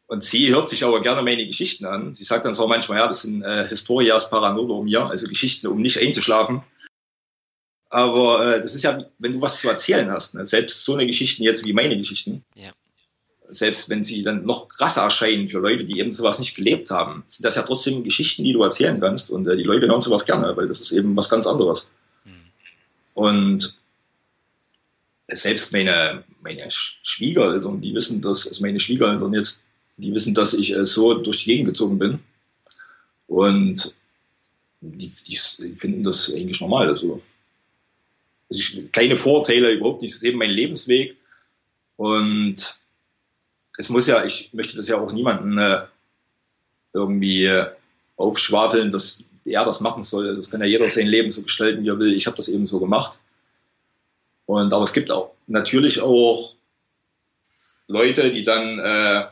und 0.08 0.22
sie 0.22 0.50
hört 0.50 0.68
sich 0.68 0.84
aber 0.84 1.02
gerne 1.02 1.22
meine 1.22 1.48
Geschichten 1.48 1.86
an. 1.86 2.14
Sie 2.14 2.26
sagt 2.26 2.46
dann 2.46 2.54
zwar 2.54 2.68
manchmal, 2.68 2.98
ja, 2.98 3.08
das 3.08 3.22
sind 3.22 3.42
äh, 3.42 3.66
Historias 3.70 4.30
Paranormal 4.30 4.80
um 4.80 4.84
mir, 4.84 5.06
also 5.06 5.28
Geschichten, 5.28 5.68
um 5.68 5.82
nicht 5.82 5.98
einzuschlafen. 5.98 6.62
Aber 7.96 8.56
äh, 8.56 8.62
das 8.62 8.76
ist 8.76 8.84
ja, 8.84 9.06
wenn 9.20 9.34
du 9.34 9.42
was 9.42 9.60
zu 9.60 9.70
erzählen 9.70 10.12
hast, 10.12 10.36
ne? 10.36 10.46
selbst 10.46 10.84
so 10.84 10.94
eine 10.94 11.08
Geschichten 11.08 11.44
jetzt 11.44 11.66
wie 11.66 11.74
meine 11.74 11.98
Geschichten, 11.98 12.44
ja 12.56 12.72
selbst 13.50 13.90
wenn 13.90 14.04
sie 14.04 14.24
dann 14.24 14.46
noch 14.46 14.68
krasser 14.68 15.04
erscheinen 15.04 15.48
für 15.48 15.60
Leute, 15.60 15.84
die 15.84 16.00
eben 16.00 16.12
sowas 16.12 16.40
nicht 16.40 16.56
gelebt 16.56 16.90
haben, 16.90 17.24
sind 17.28 17.46
das 17.46 17.56
ja 17.56 17.64
trotzdem 17.64 18.04
Geschichten, 18.04 18.44
die 18.44 18.54
du 18.54 18.64
erzählen 18.64 19.00
kannst 19.00 19.30
und 19.30 19.48
äh, 19.48 19.56
die 19.56 19.64
Leute 19.64 19.88
hören 19.88 20.02
sowas 20.02 20.26
gerne, 20.26 20.56
weil 20.56 20.68
das 20.68 20.82
ist 20.82 20.92
eben 20.92 21.16
was 21.16 21.30
ganz 21.30 21.46
anderes. 21.46 21.90
Mhm. 22.24 22.32
Und 23.14 23.80
selbst 25.28 25.74
meine, 25.74 26.24
meine 26.42 26.68
Schwiegereltern, 26.70 27.82
die 27.82 27.94
wissen 27.94 28.22
das, 28.22 28.48
also 28.48 28.62
meine 28.62 28.80
Schwiegereltern 28.80 29.34
jetzt, 29.34 29.66
die 29.98 30.14
wissen, 30.14 30.34
dass 30.34 30.54
ich 30.54 30.74
äh, 30.74 30.86
so 30.86 31.16
durch 31.16 31.44
die 31.44 31.52
Gegend 31.52 31.68
gezogen 31.68 32.00
bin 32.00 32.20
und 33.28 33.96
die, 34.82 35.08
die, 35.08 35.40
die 35.60 35.76
finden 35.76 36.04
das 36.04 36.32
eigentlich 36.34 36.62
normal. 36.62 36.90
Also, 36.90 37.22
also 38.50 38.84
keine 38.92 39.18
Vorteile, 39.18 39.72
überhaupt 39.72 40.02
nicht. 40.02 40.14
Das 40.14 40.18
ist 40.18 40.28
eben 40.28 40.38
mein 40.38 40.50
Lebensweg 40.50 41.16
und 41.98 42.80
es 43.78 43.90
muss 43.90 44.08
ja, 44.08 44.24
ich 44.24 44.54
möchte 44.54 44.78
das 44.78 44.88
ja 44.88 44.98
auch 45.00 45.12
niemanden 45.12 45.58
äh, 45.58 45.86
irgendwie 46.94 47.46
äh, 47.46 47.68
aufschwafeln, 48.16 48.92
dass 48.92 49.30
er 49.44 49.66
das 49.66 49.82
machen 49.82 50.04
soll. 50.04 50.36
Das 50.36 50.50
kann 50.50 50.62
ja 50.62 50.68
jeder 50.68 50.90
sein 50.90 51.08
Leben 51.08 51.30
so 51.30 51.44
gestalten, 51.44 51.84
wie 51.84 51.90
er 51.90 52.00
will. 52.00 52.14
Ich 52.14 52.28
habe 52.28 52.38
das 52.38 52.48
eben 52.48 52.66
so 52.66 52.80
gemacht. 52.80 53.20
Und 54.46 54.74
aber 54.74 54.84
es 54.84 54.94
gibt 54.94 55.12
auch 55.12 55.32
natürlich 55.48 56.02
auch 56.02 56.56
Leute, 57.88 58.32
die 58.32 58.44
dann 58.44 58.80
äh, 58.80 59.26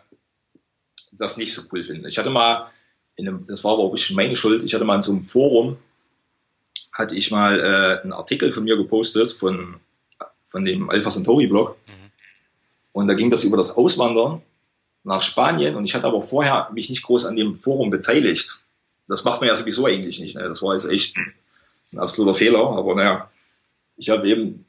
das 1.12 1.38
nicht 1.38 1.54
so 1.54 1.64
cool 1.72 1.84
finden. 1.84 2.08
Ich 2.08 2.18
hatte 2.18 2.30
mal, 2.30 2.70
in 3.16 3.28
einem, 3.28 3.46
das 3.46 3.64
war 3.64 3.74
aber 3.74 3.84
auch 3.84 3.90
ein 3.90 3.94
bisschen 3.94 4.16
meine 4.16 4.36
Schuld, 4.36 4.64
ich 4.64 4.74
hatte 4.74 4.86
mal 4.86 4.96
in 4.96 5.02
so 5.02 5.12
einem 5.12 5.24
Forum, 5.24 5.78
hatte 6.94 7.16
ich 7.16 7.32
mal 7.32 7.60
äh, 7.60 8.02
einen 8.04 8.14
Artikel 8.14 8.52
von 8.52 8.64
mir 8.64 8.78
gepostet, 8.78 9.32
von, 9.32 9.76
von 10.48 10.64
dem 10.64 10.90
Alpha 10.90 11.10
Centauri 11.10 11.48
Blog. 11.48 11.78
Mhm 11.88 12.04
und 12.94 13.08
da 13.08 13.16
ging 13.16 13.30
das 13.30 13.44
über 13.44 13.58
das 13.58 13.76
Auswandern 13.76 14.42
nach 15.04 15.22
Spanien 15.22 15.76
und 15.76 15.84
ich 15.84 15.96
hatte 15.96 16.08
aber 16.08 16.22
vorher 16.22 16.70
mich 16.74 16.90
nicht 16.90 17.04
groß 17.04 17.26
an 17.26 17.36
dem 17.36 17.56
Forum 17.56 17.90
beteiligt. 17.90 18.60
Das 19.08 19.26
macht 19.26 19.42
man 19.42 19.50
ja 19.50 19.56
sowieso 19.56 19.86
eigentlich 19.86 20.20
nicht. 20.20 20.36
Ne? 20.36 20.44
Das 20.44 20.62
war 20.62 20.74
jetzt 20.74 20.86
echt 20.86 21.18
ein, 21.18 21.34
ein 21.92 22.00
absoluter 22.00 22.36
Fehler, 22.36 22.70
aber 22.70 22.96
naja, 22.96 23.30
ich 23.98 24.10
habe 24.10 24.30
eben, 24.30 24.66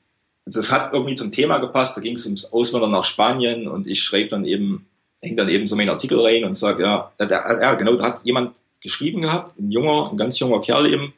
das 0.47 0.73
hat 0.73 0.93
irgendwie 0.93 1.15
zum 1.15 1.31
Thema 1.31 1.59
gepasst, 1.59 1.97
da 1.97 2.01
ging 2.01 2.17
es 2.17 2.25
ums 2.25 2.53
Auswandern 2.53 2.91
nach 2.91 3.05
Spanien 3.05 3.69
und 3.69 3.87
ich 3.87 4.03
schreibe 4.03 4.31
dann 4.31 4.45
eben, 4.45 4.87
hänge 5.23 5.37
dann 5.37 5.49
eben 5.49 5.67
so 5.67 5.77
meinen 5.77 5.91
Artikel 5.91 6.19
rein 6.19 6.45
und 6.45 6.55
sage, 6.55 6.83
ja, 6.83 7.13
ja, 7.21 7.75
genau, 7.75 7.95
da 7.95 8.05
hat 8.05 8.25
jemand 8.25 8.57
geschrieben 8.81 9.23
gehabt, 9.23 9.59
ein 9.59 9.71
junger, 9.71 10.11
ein 10.11 10.17
ganz 10.17 10.39
junger 10.39 10.61
Kerl 10.61 10.93
eben, 10.93 11.15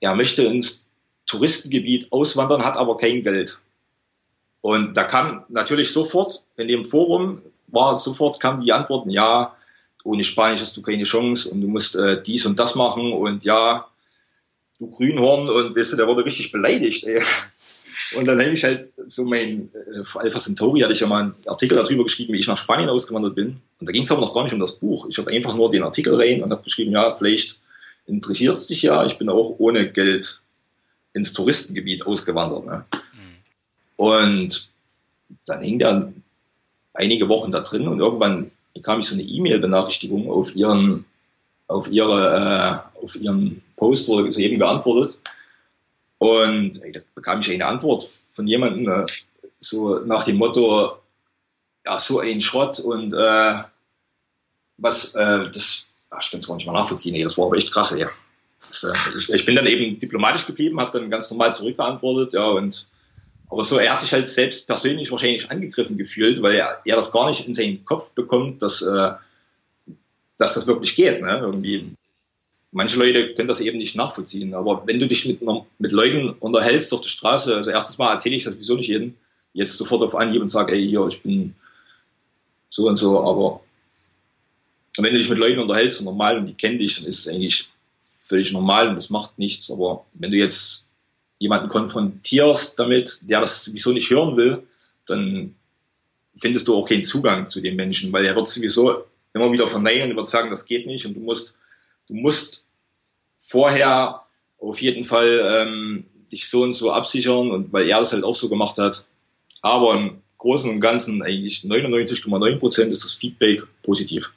er 0.00 0.14
möchte 0.14 0.42
ins 0.42 0.86
Touristengebiet 1.26 2.10
auswandern, 2.10 2.64
hat 2.64 2.76
aber 2.76 2.96
kein 2.96 3.22
Geld. 3.22 3.58
Und 4.62 4.96
da 4.96 5.04
kam 5.04 5.44
natürlich 5.48 5.92
sofort, 5.92 6.42
in 6.56 6.68
dem 6.68 6.84
Forum 6.84 7.40
war 7.68 7.96
sofort, 7.96 8.40
kam 8.40 8.60
die 8.60 8.72
Antworten, 8.72 9.10
ja, 9.10 9.54
ohne 10.04 10.24
Spanisch 10.24 10.60
hast 10.60 10.76
du 10.76 10.82
keine 10.82 11.04
Chance 11.04 11.50
und 11.50 11.60
du 11.60 11.68
musst 11.68 11.94
äh, 11.94 12.22
dies 12.22 12.46
und 12.46 12.58
das 12.58 12.74
machen 12.74 13.12
und 13.12 13.44
ja, 13.44 13.86
du 14.78 14.90
Grünhorn 14.90 15.48
und 15.48 15.76
weißt 15.76 15.92
du, 15.92 15.96
der 15.96 16.08
wurde 16.08 16.24
richtig 16.24 16.50
beleidigt, 16.52 17.04
ey. 17.04 17.22
Und 18.16 18.26
dann 18.26 18.40
habe 18.40 18.50
ich 18.50 18.64
halt 18.64 18.88
so 19.06 19.24
mein 19.24 19.70
äh, 19.74 20.18
Alpha 20.18 20.38
Centauri 20.38 20.80
hatte 20.80 20.94
ich 20.94 21.00
ja 21.00 21.06
mal 21.06 21.22
einen 21.22 21.34
Artikel 21.46 21.76
darüber 21.76 22.04
geschrieben, 22.04 22.32
wie 22.32 22.38
ich 22.38 22.48
nach 22.48 22.58
Spanien 22.58 22.88
ausgewandert 22.88 23.34
bin. 23.34 23.60
Und 23.78 23.88
da 23.88 23.92
ging 23.92 24.02
es 24.02 24.10
aber 24.10 24.22
noch 24.22 24.34
gar 24.34 24.42
nicht 24.44 24.54
um 24.54 24.60
das 24.60 24.78
Buch. 24.78 25.06
Ich 25.10 25.18
habe 25.18 25.30
einfach 25.30 25.54
nur 25.54 25.70
den 25.70 25.82
Artikel 25.82 26.14
rein 26.14 26.42
und 26.42 26.50
habe 26.50 26.62
geschrieben, 26.62 26.92
ja, 26.92 27.14
vielleicht 27.14 27.59
interessiert 28.10 28.58
es 28.58 28.66
dich 28.66 28.82
ja. 28.82 29.04
Ich 29.06 29.18
bin 29.18 29.28
auch 29.28 29.56
ohne 29.58 29.90
Geld 29.90 30.40
ins 31.12 31.32
Touristengebiet 31.32 32.06
ausgewandert. 32.06 32.66
Ne? 32.66 32.84
Und 33.96 34.70
dann 35.46 35.62
hing 35.62 35.78
der 35.78 36.12
einige 36.94 37.28
Wochen 37.28 37.52
da 37.52 37.60
drin 37.60 37.88
und 37.88 38.00
irgendwann 38.00 38.50
bekam 38.74 39.00
ich 39.00 39.06
so 39.06 39.14
eine 39.14 39.22
E-Mail-Benachrichtigung 39.22 40.30
auf 40.30 40.54
ihren, 40.54 41.04
auf 41.68 41.88
ihre, 41.88 42.90
äh, 42.96 43.04
auf 43.04 43.16
ihren 43.16 43.62
Post 43.76 44.08
wurde 44.08 44.32
soeben 44.32 44.58
geantwortet. 44.58 45.18
Und 46.18 46.82
ey, 46.82 46.92
da 46.92 47.00
bekam 47.14 47.40
ich 47.40 47.50
eine 47.50 47.66
Antwort 47.66 48.04
von 48.32 48.46
jemandem, 48.46 48.88
äh, 48.88 49.06
so 49.58 50.00
nach 50.00 50.24
dem 50.24 50.36
Motto, 50.36 50.98
ja, 51.84 51.98
so 51.98 52.20
ein 52.20 52.40
Schrott 52.40 52.80
und 52.80 53.12
äh, 53.12 53.62
was, 54.78 55.14
äh, 55.14 55.50
das, 55.50 55.89
ach, 56.10 56.18
ich 56.22 56.30
kann 56.30 56.40
es 56.40 56.46
gar 56.46 56.54
nicht 56.54 56.66
mal 56.66 56.72
nachvollziehen, 56.72 57.14
ey, 57.14 57.24
das 57.24 57.38
war 57.38 57.46
aber 57.46 57.56
echt 57.56 57.72
krass. 57.72 57.96
Das, 58.68 58.84
äh, 58.84 59.16
ich, 59.16 59.30
ich, 59.30 59.46
bin 59.46 59.56
dann 59.56 59.66
eben 59.66 59.98
diplomatisch 59.98 60.46
geblieben, 60.46 60.80
habe 60.80 60.98
dann 60.98 61.10
ganz 61.10 61.30
normal 61.30 61.54
zurückgeantwortet, 61.54 62.34
ja, 62.34 62.48
und 62.50 62.90
aber 63.50 63.64
so, 63.64 63.78
er 63.78 63.92
hat 63.92 64.00
sich 64.00 64.12
halt 64.12 64.28
selbst 64.28 64.66
persönlich 64.66 65.10
wahrscheinlich 65.10 65.50
angegriffen 65.50 65.98
gefühlt, 65.98 66.40
weil 66.40 66.54
er, 66.54 66.80
er 66.84 66.96
das 66.96 67.10
gar 67.10 67.26
nicht 67.26 67.46
in 67.46 67.52
seinen 67.52 67.84
Kopf 67.84 68.12
bekommt, 68.12 68.62
dass, 68.62 68.80
äh, 68.80 69.12
dass 70.38 70.54
das 70.54 70.66
wirklich 70.68 70.94
geht. 70.94 71.20
Ne? 71.20 71.38
Irgendwie. 71.40 71.90
Manche 72.70 72.96
Leute 72.96 73.34
können 73.34 73.48
das 73.48 73.58
eben 73.58 73.78
nicht 73.78 73.96
nachvollziehen. 73.96 74.54
Aber 74.54 74.84
wenn 74.86 75.00
du 75.00 75.08
dich 75.08 75.26
mit, 75.26 75.40
mit 75.78 75.90
Leuten 75.90 76.30
unterhältst 76.38 76.94
auf 76.94 77.00
der 77.00 77.08
Straße, 77.08 77.56
also 77.56 77.72
erstes 77.72 77.98
Mal 77.98 78.12
erzähle 78.12 78.36
ich 78.36 78.44
das 78.44 78.54
sowieso 78.54 78.76
nicht 78.76 78.88
jedem, 78.88 79.16
jetzt 79.52 79.76
sofort 79.76 80.02
auf 80.04 80.14
Anhieb 80.14 80.40
und 80.40 80.48
sage, 80.48 80.72
ey, 80.72 80.88
hier, 80.88 81.04
ich 81.08 81.20
bin 81.20 81.56
so 82.68 82.86
und 82.86 82.98
so, 82.98 83.20
aber 83.24 83.60
wenn 84.96 85.12
du 85.12 85.18
dich 85.18 85.28
mit 85.28 85.38
Leuten 85.38 85.60
unterhältst 85.60 86.00
und 86.00 86.04
normal 86.04 86.38
und 86.38 86.46
die 86.46 86.54
kennen 86.54 86.78
dich, 86.78 86.96
dann 86.96 87.06
ist 87.06 87.20
es 87.20 87.28
eigentlich 87.28 87.68
völlig 88.22 88.52
normal 88.52 88.88
und 88.88 88.94
das 88.94 89.10
macht 89.10 89.38
nichts. 89.38 89.70
Aber 89.70 90.04
wenn 90.14 90.30
du 90.30 90.36
jetzt 90.36 90.88
jemanden 91.38 91.68
konfrontierst 91.68 92.78
damit, 92.78 93.18
der 93.22 93.40
das 93.40 93.64
sowieso 93.64 93.92
nicht 93.92 94.10
hören 94.10 94.36
will, 94.36 94.62
dann 95.06 95.54
findest 96.36 96.68
du 96.68 96.74
auch 96.74 96.88
keinen 96.88 97.02
Zugang 97.02 97.48
zu 97.48 97.60
den 97.60 97.76
Menschen, 97.76 98.12
weil 98.12 98.24
er 98.24 98.36
wird 98.36 98.46
sowieso 98.46 99.04
immer 99.32 99.50
wieder 99.52 99.68
verneinen 99.68 100.10
und 100.10 100.16
wird 100.16 100.28
sagen, 100.28 100.50
das 100.50 100.66
geht 100.66 100.86
nicht 100.86 101.06
und 101.06 101.14
du 101.14 101.20
musst, 101.20 101.54
du 102.08 102.14
musst 102.14 102.64
vorher 103.38 104.22
auf 104.58 104.80
jeden 104.80 105.04
Fall 105.04 105.66
ähm, 105.66 106.04
dich 106.30 106.48
so 106.48 106.62
und 106.62 106.74
so 106.74 106.92
absichern 106.92 107.50
und 107.50 107.72
weil 107.72 107.88
er 107.88 107.98
das 107.98 108.12
halt 108.12 108.24
auch 108.24 108.34
so 108.34 108.48
gemacht 108.48 108.78
hat. 108.78 109.04
Aber 109.62 109.94
im 109.94 110.22
Großen 110.38 110.70
und 110.70 110.80
Ganzen 110.80 111.22
eigentlich 111.22 111.58
99,9 111.58 112.58
Prozent 112.58 112.92
ist 112.92 113.04
das 113.04 113.14
Feedback 113.14 113.62
positiv. 113.82 114.30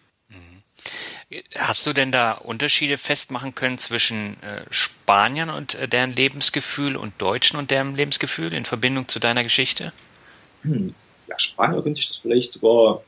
Hast 1.55 1.85
du 1.85 1.93
denn 1.93 2.11
da 2.11 2.33
Unterschiede 2.33 2.97
festmachen 2.97 3.55
können 3.55 3.77
zwischen 3.77 4.41
äh, 4.43 4.65
Spaniern 4.69 5.49
und 5.49 5.75
äh, 5.75 5.87
deren 5.87 6.15
Lebensgefühl 6.15 6.95
und 6.95 7.21
Deutschen 7.21 7.57
und 7.57 7.71
deren 7.71 7.95
Lebensgefühl 7.95 8.53
in 8.53 8.65
Verbindung 8.65 9.07
zu 9.07 9.19
deiner 9.19 9.43
Geschichte? 9.43 9.93
Hm. 10.63 10.93
Ja, 11.27 11.39
Spanier 11.39 11.81
könnte 11.81 11.99
ich 11.99 12.07
das 12.07 12.17
vielleicht 12.17 12.53
sogar. 12.53 13.03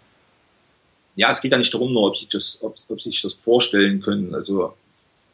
Ja, 1.15 1.31
es 1.31 1.41
geht 1.41 1.51
ja 1.51 1.57
nicht 1.57 1.73
darum, 1.73 1.93
nur 1.93 2.09
ob 2.09 2.17
sie 2.17 2.27
das, 2.31 2.59
ob, 2.61 2.75
ob 2.89 3.01
sie 3.01 3.11
sich 3.11 3.21
das 3.21 3.33
vorstellen 3.33 4.01
können. 4.01 4.33
Also 4.35 4.75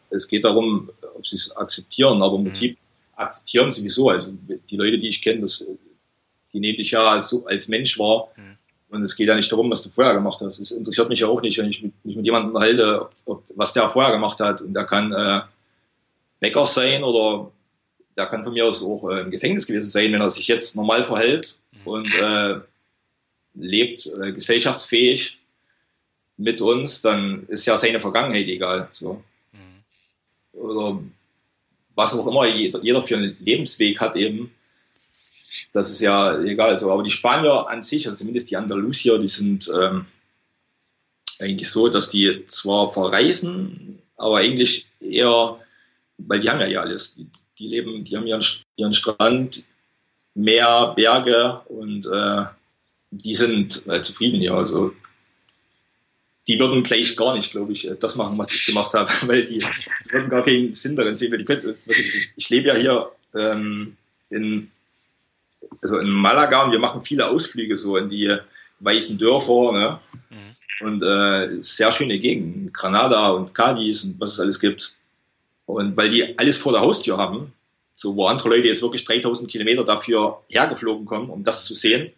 es 0.10 0.28
geht 0.28 0.44
darum, 0.44 0.92
ob 1.16 1.26
sie 1.26 1.36
es 1.36 1.56
akzeptieren. 1.56 2.22
Aber 2.22 2.36
im 2.36 2.42
mhm. 2.42 2.46
Prinzip 2.46 2.78
akzeptieren 3.16 3.72
sie 3.72 3.82
sowieso. 3.82 4.10
Also 4.10 4.34
die 4.70 4.78
Leute, 4.78 5.00
die 5.00 5.08
ich 5.08 5.22
kenne, 5.22 5.42
das, 5.42 5.66
die 6.54 6.60
nehme 6.60 6.78
ich 6.78 6.92
ja 6.92 7.04
als, 7.04 7.36
als 7.46 7.68
Mensch 7.68 7.98
wahr. 7.98 8.32
Mhm 8.36 8.58
und 8.92 9.02
es 9.04 9.16
geht 9.16 9.28
ja 9.28 9.36
nicht 9.36 9.52
darum, 9.52 9.72
was 9.72 9.84
du 9.84 9.90
vorher 9.90 10.14
gemacht 10.14 10.40
hast. 10.42 10.60
Es 10.60 10.72
interessiert 10.72 11.10
mich 11.10 11.20
ja 11.20 11.28
auch 11.28 11.42
nicht, 11.42 11.58
wenn 11.58 11.70
ich 11.70 11.82
mich 11.82 11.94
mit, 12.04 12.16
mit 12.18 12.26
jemandem 12.26 12.54
unterhalte, 12.54 13.02
ob, 13.02 13.14
ob, 13.26 13.44
was 13.56 13.74
der 13.74 13.90
vorher 13.90 14.12
gemacht 14.12 14.40
hat. 14.40 14.62
Und 14.62 14.74
der 14.74 14.86
kann 14.86 15.14
äh, 15.14 15.42
Bäcker 16.40 16.66
sein 16.66 17.04
oder 17.04 17.52
der 18.18 18.28
kann 18.28 18.44
von 18.44 18.54
mir 18.54 18.66
aus 18.66 18.84
auch 18.84 19.10
äh, 19.10 19.22
im 19.22 19.32
Gefängnis 19.32 19.66
gewesen 19.66 19.90
sein, 19.90 20.12
wenn 20.12 20.22
er 20.22 20.30
sich 20.30 20.48
jetzt 20.48 20.76
normal 20.76 21.06
verhält 21.06 21.58
und 21.86 22.14
äh, 22.14 22.60
lebt 23.56 24.06
äh, 24.22 24.34
gesellschaftsfähig, 24.34 25.38
mit 26.42 26.62
uns, 26.62 27.02
dann 27.02 27.46
ist 27.48 27.66
ja 27.66 27.78
seine 27.78 28.00
Vergangenheit 28.00 28.48
egal. 28.48 28.88
So. 28.92 29.24
Mhm. 29.52 30.60
Oder 30.60 31.00
was 31.96 32.14
auch 32.14 32.28
immer 32.28 32.48
jeder, 32.48 32.82
jeder 32.82 33.02
für 33.02 33.18
einen 33.18 33.36
Lebensweg 33.40 34.00
hat 34.00 34.16
eben. 34.16 34.52
Das 35.72 35.90
ist 35.90 36.02
ja 36.02 36.40
egal. 36.42 36.78
So. 36.78 36.92
Aber 36.92 37.04
die 37.04 37.10
Spanier 37.10 37.68
an 37.70 37.84
sich, 37.84 38.06
also 38.06 38.18
zumindest 38.18 38.52
die 38.52 38.58
Andalusier, 38.58 39.18
die 39.20 39.28
sind 39.28 39.72
ähm, 39.74 40.06
eigentlich 41.40 41.70
so, 41.70 41.90
dass 41.90 42.10
die 42.10 42.44
zwar 42.48 42.92
verreisen, 42.92 44.00
aber 44.18 44.38
eigentlich 44.38 44.90
eher, 45.00 45.58
weil 46.18 46.40
die 46.40 46.50
haben 46.50 46.60
ja 46.60 46.68
hier 46.68 46.82
alles. 46.82 47.16
Die, 47.16 47.28
die 47.58 47.68
leben, 47.68 48.04
die 48.04 48.18
haben 48.18 48.28
ihren, 48.28 48.44
ihren 48.76 48.94
Strand, 48.94 49.64
Meer, 50.34 50.94
Berge 50.96 51.60
und 51.66 52.06
äh, 52.06 52.46
die 53.12 53.36
sind 53.36 53.86
äh, 53.88 54.02
zufrieden 54.02 54.40
hier. 54.40 54.54
Also 54.54 54.94
die 56.48 56.60
würden 56.60 56.84
gleich 56.84 57.16
gar 57.16 57.36
nicht, 57.36 57.52
glaube 57.52 57.74
ich, 57.74 57.90
das 58.00 58.16
machen, 58.16 58.38
was 58.38 58.54
ich 58.54 58.66
gemacht 58.66 58.94
habe, 58.94 59.12
weil 59.28 59.46
die, 59.46 59.60
die 59.60 60.12
würden 60.12 60.30
gar 60.30 60.44
keinen 60.44 60.74
Sinn 60.74 60.96
darin 60.96 61.16
sehen. 61.16 61.32
Weil 61.32 61.40
die 61.40 61.46
könnten, 61.46 61.68
wirklich, 61.86 62.30
ich 62.36 62.50
lebe 62.50 62.70
ja 62.70 62.76
hier 62.76 63.12
ähm, 63.36 63.98
in, 64.30 64.72
also 65.82 65.98
in 65.98 66.10
Malaga 66.10 66.64
und 66.64 66.72
wir 66.72 66.80
machen 66.80 67.02
viele 67.02 67.28
Ausflüge 67.28 67.78
so 67.78 67.98
in 67.98 68.10
die 68.10 68.38
weißen 68.80 69.18
Dörfer 69.18 69.72
ne? 69.72 70.00
Mhm. 70.30 70.88
und 70.88 71.04
äh, 71.04 71.62
sehr 71.62 71.92
schöne 71.92 72.20
Gegenden, 72.20 72.72
Granada 72.72 73.30
und 73.30 73.54
Cadiz 73.54 74.04
und 74.04 74.20
was 74.20 74.34
es 74.34 74.40
alles 74.40 74.60
gibt. 74.60 74.96
Und 75.66 75.96
weil 75.96 76.10
die 76.10 76.38
alles 76.38 76.58
vor 76.58 76.74
der 76.74 76.82
Haustür 76.82 77.18
haben, 77.18 77.54
so 77.94 78.16
wo 78.16 78.26
andere 78.26 78.50
Leute 78.50 78.68
jetzt 78.68 78.82
wirklich 78.82 79.06
3000 79.06 79.50
Kilometer 79.50 79.84
dafür 79.84 80.44
hergeflogen 80.50 81.06
kommen, 81.06 81.30
um 81.30 81.44
das 81.44 81.66
zu 81.66 81.74
sehen, 81.76 82.12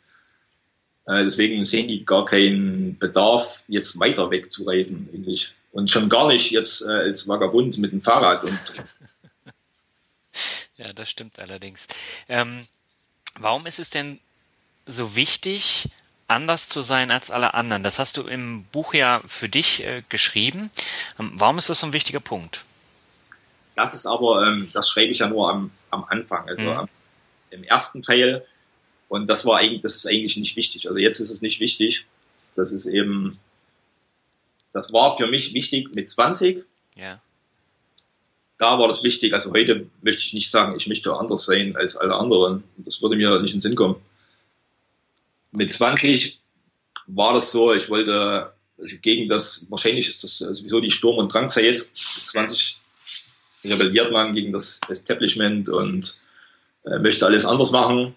äh, 1.06 1.24
deswegen 1.24 1.66
sehen 1.66 1.88
die 1.88 2.06
gar 2.06 2.26
keinen 2.26 2.98
Bedarf, 2.98 3.64
jetzt 3.68 4.00
weiter 4.00 4.32
wegzureisen, 4.32 5.10
eigentlich. 5.14 5.54
Und 5.72 5.90
schon 5.90 6.08
gar 6.08 6.28
nicht 6.28 6.52
jetzt 6.52 6.82
äh, 6.82 6.92
als 6.92 7.28
Vagabund 7.28 7.78
mit 7.78 7.92
dem 7.92 8.02
Fahrrad. 8.02 8.44
Und 8.44 8.60
ja, 10.78 10.94
das 10.94 11.10
stimmt 11.10 11.40
allerdings. 11.40 11.88
Ähm, 12.30 12.66
warum 13.40 13.66
ist 13.66 13.80
es 13.80 13.90
denn 13.90 14.20
so 14.86 15.16
wichtig, 15.16 15.90
anders 16.28 16.70
zu 16.70 16.82
sein 16.82 17.12
als 17.12 17.32
alle 17.32 17.54
anderen? 17.54 17.84
Das 17.84 18.00
hast 18.00 18.18
du 18.18 18.24
im 18.24 18.64
Buch 18.72 18.94
ja 18.94 19.22
für 19.26 19.50
dich 19.50 19.84
äh, 19.84 20.04
geschrieben. 20.10 20.72
Ähm, 21.20 21.32
warum 21.36 21.58
ist 21.58 21.70
das 21.70 21.80
so 21.80 21.88
ein 21.88 21.94
wichtiger 21.94 22.20
Punkt? 22.20 22.66
Das 23.76 23.94
ist 23.94 24.06
aber, 24.06 24.46
ähm, 24.48 24.70
das 24.72 24.90
schreibe 24.90 25.12
ich 25.12 25.20
ja 25.20 25.28
nur 25.28 25.50
am, 25.50 25.72
am 25.90 26.04
Anfang. 26.06 26.48
Also 26.48 26.62
mhm. 26.62 26.70
am, 26.70 26.90
im 27.50 27.64
ersten 27.64 28.02
Teil 28.02 28.46
und 29.14 29.28
das 29.28 29.46
war 29.46 29.60
eigentlich, 29.60 29.82
das 29.82 29.96
ist 29.96 30.08
eigentlich 30.08 30.38
nicht 30.38 30.56
wichtig. 30.56 30.88
Also 30.88 30.98
jetzt 30.98 31.20
ist 31.20 31.30
es 31.30 31.44
nicht 31.44 31.60
wichtig. 31.60 32.06
Das 32.56 32.72
ist 32.72 32.88
eben, 32.88 33.40
das 34.74 34.92
war 34.92 35.18
für 35.18 35.28
mich 35.28 35.54
wichtig 35.54 35.94
mit 35.94 36.10
20. 36.10 36.66
Ja. 36.96 37.22
Da 38.64 38.80
war 38.80 38.88
das 38.88 39.04
wichtig. 39.04 39.34
Also 39.34 39.52
heute 39.52 39.88
möchte 40.04 40.22
ich 40.22 40.34
nicht 40.34 40.50
sagen, 40.50 40.74
ich 40.78 40.88
möchte 40.88 41.14
anders 41.14 41.44
sein 41.44 41.76
als 41.76 41.98
alle 41.98 42.16
anderen. 42.16 42.64
Das 42.78 43.02
würde 43.02 43.18
mir 43.18 43.38
nicht 43.42 43.54
in 43.54 43.58
den 43.58 43.62
Sinn 43.62 43.76
kommen. 43.76 43.98
Mit 45.52 45.74
20 45.74 46.40
war 47.08 47.34
das 47.34 47.52
so, 47.52 47.74
ich 47.74 47.90
wollte 47.90 48.54
also 48.80 48.96
gegen 49.02 49.28
das, 49.28 49.68
wahrscheinlich 49.70 50.08
ist 50.08 50.24
das 50.24 50.38
sowieso 50.38 50.80
die 50.80 50.92
Sturm- 50.92 51.18
und 51.18 51.34
Drangzeit. 51.34 51.80
Mit 51.80 51.90
20 51.94 52.78
rebelliert 53.66 54.14
man 54.14 54.34
gegen 54.34 54.54
das 54.54 54.80
Establishment 54.88 55.68
und 55.68 56.22
äh, 56.86 57.00
möchte 57.00 57.26
alles 57.26 57.44
anders 57.44 57.72
machen. 57.72 58.16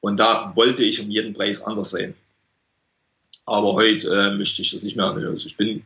Und 0.00 0.18
da 0.18 0.50
wollte 0.56 0.82
ich 0.82 1.00
um 1.00 1.08
jeden 1.08 1.34
Preis 1.34 1.62
anders 1.62 1.90
sein. 1.90 2.16
Aber 3.46 3.74
heute 3.74 4.08
äh, 4.08 4.36
möchte 4.36 4.60
ich 4.60 4.72
das 4.72 4.82
nicht 4.82 4.96
mehr. 4.96 5.06
Also 5.06 5.46
ich 5.46 5.56
bin, 5.56 5.84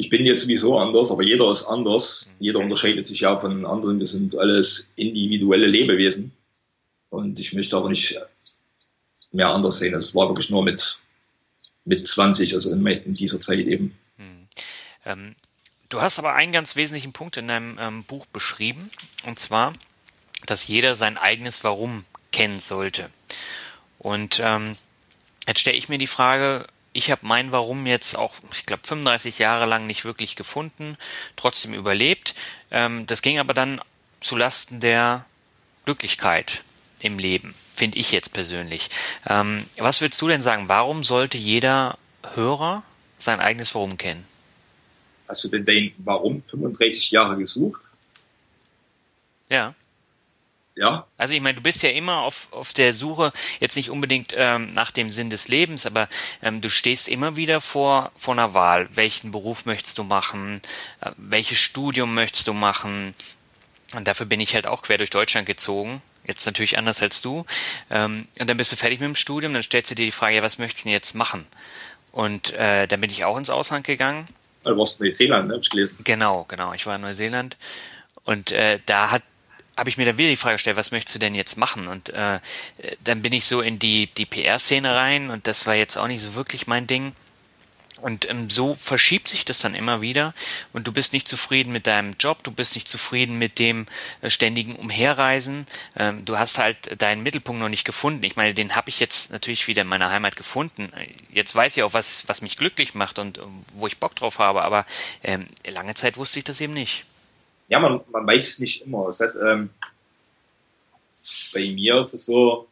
ich 0.00 0.08
bin 0.08 0.24
jetzt 0.24 0.40
sowieso 0.40 0.78
anders, 0.78 1.10
aber 1.10 1.22
jeder 1.22 1.52
ist 1.52 1.64
anders. 1.64 2.30
Jeder 2.38 2.60
unterscheidet 2.60 3.04
sich 3.04 3.20
ja 3.20 3.38
von 3.38 3.66
anderen. 3.66 3.98
Wir 3.98 4.06
sind 4.06 4.34
alles 4.34 4.94
individuelle 4.96 5.66
Lebewesen. 5.66 6.32
Und 7.10 7.38
ich 7.38 7.52
möchte 7.52 7.76
aber 7.76 7.90
nicht 7.90 8.18
mehr 9.30 9.50
anders 9.50 9.76
sehen. 9.76 9.94
Es 9.94 10.14
war 10.14 10.28
wirklich 10.28 10.48
nur 10.48 10.64
mit, 10.64 10.98
mit 11.84 12.08
20, 12.08 12.54
also 12.54 12.72
in, 12.72 12.86
in 12.86 13.14
dieser 13.14 13.40
Zeit 13.40 13.58
eben. 13.58 13.94
Hm. 14.16 14.48
Ähm, 15.04 15.34
du 15.90 16.00
hast 16.00 16.18
aber 16.18 16.32
einen 16.32 16.52
ganz 16.52 16.76
wesentlichen 16.76 17.12
Punkt 17.12 17.36
in 17.36 17.48
deinem 17.48 17.76
ähm, 17.78 18.04
Buch 18.04 18.24
beschrieben. 18.24 18.90
Und 19.26 19.38
zwar, 19.38 19.74
dass 20.46 20.66
jeder 20.66 20.94
sein 20.94 21.18
eigenes 21.18 21.62
Warum 21.62 22.06
kennen 22.32 22.58
sollte. 22.58 23.10
Und 23.98 24.40
ähm, 24.42 24.78
jetzt 25.46 25.60
stelle 25.60 25.76
ich 25.76 25.90
mir 25.90 25.98
die 25.98 26.06
Frage, 26.06 26.66
ich 26.92 27.10
habe 27.10 27.26
mein 27.26 27.52
Warum 27.52 27.86
jetzt 27.86 28.16
auch, 28.16 28.34
ich 28.52 28.66
glaube, 28.66 28.86
35 28.86 29.38
Jahre 29.38 29.66
lang 29.66 29.86
nicht 29.86 30.04
wirklich 30.04 30.36
gefunden, 30.36 30.96
trotzdem 31.36 31.74
überlebt. 31.74 32.34
Ähm, 32.70 33.06
das 33.06 33.22
ging 33.22 33.38
aber 33.38 33.54
dann 33.54 33.80
zulasten 34.20 34.80
der 34.80 35.24
Glücklichkeit 35.84 36.62
im 37.00 37.18
Leben, 37.18 37.54
finde 37.72 37.98
ich 37.98 38.12
jetzt 38.12 38.32
persönlich. 38.32 38.90
Ähm, 39.26 39.64
was 39.78 40.00
würdest 40.00 40.20
du 40.20 40.28
denn 40.28 40.42
sagen? 40.42 40.68
Warum 40.68 41.02
sollte 41.02 41.38
jeder 41.38 41.96
Hörer 42.34 42.82
sein 43.18 43.40
eigenes 43.40 43.74
Warum 43.74 43.96
kennen? 43.96 44.26
Hast 45.28 45.44
du 45.44 45.48
denn 45.48 45.64
dein 45.64 45.92
Warum 45.98 46.42
35 46.50 47.12
Jahre 47.12 47.36
gesucht? 47.36 47.82
Ja. 49.48 49.74
Ja. 50.80 51.06
Also 51.18 51.34
ich 51.34 51.42
meine, 51.42 51.56
du 51.56 51.60
bist 51.60 51.82
ja 51.82 51.90
immer 51.90 52.22
auf, 52.22 52.48
auf 52.52 52.72
der 52.72 52.94
Suche, 52.94 53.34
jetzt 53.60 53.76
nicht 53.76 53.90
unbedingt 53.90 54.32
ähm, 54.34 54.72
nach 54.72 54.90
dem 54.90 55.10
Sinn 55.10 55.28
des 55.28 55.48
Lebens, 55.48 55.84
aber 55.84 56.08
ähm, 56.40 56.62
du 56.62 56.70
stehst 56.70 57.06
immer 57.06 57.36
wieder 57.36 57.60
vor, 57.60 58.12
vor 58.16 58.32
einer 58.32 58.54
Wahl. 58.54 58.88
Welchen 58.94 59.30
Beruf 59.30 59.66
möchtest 59.66 59.98
du 59.98 60.04
machen? 60.04 60.62
Äh, 61.02 61.10
welches 61.18 61.58
Studium 61.58 62.14
möchtest 62.14 62.48
du 62.48 62.54
machen? 62.54 63.14
Und 63.92 64.08
dafür 64.08 64.24
bin 64.24 64.40
ich 64.40 64.54
halt 64.54 64.66
auch 64.66 64.80
quer 64.80 64.96
durch 64.96 65.10
Deutschland 65.10 65.46
gezogen. 65.46 66.00
Jetzt 66.26 66.46
natürlich 66.46 66.78
anders 66.78 67.02
als 67.02 67.20
du. 67.20 67.44
Ähm, 67.90 68.26
und 68.38 68.48
dann 68.48 68.56
bist 68.56 68.72
du 68.72 68.76
fertig 68.76 69.00
mit 69.00 69.06
dem 69.06 69.16
Studium, 69.16 69.52
dann 69.52 69.62
stellst 69.62 69.90
du 69.90 69.94
dir 69.94 70.06
die 70.06 70.12
Frage, 70.12 70.36
ja, 70.36 70.42
was 70.42 70.56
möchtest 70.56 70.84
du 70.84 70.88
denn 70.88 70.94
jetzt 70.94 71.14
machen? 71.14 71.46
Und 72.10 72.54
äh, 72.54 72.88
dann 72.88 73.02
bin 73.02 73.10
ich 73.10 73.26
auch 73.26 73.36
ins 73.36 73.50
Ausland 73.50 73.86
gegangen. 73.86 74.24
Du 74.64 74.74
warst 74.78 74.98
in 74.98 75.08
Neuseeland, 75.08 75.48
ne? 75.48 75.54
Hab 75.54 75.60
ich 75.60 75.68
gelesen. 75.68 75.98
Genau, 76.04 76.46
genau. 76.48 76.72
Ich 76.72 76.86
war 76.86 76.96
in 76.96 77.02
Neuseeland. 77.02 77.58
Und 78.24 78.52
äh, 78.52 78.78
da 78.86 79.10
hat 79.10 79.22
habe 79.80 79.88
ich 79.88 79.96
mir 79.96 80.04
dann 80.04 80.18
wieder 80.18 80.28
die 80.28 80.36
Frage 80.36 80.56
gestellt, 80.56 80.76
was 80.76 80.90
möchtest 80.90 81.14
du 81.14 81.18
denn 81.18 81.34
jetzt 81.34 81.56
machen? 81.56 81.88
Und 81.88 82.10
äh, 82.10 82.38
dann 83.02 83.22
bin 83.22 83.32
ich 83.32 83.46
so 83.46 83.62
in 83.62 83.78
die, 83.78 84.08
die 84.08 84.26
PR-Szene 84.26 84.94
rein 84.94 85.30
und 85.30 85.46
das 85.46 85.64
war 85.64 85.74
jetzt 85.74 85.96
auch 85.96 86.06
nicht 86.06 86.20
so 86.20 86.34
wirklich 86.34 86.66
mein 86.66 86.86
Ding. 86.86 87.14
Und 88.02 88.28
ähm, 88.28 88.50
so 88.50 88.74
verschiebt 88.74 89.26
sich 89.28 89.46
das 89.46 89.58
dann 89.58 89.74
immer 89.74 90.02
wieder 90.02 90.34
und 90.74 90.86
du 90.86 90.92
bist 90.92 91.14
nicht 91.14 91.26
zufrieden 91.28 91.72
mit 91.72 91.86
deinem 91.86 92.14
Job, 92.18 92.42
du 92.42 92.50
bist 92.50 92.74
nicht 92.74 92.88
zufrieden 92.88 93.38
mit 93.38 93.58
dem 93.58 93.86
äh, 94.20 94.28
ständigen 94.28 94.76
Umherreisen. 94.76 95.66
Ähm, 95.96 96.26
du 96.26 96.38
hast 96.38 96.58
halt 96.58 97.00
deinen 97.00 97.22
Mittelpunkt 97.22 97.60
noch 97.60 97.70
nicht 97.70 97.84
gefunden. 97.84 98.22
Ich 98.24 98.36
meine, 98.36 98.52
den 98.52 98.76
habe 98.76 98.90
ich 98.90 99.00
jetzt 99.00 99.32
natürlich 99.32 99.66
wieder 99.66 99.82
in 99.82 99.88
meiner 99.88 100.10
Heimat 100.10 100.36
gefunden. 100.36 100.90
Jetzt 101.30 101.54
weiß 101.54 101.76
ich 101.78 101.82
auch, 101.82 101.94
was, 101.94 102.28
was 102.28 102.42
mich 102.42 102.58
glücklich 102.58 102.94
macht 102.94 103.18
und 103.18 103.38
äh, 103.38 103.42
wo 103.72 103.86
ich 103.86 103.96
Bock 103.96 104.14
drauf 104.14 104.40
habe, 104.40 104.62
aber 104.62 104.84
ähm, 105.22 105.46
lange 105.66 105.94
Zeit 105.94 106.18
wusste 106.18 106.38
ich 106.38 106.44
das 106.44 106.60
eben 106.60 106.74
nicht 106.74 107.06
ja, 107.70 107.78
man, 107.78 108.00
man 108.12 108.26
weiß 108.26 108.48
es 108.48 108.58
nicht 108.58 108.82
immer. 108.82 109.08
Es 109.08 109.20
hat, 109.20 109.34
ähm, 109.36 109.70
bei 111.54 111.72
mir 111.72 112.00
ist 112.00 112.12
es 112.12 112.26
so, 112.26 112.68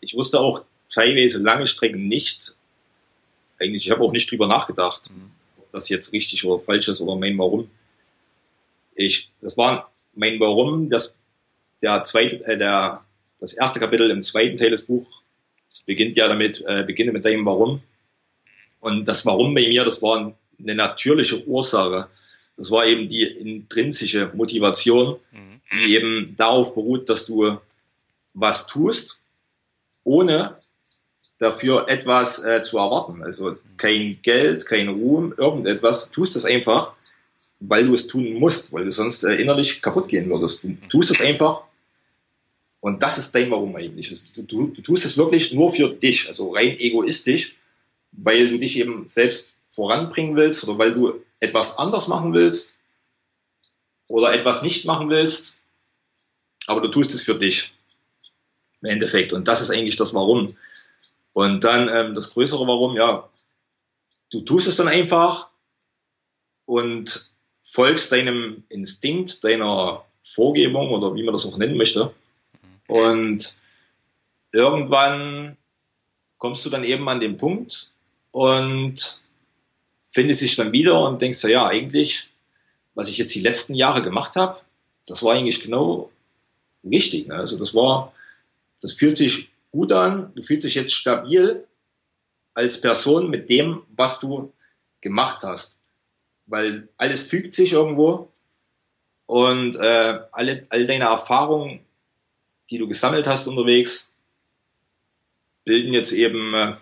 ich 0.00 0.14
wusste 0.14 0.40
auch 0.40 0.64
teilweise 0.88 1.42
lange 1.42 1.66
Strecken 1.66 2.08
nicht, 2.08 2.54
eigentlich, 3.58 3.86
ich 3.86 3.90
habe 3.90 4.02
auch 4.02 4.12
nicht 4.12 4.30
drüber 4.30 4.46
nachgedacht, 4.46 5.10
mhm. 5.10 5.30
ob 5.58 5.70
das 5.72 5.88
jetzt 5.88 6.12
richtig 6.12 6.44
oder 6.44 6.62
falsch 6.62 6.88
ist 6.88 7.00
oder 7.00 7.16
mein 7.16 7.38
Warum. 7.38 7.70
Ich, 8.94 9.30
das 9.40 9.56
war 9.56 9.90
mein 10.14 10.40
Warum, 10.40 10.90
das, 10.90 11.16
der 11.80 12.02
zweite, 12.04 12.44
äh, 12.46 12.56
der, 12.56 13.04
das 13.40 13.52
erste 13.54 13.80
Kapitel 13.80 14.10
im 14.10 14.22
zweiten 14.22 14.56
Teil 14.56 14.70
des 14.70 14.82
Buchs, 14.82 15.08
es 15.68 15.82
beginnt 15.82 16.16
ja 16.16 16.28
damit, 16.28 16.64
äh, 16.66 16.84
beginne 16.84 17.12
mit 17.12 17.24
deinem 17.24 17.46
Warum. 17.46 17.82
Und 18.80 19.06
das 19.06 19.24
Warum 19.24 19.54
bei 19.54 19.68
mir, 19.68 19.84
das 19.84 20.02
war 20.02 20.34
eine 20.58 20.74
natürliche 20.74 21.46
Ursache. 21.46 22.08
Das 22.56 22.70
war 22.70 22.86
eben 22.86 23.08
die 23.08 23.24
intrinsische 23.24 24.30
Motivation, 24.34 25.18
mhm. 25.32 25.60
die 25.72 25.94
eben 25.94 26.34
darauf 26.36 26.74
beruht, 26.74 27.08
dass 27.08 27.26
du 27.26 27.58
was 28.34 28.66
tust, 28.66 29.18
ohne 30.04 30.52
dafür 31.38 31.88
etwas 31.88 32.44
äh, 32.44 32.62
zu 32.62 32.78
erwarten. 32.78 33.22
Also 33.22 33.56
kein 33.76 34.18
Geld, 34.22 34.66
kein 34.66 34.88
Ruhm, 34.88 35.34
irgendetwas. 35.36 36.10
Du 36.10 36.22
tust 36.22 36.36
es 36.36 36.44
einfach, 36.44 36.92
weil 37.60 37.86
du 37.86 37.94
es 37.94 38.06
tun 38.06 38.34
musst, 38.34 38.72
weil 38.72 38.84
du 38.84 38.92
sonst 38.92 39.24
äh, 39.24 39.34
innerlich 39.34 39.82
kaputt 39.82 40.08
gehen 40.08 40.30
würdest. 40.30 40.64
Du 40.64 40.74
tust 40.88 41.10
es 41.10 41.20
einfach 41.20 41.62
und 42.80 43.02
das 43.02 43.18
ist 43.18 43.34
dein 43.34 43.50
Warum 43.50 43.74
eigentlich. 43.76 44.14
Du, 44.32 44.42
du, 44.42 44.68
du 44.68 44.80
tust 44.80 45.04
es 45.04 45.18
wirklich 45.18 45.52
nur 45.52 45.72
für 45.72 45.88
dich, 45.88 46.28
also 46.28 46.48
rein 46.48 46.78
egoistisch, 46.78 47.56
weil 48.12 48.48
du 48.48 48.58
dich 48.58 48.78
eben 48.78 49.08
selbst 49.08 49.56
voranbringen 49.66 50.36
willst 50.36 50.62
oder 50.64 50.78
weil 50.78 50.94
du 50.94 51.20
etwas 51.40 51.78
anders 51.78 52.08
machen 52.08 52.32
willst 52.32 52.76
oder 54.08 54.32
etwas 54.32 54.62
nicht 54.62 54.84
machen 54.84 55.10
willst, 55.10 55.54
aber 56.66 56.80
du 56.80 56.88
tust 56.88 57.14
es 57.14 57.22
für 57.22 57.34
dich 57.34 57.72
im 58.82 58.88
Endeffekt. 58.88 59.32
Und 59.32 59.48
das 59.48 59.60
ist 59.60 59.70
eigentlich 59.70 59.96
das 59.96 60.14
Warum. 60.14 60.56
Und 61.32 61.64
dann 61.64 61.88
ähm, 61.88 62.14
das 62.14 62.32
größere 62.32 62.66
Warum, 62.66 62.96
ja, 62.96 63.28
du 64.30 64.40
tust 64.40 64.66
es 64.66 64.76
dann 64.76 64.88
einfach 64.88 65.48
und 66.64 67.30
folgst 67.62 68.12
deinem 68.12 68.64
Instinkt, 68.68 69.44
deiner 69.44 70.04
Vorgebung 70.22 70.90
oder 70.90 71.14
wie 71.14 71.22
man 71.22 71.32
das 71.32 71.46
auch 71.46 71.58
nennen 71.58 71.76
möchte. 71.76 72.12
Und 72.88 73.60
irgendwann 74.52 75.56
kommst 76.38 76.64
du 76.64 76.70
dann 76.70 76.84
eben 76.84 77.08
an 77.08 77.20
den 77.20 77.36
Punkt 77.36 77.92
und 78.30 79.25
findest 80.16 80.40
dich 80.40 80.56
dann 80.56 80.72
wieder 80.72 81.06
und 81.06 81.20
denkst 81.20 81.44
ja, 81.44 81.66
eigentlich, 81.66 82.30
was 82.94 83.06
ich 83.06 83.18
jetzt 83.18 83.34
die 83.34 83.42
letzten 83.42 83.74
Jahre 83.74 84.00
gemacht 84.00 84.34
habe, 84.34 84.58
das 85.06 85.22
war 85.22 85.34
eigentlich 85.34 85.60
genau 85.60 86.10
richtig. 86.82 87.26
Ne? 87.26 87.34
Also 87.34 87.58
das 87.58 87.74
war, 87.74 88.14
das 88.80 88.94
fühlt 88.94 89.18
sich 89.18 89.50
gut 89.72 89.92
an, 89.92 90.32
du 90.34 90.42
fühlst 90.42 90.64
dich 90.64 90.74
jetzt 90.74 90.94
stabil 90.94 91.66
als 92.54 92.80
Person 92.80 93.28
mit 93.28 93.50
dem, 93.50 93.82
was 93.94 94.18
du 94.18 94.54
gemacht 95.02 95.42
hast. 95.42 95.76
Weil 96.46 96.88
alles 96.96 97.20
fügt 97.20 97.52
sich 97.52 97.72
irgendwo 97.74 98.30
und 99.26 99.76
äh, 99.76 100.20
alle, 100.32 100.66
all 100.70 100.86
deine 100.86 101.04
Erfahrungen, 101.04 101.80
die 102.70 102.78
du 102.78 102.88
gesammelt 102.88 103.26
hast 103.26 103.46
unterwegs, 103.48 104.14
bilden 105.64 105.92
jetzt 105.92 106.12
eben 106.12 106.54
äh, 106.54 106.76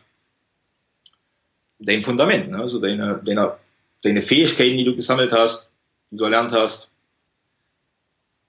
dein 1.84 2.02
Fundament, 2.02 2.50
ne? 2.50 2.58
also 2.58 2.80
deine, 2.80 3.20
deine, 3.24 3.56
deine 4.02 4.22
Fähigkeiten, 4.22 4.76
die 4.76 4.84
du 4.84 4.94
gesammelt 4.94 5.32
hast, 5.32 5.68
die 6.10 6.16
du 6.16 6.24
erlernt 6.24 6.52
hast. 6.52 6.90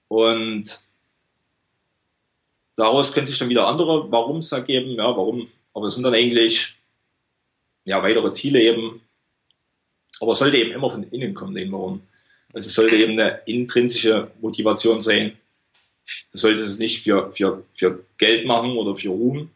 Und 0.08 0.80
daraus 2.76 3.12
können 3.12 3.26
sich 3.26 3.38
dann 3.38 3.48
wieder 3.48 3.66
andere 3.66 4.10
Warums 4.10 4.52
ergeben, 4.52 4.90
ja, 4.90 5.04
warum, 5.04 5.48
aber 5.74 5.86
es 5.86 5.94
sind 5.94 6.04
dann 6.04 6.14
eigentlich 6.14 6.76
ja, 7.86 8.02
weitere 8.02 8.30
Ziele 8.30 8.60
eben. 8.60 9.00
Aber 10.20 10.32
es 10.32 10.38
sollte 10.38 10.58
eben 10.58 10.72
immer 10.72 10.90
von 10.90 11.04
innen 11.10 11.34
kommen, 11.34 11.54
den 11.54 11.72
Warum. 11.72 12.02
Also 12.52 12.68
es 12.68 12.74
sollte 12.74 12.96
eben 12.96 13.12
eine 13.12 13.40
intrinsische 13.46 14.30
Motivation 14.40 15.00
sein. 15.00 15.36
Du 16.32 16.38
solltest 16.38 16.68
es 16.68 16.78
nicht 16.78 17.02
für, 17.02 17.32
für, 17.32 17.64
für 17.72 18.04
Geld 18.16 18.46
machen 18.46 18.76
oder 18.76 18.94
für 18.94 19.10
Ruhm. 19.10 19.50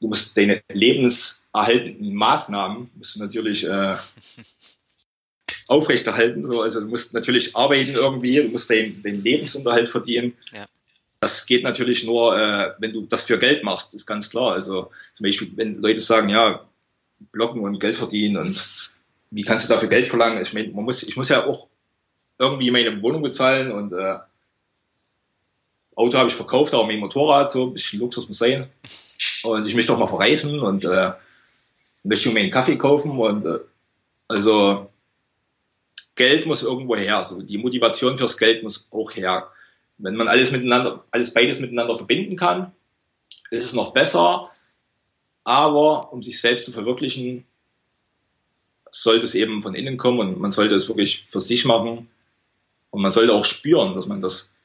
Du 0.00 0.08
musst 0.08 0.36
deine 0.36 0.62
lebenserhaltenden 1.56 2.14
Maßnahmen 2.14 2.90
musst 2.94 3.16
du 3.16 3.20
natürlich 3.20 3.66
äh, 3.66 3.96
aufrechterhalten. 5.68 6.44
So. 6.44 6.62
Also 6.62 6.80
du 6.80 6.86
musst 6.86 7.14
natürlich 7.14 7.56
arbeiten 7.56 7.94
irgendwie, 7.94 8.36
du 8.36 8.48
musst 8.48 8.70
den, 8.70 9.02
den 9.02 9.22
Lebensunterhalt 9.22 9.88
verdienen. 9.88 10.34
Ja. 10.52 10.66
Das 11.20 11.46
geht 11.46 11.64
natürlich 11.64 12.04
nur, 12.04 12.38
äh, 12.38 12.72
wenn 12.78 12.92
du 12.92 13.02
das 13.02 13.22
für 13.22 13.38
Geld 13.38 13.64
machst, 13.64 13.94
ist 13.94 14.06
ganz 14.06 14.28
klar. 14.30 14.52
Also 14.52 14.90
zum 15.14 15.24
Beispiel, 15.24 15.50
wenn 15.56 15.80
Leute 15.80 16.00
sagen, 16.00 16.28
ja, 16.28 16.64
blocken 17.32 17.62
und 17.62 17.80
Geld 17.80 17.96
verdienen 17.96 18.36
und 18.36 18.92
wie 19.30 19.42
kannst 19.42 19.68
du 19.68 19.72
dafür 19.72 19.88
Geld 19.88 20.06
verlangen? 20.06 20.40
Ich 20.42 20.52
meine, 20.52 20.68
man 20.68 20.84
muss, 20.84 21.02
ich 21.02 21.16
muss 21.16 21.30
ja 21.30 21.46
auch 21.46 21.68
irgendwie 22.38 22.70
meine 22.70 23.02
Wohnung 23.02 23.22
bezahlen 23.22 23.72
und 23.72 23.92
äh, 23.92 24.18
Auto 25.94 26.18
habe 26.18 26.28
ich 26.28 26.34
verkauft, 26.34 26.74
aber 26.74 26.86
mein 26.86 27.00
Motorrad, 27.00 27.50
so 27.50 27.66
ein 27.66 27.72
bisschen 27.72 28.00
Luxus 28.00 28.28
muss 28.28 28.38
sein. 28.38 28.66
Und 29.44 29.66
ich 29.66 29.74
möchte 29.74 29.92
auch 29.94 29.98
mal 29.98 30.06
verreisen 30.06 30.60
und 30.60 30.84
äh, 30.84 31.12
möchte 32.06 32.30
mir 32.30 32.40
einen 32.40 32.50
Kaffee 32.50 32.76
kaufen 32.76 33.10
und 33.18 33.44
äh, 33.44 33.58
also 34.28 34.90
Geld 36.14 36.46
muss 36.46 36.62
irgendwo 36.62 36.96
her. 36.96 37.22
So 37.24 37.42
die 37.42 37.58
Motivation 37.58 38.16
fürs 38.16 38.36
Geld 38.36 38.62
muss 38.62 38.88
auch 38.90 39.10
her. 39.14 39.50
Wenn 39.98 40.16
man 40.16 40.28
alles 40.28 40.50
miteinander, 40.50 41.04
alles 41.10 41.32
beides 41.32 41.58
miteinander 41.58 41.96
verbinden 41.96 42.36
kann, 42.36 42.72
ist 43.50 43.64
es 43.64 43.72
noch 43.72 43.92
besser. 43.92 44.50
Aber 45.44 46.12
um 46.12 46.22
sich 46.22 46.40
selbst 46.40 46.64
zu 46.64 46.72
verwirklichen, 46.72 47.44
sollte 48.90 49.24
es 49.24 49.34
eben 49.34 49.62
von 49.62 49.74
innen 49.74 49.96
kommen 49.96 50.20
und 50.20 50.40
man 50.40 50.52
sollte 50.52 50.74
es 50.74 50.88
wirklich 50.88 51.26
für 51.28 51.40
sich 51.40 51.64
machen. 51.64 52.08
Und 52.90 53.02
man 53.02 53.10
sollte 53.10 53.32
auch 53.34 53.44
spüren, 53.44 53.94
dass 53.94 54.06
man 54.06 54.20
das, 54.20 54.56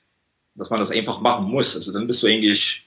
dass 0.55 0.69
man 0.69 0.79
das 0.79 0.91
einfach 0.91 1.19
machen 1.19 1.45
muss. 1.45 1.75
Also 1.75 1.91
dann 1.91 2.07
bist 2.07 2.23
du 2.23 2.27
eigentlich 2.27 2.85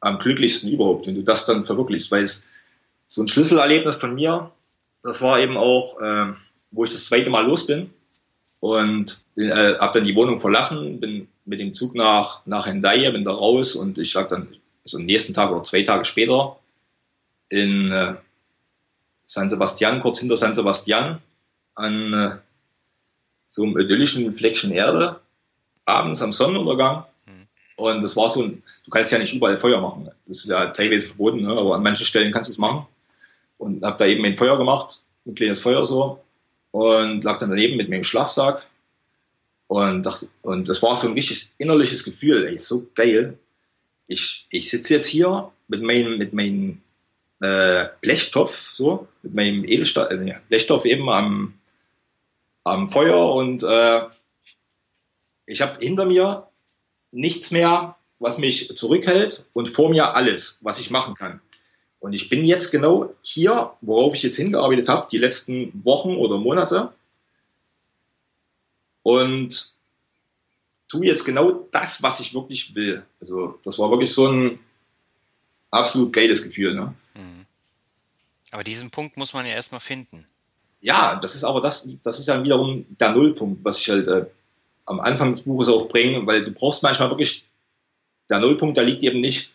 am 0.00 0.18
glücklichsten 0.18 0.70
überhaupt, 0.70 1.06
wenn 1.06 1.14
du 1.14 1.22
das 1.22 1.46
dann 1.46 1.64
verwirklichst. 1.64 2.10
Weil 2.10 2.24
es 2.24 2.48
so 3.12 3.20
ein 3.20 3.28
Schlüsselerlebnis 3.28 3.96
von 3.96 4.14
mir, 4.14 4.50
das 5.02 5.20
war 5.20 5.38
eben 5.38 5.58
auch, 5.58 6.00
äh, 6.00 6.32
wo 6.70 6.84
ich 6.84 6.92
das 6.92 7.04
zweite 7.04 7.28
Mal 7.28 7.46
los 7.46 7.66
bin 7.66 7.90
und 8.58 9.20
äh, 9.36 9.74
habe 9.78 9.98
dann 9.98 10.06
die 10.06 10.16
Wohnung 10.16 10.38
verlassen, 10.38 10.98
bin 10.98 11.28
mit 11.44 11.60
dem 11.60 11.74
Zug 11.74 11.94
nach, 11.94 12.40
nach 12.46 12.64
Hendaye, 12.66 13.12
bin 13.12 13.22
da 13.22 13.32
raus 13.32 13.74
und 13.74 13.98
ich 13.98 14.14
lag 14.14 14.28
dann 14.28 14.48
so 14.84 14.96
am 14.96 15.04
nächsten 15.04 15.34
Tag 15.34 15.50
oder 15.50 15.62
zwei 15.62 15.82
Tage 15.82 16.06
später 16.06 16.56
in 17.50 17.92
äh, 17.92 18.14
San 19.26 19.50
Sebastian, 19.50 20.00
kurz 20.00 20.20
hinter 20.20 20.38
San 20.38 20.54
Sebastian, 20.54 21.20
an 21.74 22.14
äh, 22.14 22.36
so 23.44 23.64
einem 23.64 23.76
idyllischen 23.76 24.32
Fleckchen 24.32 24.72
Erde, 24.72 25.20
abends 25.84 26.22
am 26.22 26.32
Sonnenuntergang. 26.32 27.04
Mhm. 27.26 27.46
Und 27.76 28.02
das 28.02 28.16
war 28.16 28.30
so 28.30 28.42
ein, 28.42 28.62
du 28.86 28.90
kannst 28.90 29.12
ja 29.12 29.18
nicht 29.18 29.34
überall 29.34 29.58
Feuer 29.58 29.82
machen. 29.82 30.10
Das 30.26 30.38
ist 30.38 30.48
ja 30.48 30.68
teilweise 30.68 31.08
verboten, 31.08 31.42
ne? 31.42 31.50
aber 31.50 31.74
an 31.74 31.82
manchen 31.82 32.06
Stellen 32.06 32.32
kannst 32.32 32.48
du 32.48 32.52
es 32.52 32.58
machen. 32.58 32.86
Und 33.62 33.84
habe 33.84 33.96
da 33.96 34.06
eben 34.06 34.24
ein 34.24 34.34
Feuer 34.34 34.58
gemacht, 34.58 35.02
ein 35.24 35.36
kleines 35.36 35.60
Feuer 35.60 35.86
so, 35.86 36.20
und 36.72 37.22
lag 37.22 37.38
dann 37.38 37.50
daneben 37.50 37.76
mit 37.76 37.88
meinem 37.88 38.02
Schlafsack. 38.02 38.68
Und 39.68 40.02
dachte, 40.02 40.28
und 40.42 40.68
das 40.68 40.82
war 40.82 40.96
so 40.96 41.06
ein 41.06 41.14
richtig 41.14 41.52
innerliches 41.58 42.02
Gefühl, 42.02 42.44
ey, 42.46 42.58
so 42.58 42.88
geil. 42.94 43.38
Ich, 44.08 44.46
ich 44.50 44.68
sitze 44.68 44.94
jetzt 44.94 45.06
hier 45.06 45.52
mit 45.68 45.80
meinem, 45.82 46.18
mit 46.18 46.32
meinem 46.32 46.82
äh, 47.40 47.86
Blechtopf, 48.00 48.74
so, 48.74 49.06
mit 49.22 49.32
meinem 49.34 49.64
Edelstahl, 49.64 50.28
äh, 50.28 50.34
Blechtopf 50.48 50.84
eben 50.84 51.08
am, 51.08 51.54
am 52.64 52.88
Feuer 52.88 53.32
und 53.32 53.62
äh, 53.62 54.02
ich 55.46 55.62
habe 55.62 55.78
hinter 55.80 56.04
mir 56.04 56.48
nichts 57.12 57.52
mehr, 57.52 57.96
was 58.18 58.38
mich 58.38 58.76
zurückhält 58.76 59.44
und 59.52 59.68
vor 59.68 59.88
mir 59.88 60.14
alles, 60.14 60.58
was 60.62 60.80
ich 60.80 60.90
machen 60.90 61.14
kann. 61.14 61.40
Und 62.02 62.14
ich 62.14 62.28
bin 62.28 62.44
jetzt 62.44 62.72
genau 62.72 63.14
hier, 63.22 63.74
worauf 63.80 64.16
ich 64.16 64.24
jetzt 64.24 64.34
hingearbeitet 64.34 64.88
habe, 64.88 65.06
die 65.08 65.18
letzten 65.18 65.84
Wochen 65.84 66.16
oder 66.16 66.36
Monate 66.36 66.92
und 69.04 69.72
tue 70.88 71.06
jetzt 71.06 71.24
genau 71.24 71.68
das, 71.70 72.02
was 72.02 72.18
ich 72.18 72.34
wirklich 72.34 72.74
will. 72.74 73.04
Also 73.20 73.60
das 73.64 73.78
war 73.78 73.88
wirklich 73.88 74.12
so 74.12 74.26
ein 74.26 74.58
absolut 75.70 76.12
geiles 76.12 76.42
Gefühl. 76.42 76.74
Ne? 76.74 76.92
Mhm. 77.14 77.46
Aber 78.50 78.64
diesen 78.64 78.90
Punkt 78.90 79.16
muss 79.16 79.32
man 79.32 79.46
ja 79.46 79.52
erstmal 79.52 79.80
finden. 79.80 80.26
Ja, 80.80 81.14
das 81.14 81.36
ist 81.36 81.44
aber 81.44 81.60
das, 81.60 81.88
das 82.02 82.18
ist 82.18 82.26
ja 82.26 82.42
wiederum 82.42 82.84
der 82.98 83.12
Nullpunkt, 83.12 83.64
was 83.64 83.78
ich 83.78 83.88
halt 83.88 84.08
äh, 84.08 84.26
am 84.86 84.98
Anfang 84.98 85.30
des 85.30 85.42
Buches 85.42 85.68
auch 85.68 85.86
bringe, 85.86 86.26
weil 86.26 86.42
du 86.42 86.50
brauchst 86.50 86.82
manchmal 86.82 87.10
wirklich, 87.10 87.46
der 88.28 88.40
Nullpunkt, 88.40 88.76
der 88.76 88.82
liegt 88.82 89.04
eben 89.04 89.20
nicht 89.20 89.52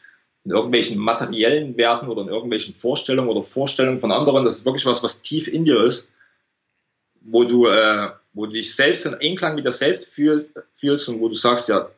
in 0.47 0.53
irgendwelchen 0.53 0.97
materiellen 0.97 1.75
Werten 1.75 2.07
oder 2.07 2.21
in 2.21 2.29
irgendwelchen 2.29 2.73
Vorstellungen 2.73 3.27
oder 3.27 3.43
Vorstellungen 3.43 3.99
von 3.99 4.13
anderen. 4.13 4.45
Das 4.45 4.59
ist 4.59 4.65
wirklich 4.65 4.85
was, 4.85 5.03
was 5.03 5.21
tief 5.21 5.49
in 5.49 5.65
dir 5.65 5.83
ist, 5.83 6.07
wo 7.19 7.43
du, 7.43 7.67
äh, 7.67 8.11
wo 8.31 8.45
du 8.45 8.53
dich 8.53 8.73
selbst 8.73 9.05
in 9.05 9.15
Einklang 9.15 9.55
mit 9.55 9.65
dir 9.65 9.73
selbst 9.73 10.07
fühl, 10.07 10.49
fühlst 10.73 11.09
und 11.09 11.19
wo 11.19 11.27
du 11.27 11.35
sagst, 11.35 11.67
ja, 11.67 11.89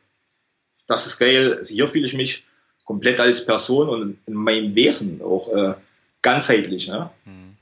das 0.88 1.06
ist 1.06 1.18
geil, 1.20 1.54
also 1.58 1.72
hier 1.72 1.86
fühle 1.86 2.06
ich 2.06 2.14
mich 2.14 2.42
komplett 2.84 3.20
als 3.20 3.46
Person 3.46 3.88
und 3.88 4.18
in 4.26 4.34
meinem 4.34 4.74
Wesen 4.74 5.22
auch 5.22 5.52
äh, 5.52 5.74
ganzheitlich. 6.20 6.88
Ne? 6.88 7.08
Hm. 7.26 7.56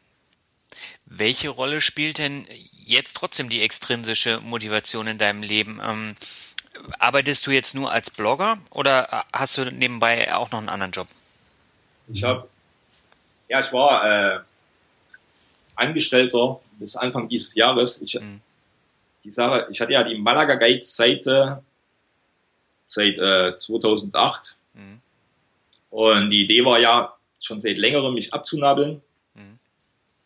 Welche 1.04 1.50
Rolle 1.50 1.82
spielt 1.82 2.16
denn 2.16 2.46
jetzt 2.86 3.14
trotzdem 3.14 3.50
die 3.50 3.60
extrinsische 3.60 4.40
Motivation 4.40 5.06
in 5.06 5.18
deinem 5.18 5.42
Leben? 5.42 5.82
Ähm, 5.84 6.14
arbeitest 6.98 7.46
du 7.46 7.50
jetzt 7.50 7.74
nur 7.74 7.90
als 7.90 8.10
Blogger 8.10 8.58
oder 8.70 9.24
hast 9.32 9.58
du 9.58 9.64
nebenbei 9.66 10.34
auch 10.34 10.50
noch 10.50 10.58
einen 10.58 10.68
anderen 10.68 10.92
Job? 10.92 11.08
Ich 12.12 12.22
habe, 12.24 12.48
ja, 13.48 13.60
ich 13.60 13.72
war 13.72 14.36
äh, 14.36 14.40
Angestellter 15.74 16.60
bis 16.72 16.96
Anfang 16.96 17.28
dieses 17.28 17.54
Jahres. 17.54 18.00
Ich, 18.00 18.14
mhm. 18.14 18.40
die 19.24 19.30
Sache, 19.30 19.66
ich 19.70 19.80
hatte 19.80 19.92
ja 19.92 20.04
die 20.04 20.16
Malaga 20.16 20.54
Guides 20.54 20.96
Seite 20.96 21.62
seit 22.86 23.18
äh, 23.18 23.56
2008 23.56 24.56
mhm. 24.74 25.00
Und 25.90 26.30
die 26.30 26.44
Idee 26.44 26.64
war 26.64 26.78
ja 26.78 27.14
schon 27.40 27.60
seit 27.60 27.78
längerem, 27.78 28.14
mich 28.14 28.32
abzunabeln 28.32 29.00
mhm. 29.34 29.58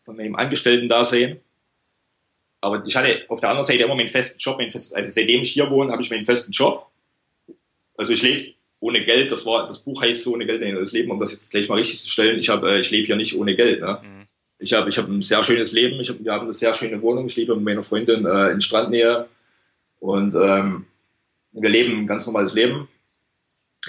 von 0.05 0.15
meinem 0.15 0.35
Angestellten-Dasein. 0.35 1.39
Aber 2.63 2.83
ich 2.85 2.95
hatte 2.95 3.25
auf 3.27 3.41
der 3.41 3.49
anderen 3.49 3.65
Seite 3.65 3.83
immer 3.83 3.95
meinen 3.95 4.07
festen 4.07 4.39
Job. 4.39 4.57
Meinen 4.57 4.69
festen, 4.69 4.95
also 4.95 5.11
seitdem 5.11 5.41
ich 5.41 5.51
hier 5.51 5.69
wohne, 5.69 5.91
habe 5.91 6.01
ich 6.01 6.09
meinen 6.09 6.23
festen 6.23 6.51
Job. 6.51 6.87
Also 7.97 8.13
ich 8.13 8.23
lebe 8.23 8.53
ohne 8.79 9.03
Geld. 9.03 9.31
Das 9.31 9.45
war 9.45 9.67
das 9.67 9.79
Buch 9.79 10.01
heißt 10.01 10.23
so 10.23 10.33
ohne 10.33 10.45
Geld 10.45 10.61
in 10.61 10.75
das 10.75 10.93
Leben, 10.93 11.11
um 11.11 11.19
das 11.19 11.31
jetzt 11.31 11.51
gleich 11.51 11.67
mal 11.67 11.75
richtig 11.75 12.01
zu 12.01 12.09
stellen. 12.09 12.39
Ich 12.39 12.49
habe, 12.49 12.75
äh, 12.75 12.79
ich 12.79 12.89
lebe 12.89 13.05
hier 13.05 13.17
nicht 13.17 13.35
ohne 13.37 13.55
Geld. 13.55 13.81
Ne? 13.81 13.99
Mhm. 14.01 14.27
Ich 14.59 14.73
habe, 14.73 14.87
ich 14.87 14.97
habe 14.97 15.11
ein 15.11 15.21
sehr 15.21 15.43
schönes 15.43 15.73
Leben. 15.73 15.99
Ich 15.99 16.09
hab, 16.09 16.23
wir 16.23 16.31
haben 16.31 16.45
eine 16.45 16.53
sehr 16.53 16.73
schöne 16.73 17.01
Wohnung. 17.01 17.25
Ich 17.25 17.35
lebe 17.35 17.53
mit 17.55 17.65
meiner 17.65 17.83
Freundin 17.83 18.25
äh, 18.25 18.51
in 18.51 18.61
Strandnähe 18.61 19.27
und 19.99 20.33
ähm, 20.35 20.85
wir 21.51 21.69
leben 21.69 21.99
ein 21.99 22.07
ganz 22.07 22.25
normales 22.25 22.53
Leben. 22.53 22.87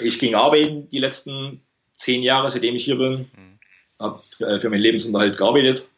Ich 0.03 0.19
ging 0.19 0.35
arbeiten 0.35 0.89
die 0.89 0.99
letzten 0.99 1.61
zehn 1.93 2.25
Jahre, 2.25 2.51
seitdem 2.51 2.75
ich 2.75 2.85
hier 2.85 2.97
bin. 2.97 3.31
Mhm. 3.37 3.59
Habe 4.01 4.21
äh, 4.41 4.59
für 4.59 4.69
meinen 4.69 4.83
Lebensunterhalt 4.83 5.39
gearbeitet. 5.39 5.89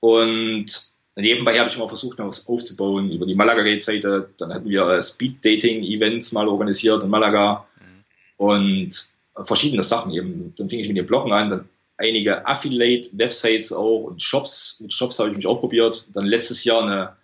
Und 0.00 0.87
nebenbei 1.22 1.58
habe 1.58 1.68
ich 1.68 1.78
mal 1.78 1.88
versucht, 1.88 2.18
noch 2.18 2.28
was 2.28 2.46
aufzubauen 2.46 3.10
über 3.10 3.26
die 3.26 3.34
Malaga-Gate-Seite. 3.34 4.30
Dann 4.38 4.52
hatten 4.52 4.68
wir 4.68 5.00
Speed-Dating-Events 5.02 6.32
mal 6.32 6.48
organisiert 6.48 7.02
in 7.02 7.10
Malaga 7.10 7.64
mhm. 7.80 8.04
und 8.36 9.08
verschiedene 9.44 9.82
Sachen 9.82 10.12
eben. 10.12 10.54
Dann 10.56 10.68
fing 10.68 10.80
ich 10.80 10.88
mit 10.88 10.96
den 10.96 11.06
Bloggen 11.06 11.32
an, 11.32 11.48
dann 11.48 11.68
einige 11.96 12.46
Affiliate-Websites 12.46 13.72
auch 13.72 14.04
und 14.04 14.22
Shops. 14.22 14.78
Mit 14.80 14.92
Shops 14.92 15.18
habe 15.18 15.30
ich 15.30 15.36
mich 15.36 15.46
auch 15.46 15.60
probiert. 15.60 16.06
Dann 16.12 16.24
letztes 16.24 16.64
Jahr 16.64 16.82
eine 16.82 17.16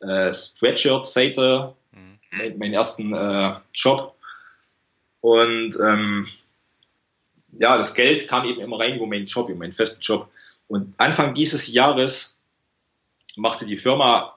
äh, 0.00 0.32
Spreadshirt-Seite, 0.34 1.74
mhm. 1.92 2.38
meinen 2.38 2.58
mein 2.58 2.72
ersten 2.72 3.14
äh, 3.14 3.54
Job. 3.72 4.14
Und 5.20 5.76
ähm, 5.80 6.26
ja, 7.58 7.76
das 7.78 7.94
Geld 7.94 8.28
kam 8.28 8.46
eben 8.46 8.60
immer 8.60 8.78
rein 8.78 8.96
über 8.96 9.06
meinen 9.06 9.26
Job, 9.26 9.48
über 9.48 9.58
meinen 9.58 9.72
festen 9.72 10.00
Job. 10.00 10.28
Und 10.68 10.94
Anfang 10.98 11.32
dieses 11.32 11.72
Jahres 11.72 12.35
machte 13.36 13.66
die 13.66 13.76
Firma 13.76 14.34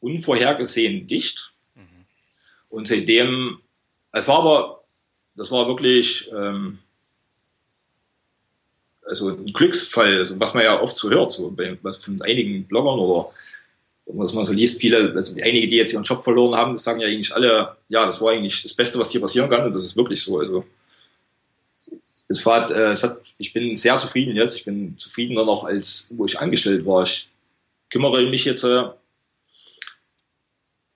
unvorhergesehen 0.00 1.06
dicht. 1.06 1.52
Mhm. 1.74 2.04
Und 2.68 2.88
seitdem, 2.88 3.60
es 4.12 4.28
war 4.28 4.38
aber, 4.38 4.80
das 5.36 5.50
war 5.50 5.66
wirklich, 5.66 6.30
ähm, 6.32 6.78
also 9.06 9.28
ein 9.30 9.52
Glücksfall, 9.52 10.18
also 10.18 10.38
was 10.38 10.54
man 10.54 10.64
ja 10.64 10.80
oft 10.80 10.96
so 10.96 11.10
hört, 11.10 11.32
so 11.32 11.50
bei, 11.50 11.78
was 11.82 12.04
von 12.04 12.20
einigen 12.22 12.64
Bloggern 12.64 12.98
oder 12.98 13.30
was 14.06 14.32
man 14.32 14.44
so 14.44 14.52
liest, 14.52 14.80
viele, 14.80 15.12
also 15.14 15.34
einige, 15.42 15.68
die 15.68 15.76
jetzt 15.76 15.92
ihren 15.92 16.04
Job 16.04 16.24
verloren 16.24 16.56
haben, 16.56 16.72
das 16.72 16.84
sagen 16.84 17.00
ja 17.00 17.08
eigentlich 17.08 17.34
alle, 17.34 17.76
ja, 17.88 18.06
das 18.06 18.20
war 18.20 18.32
eigentlich 18.32 18.62
das 18.62 18.74
Beste, 18.74 18.98
was 18.98 19.10
dir 19.10 19.20
passieren 19.20 19.50
kann 19.50 19.66
und 19.66 19.74
das 19.74 19.84
ist 19.84 19.96
wirklich 19.96 20.22
so. 20.22 20.38
Also 20.38 20.64
es 22.28 22.44
war, 22.44 22.70
äh, 22.70 22.92
es 22.92 23.02
hat, 23.02 23.20
ich 23.38 23.52
bin 23.52 23.74
sehr 23.76 23.96
zufrieden 23.96 24.36
jetzt. 24.36 24.54
Ich 24.54 24.64
bin 24.64 24.96
zufriedener 24.98 25.44
noch 25.44 25.64
als 25.64 26.08
wo 26.10 26.26
ich 26.26 26.38
angestellt 26.38 26.84
war. 26.86 27.02
Ich 27.02 27.28
kümmere 27.90 28.28
mich 28.28 28.44
jetzt, 28.44 28.64
äh, 28.64 28.84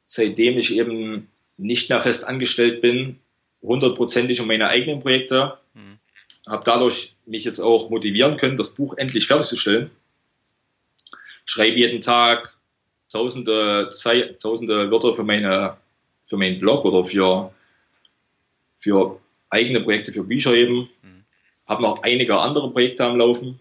seitdem 0.04 0.58
ich 0.58 0.74
eben 0.74 1.28
nicht 1.56 1.88
mehr 1.88 2.00
fest 2.00 2.24
angestellt 2.24 2.80
bin, 2.80 3.18
hundertprozentig 3.62 4.40
um 4.40 4.48
meine 4.48 4.68
eigenen 4.68 5.00
Projekte. 5.00 5.58
Mhm. 5.74 5.98
Habe 6.46 6.64
dadurch 6.64 7.14
mich 7.24 7.44
jetzt 7.44 7.60
auch 7.60 7.90
motivieren 7.90 8.36
können, 8.36 8.56
das 8.56 8.74
Buch 8.74 8.94
endlich 8.96 9.26
fertigzustellen. 9.26 9.90
Schreibe 11.44 11.78
jeden 11.78 12.00
Tag 12.00 12.56
tausende, 13.10 13.88
Zeit, 13.90 14.40
tausende 14.40 14.90
Wörter 14.90 15.14
für 15.14 15.24
meine, 15.24 15.76
für 16.26 16.36
meinen 16.36 16.58
Blog 16.58 16.84
oder 16.84 17.04
für, 17.04 17.52
für 18.76 19.20
eigene 19.50 19.80
Projekte, 19.80 20.12
für 20.12 20.24
Bücher 20.24 20.54
eben. 20.54 20.88
Mhm. 21.02 21.24
Habe 21.66 21.82
noch 21.82 22.02
einige 22.02 22.36
andere 22.38 22.70
Projekte 22.70 23.04
am 23.04 23.16
Laufen. 23.16 23.60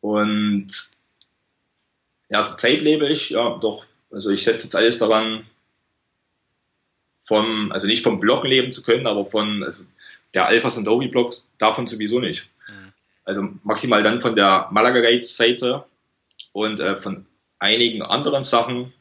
Und 0.00 0.90
ja, 2.28 2.44
zur 2.46 2.58
Zeit 2.58 2.80
lebe 2.80 3.08
ich, 3.08 3.30
ja, 3.30 3.56
doch. 3.58 3.86
Also 4.10 4.30
ich 4.30 4.44
setze 4.44 4.66
jetzt 4.66 4.76
alles 4.76 4.98
daran, 4.98 5.44
vom, 7.18 7.72
also 7.72 7.86
nicht 7.86 8.04
vom 8.04 8.20
Blog 8.20 8.44
leben 8.44 8.70
zu 8.70 8.82
können, 8.82 9.06
aber 9.06 9.26
von, 9.26 9.62
also 9.64 9.84
der 10.34 10.46
Alpha 10.46 10.70
Sandovi 10.70 11.08
Blog 11.08 11.34
davon 11.58 11.86
sowieso 11.86 12.20
nicht. 12.20 12.48
Mhm. 12.68 12.92
Also 13.24 13.48
maximal 13.64 14.02
dann 14.02 14.20
von 14.20 14.36
der 14.36 14.68
Malaga 14.70 15.00
Guides 15.00 15.36
Seite 15.36 15.84
und 16.52 16.78
äh, 16.78 17.00
von 17.00 17.26
einigen 17.58 18.02
anderen 18.02 18.44
Sachen, 18.44 18.92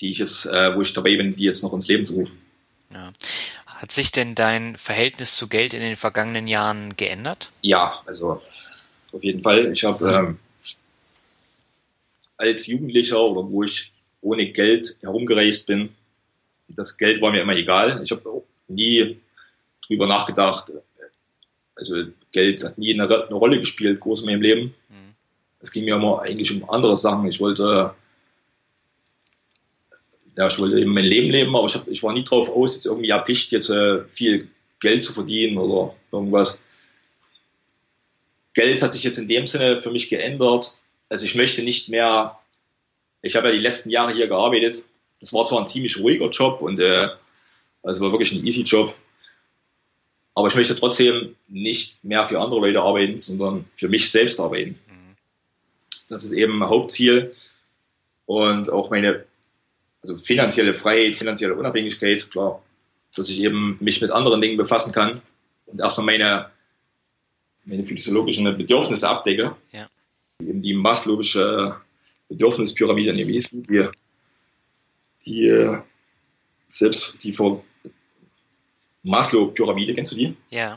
die 0.00 0.10
ich 0.10 0.18
jetzt, 0.18 0.46
äh, 0.46 0.74
wo 0.74 0.82
ich 0.82 0.92
dabei 0.92 1.16
bin, 1.16 1.32
die 1.32 1.44
jetzt 1.44 1.62
noch 1.62 1.72
ins 1.74 1.88
Leben 1.88 2.04
zu 2.04 2.14
rufen. 2.14 2.38
Ja. 2.92 3.12
Hat 3.66 3.92
sich 3.92 4.12
denn 4.12 4.34
dein 4.34 4.76
Verhältnis 4.76 5.36
zu 5.36 5.48
Geld 5.48 5.74
in 5.74 5.80
den 5.80 5.96
vergangenen 5.96 6.46
Jahren 6.46 6.96
geändert? 6.96 7.50
Ja, 7.62 8.00
also 8.06 8.40
auf 9.12 9.22
jeden 9.22 9.42
Fall. 9.42 9.72
Ich 9.72 9.84
habe 9.84 10.08
ähm, 10.08 10.38
als 12.36 12.66
Jugendlicher 12.66 13.20
oder 13.20 13.48
wo 13.48 13.62
ich 13.62 13.92
ohne 14.20 14.52
Geld 14.52 14.96
herumgereist 15.00 15.66
bin, 15.66 15.90
das 16.68 16.96
Geld 16.96 17.20
war 17.20 17.32
mir 17.32 17.42
immer 17.42 17.56
egal. 17.56 18.00
Ich 18.02 18.10
habe 18.10 18.42
nie 18.68 19.18
drüber 19.86 20.06
nachgedacht. 20.06 20.72
Also 21.74 22.04
Geld 22.30 22.64
hat 22.64 22.78
nie 22.78 22.94
eine, 22.94 23.04
eine 23.04 23.34
Rolle 23.34 23.58
gespielt, 23.58 24.00
groß 24.00 24.20
in 24.20 24.26
meinem 24.26 24.42
Leben. 24.42 24.74
Mhm. 24.88 25.14
Es 25.60 25.70
ging 25.70 25.84
mir 25.84 25.96
immer 25.96 26.22
eigentlich 26.22 26.54
um 26.54 26.68
andere 26.70 26.96
Sachen. 26.96 27.28
Ich 27.28 27.40
wollte 27.40 27.94
ja, 30.36 30.46
ich 30.46 30.58
wollte 30.58 30.78
eben 30.78 30.94
mein 30.94 31.04
Leben 31.04 31.30
leben, 31.30 31.54
aber 31.54 31.66
ich, 31.66 31.74
hab, 31.74 31.86
ich 31.88 32.02
war 32.02 32.12
nie 32.12 32.24
drauf 32.24 32.48
aus, 32.48 32.74
jetzt 32.74 32.86
irgendwie 32.86 33.10
erpicht, 33.10 33.52
jetzt 33.52 33.68
äh, 33.68 34.04
viel 34.06 34.48
Geld 34.80 35.04
zu 35.04 35.12
verdienen 35.12 35.58
oder 35.58 35.94
irgendwas. 36.10 36.58
Geld 38.54 38.82
hat 38.82 38.92
sich 38.92 39.04
jetzt 39.04 39.18
in 39.18 39.28
dem 39.28 39.46
Sinne 39.46 39.78
für 39.78 39.90
mich 39.90 40.08
geändert. 40.08 40.78
Also 41.12 41.26
ich 41.26 41.34
möchte 41.34 41.62
nicht 41.62 41.90
mehr, 41.90 42.38
ich 43.20 43.36
habe 43.36 43.48
ja 43.48 43.52
die 43.52 43.60
letzten 43.60 43.90
Jahre 43.90 44.14
hier 44.14 44.28
gearbeitet. 44.28 44.82
Das 45.20 45.30
war 45.34 45.44
zwar 45.44 45.60
ein 45.60 45.66
ziemlich 45.66 45.98
ruhiger 45.98 46.30
Job 46.30 46.62
und 46.62 46.80
äh, 46.80 47.06
also 47.82 48.02
war 48.02 48.12
wirklich 48.12 48.32
ein 48.32 48.46
easy 48.46 48.62
Job. 48.62 48.94
Aber 50.34 50.48
ich 50.48 50.54
möchte 50.54 50.74
trotzdem 50.74 51.36
nicht 51.48 52.02
mehr 52.02 52.24
für 52.24 52.40
andere 52.40 52.60
Leute 52.60 52.80
arbeiten, 52.80 53.20
sondern 53.20 53.66
für 53.74 53.90
mich 53.90 54.10
selbst 54.10 54.40
arbeiten. 54.40 54.78
Mhm. 54.88 55.16
Das 56.08 56.24
ist 56.24 56.32
eben 56.32 56.64
Hauptziel. 56.64 57.34
Und 58.24 58.70
auch 58.70 58.88
meine 58.88 59.26
also 60.02 60.16
finanzielle 60.16 60.72
Freiheit, 60.72 61.16
finanzielle 61.16 61.54
Unabhängigkeit, 61.54 62.30
klar, 62.30 62.62
dass 63.14 63.28
ich 63.28 63.42
eben 63.42 63.76
mich 63.80 64.00
mit 64.00 64.10
anderen 64.10 64.40
Dingen 64.40 64.56
befassen 64.56 64.92
kann 64.92 65.20
und 65.66 65.78
erstmal 65.78 66.06
meine, 66.06 66.50
meine 67.66 67.84
physiologischen 67.84 68.44
Bedürfnisse 68.56 69.10
abdecke. 69.10 69.54
Ja. 69.72 69.90
Eben 70.48 70.62
die 70.62 70.74
Maslow'sche 70.74 71.76
Bedürfnispyramide, 72.28 73.12
ist 73.12 73.52
die, 73.52 73.88
die 75.24 75.46
äh, 75.46 75.78
selbst, 76.66 77.16
die 77.22 77.32
vor 77.32 77.62
Maslow-Pyramide, 79.04 79.94
kennst 79.94 80.12
du 80.12 80.16
die? 80.16 80.36
Ja. 80.50 80.76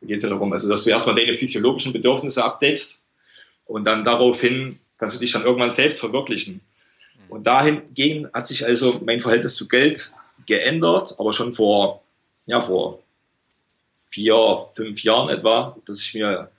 Da 0.00 0.06
geht 0.06 0.16
es 0.16 0.22
ja 0.22 0.28
darum, 0.28 0.52
also 0.52 0.68
dass 0.68 0.84
du 0.84 0.90
erstmal 0.90 1.16
deine 1.16 1.34
physiologischen 1.34 1.92
Bedürfnisse 1.92 2.44
abdeckst 2.44 3.02
und 3.66 3.84
dann 3.84 4.04
daraufhin 4.04 4.78
kannst 4.98 5.16
du 5.16 5.20
dich 5.20 5.32
dann 5.32 5.42
irgendwann 5.42 5.70
selbst 5.70 6.00
verwirklichen. 6.00 6.60
Und 7.28 7.46
dahingehend 7.46 8.32
hat 8.32 8.46
sich 8.46 8.64
also 8.64 9.00
mein 9.04 9.20
Verhältnis 9.20 9.54
zu 9.54 9.68
Geld 9.68 10.12
geändert, 10.46 11.14
aber 11.18 11.32
schon 11.32 11.54
vor, 11.54 12.02
ja, 12.46 12.62
vor 12.62 13.02
vier, 14.10 14.66
fünf 14.74 15.02
Jahren 15.02 15.28
etwa, 15.28 15.76
dass 15.84 16.00
ich 16.00 16.14
mir 16.14 16.50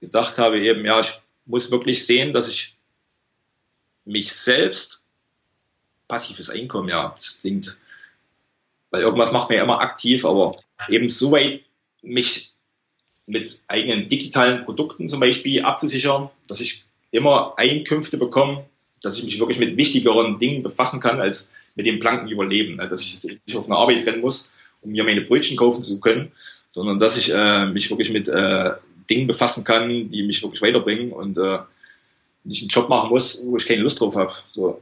gedacht 0.00 0.38
habe, 0.38 0.60
eben, 0.60 0.84
ja, 0.84 1.00
ich 1.00 1.18
muss 1.46 1.70
wirklich 1.70 2.06
sehen, 2.06 2.32
dass 2.32 2.48
ich 2.48 2.76
mich 4.04 4.32
selbst 4.32 5.02
passives 6.08 6.50
Einkommen, 6.50 6.88
ja, 6.88 7.08
das 7.08 7.38
klingt, 7.40 7.76
weil 8.90 9.02
irgendwas 9.02 9.32
macht 9.32 9.50
mir 9.50 9.56
ja 9.56 9.64
immer 9.64 9.80
aktiv, 9.80 10.24
aber 10.24 10.52
eben 10.88 11.08
so 11.08 11.32
weit 11.32 11.60
mich 12.02 12.52
mit 13.26 13.62
eigenen 13.68 14.08
digitalen 14.08 14.60
Produkten 14.60 15.06
zum 15.06 15.20
Beispiel 15.20 15.62
abzusichern, 15.62 16.30
dass 16.48 16.60
ich 16.60 16.84
immer 17.12 17.54
Einkünfte 17.56 18.16
bekomme, 18.16 18.64
dass 19.02 19.16
ich 19.18 19.24
mich 19.24 19.38
wirklich 19.38 19.58
mit 19.58 19.76
wichtigeren 19.76 20.38
Dingen 20.38 20.62
befassen 20.62 21.00
kann, 21.00 21.20
als 21.20 21.50
mit 21.74 21.86
dem 21.86 22.00
blanken 22.00 22.28
Überleben. 22.28 22.76
Ne? 22.76 22.88
Dass 22.88 23.00
ich 23.00 23.14
jetzt 23.14 23.24
nicht 23.24 23.56
auf 23.56 23.66
eine 23.66 23.76
Arbeit 23.76 24.04
rennen 24.04 24.20
muss, 24.20 24.48
um 24.82 24.90
mir 24.90 25.04
meine 25.04 25.22
Brötchen 25.22 25.56
kaufen 25.56 25.82
zu 25.82 26.00
können, 26.00 26.32
sondern 26.70 26.98
dass 26.98 27.16
ich 27.16 27.32
äh, 27.32 27.66
mich 27.66 27.88
wirklich 27.90 28.10
mit 28.10 28.28
äh, 28.28 28.72
Dingen 29.10 29.26
befassen 29.26 29.64
kann, 29.64 30.08
die 30.08 30.22
mich 30.22 30.42
wirklich 30.42 30.62
weiterbringen 30.62 31.12
und 31.12 31.36
äh, 31.36 31.58
nicht 32.44 32.62
einen 32.62 32.68
Job 32.68 32.88
machen 32.88 33.10
muss, 33.10 33.42
wo 33.44 33.56
ich 33.56 33.66
keine 33.66 33.82
Lust 33.82 34.00
drauf 34.00 34.14
habe. 34.14 34.32
So. 34.52 34.80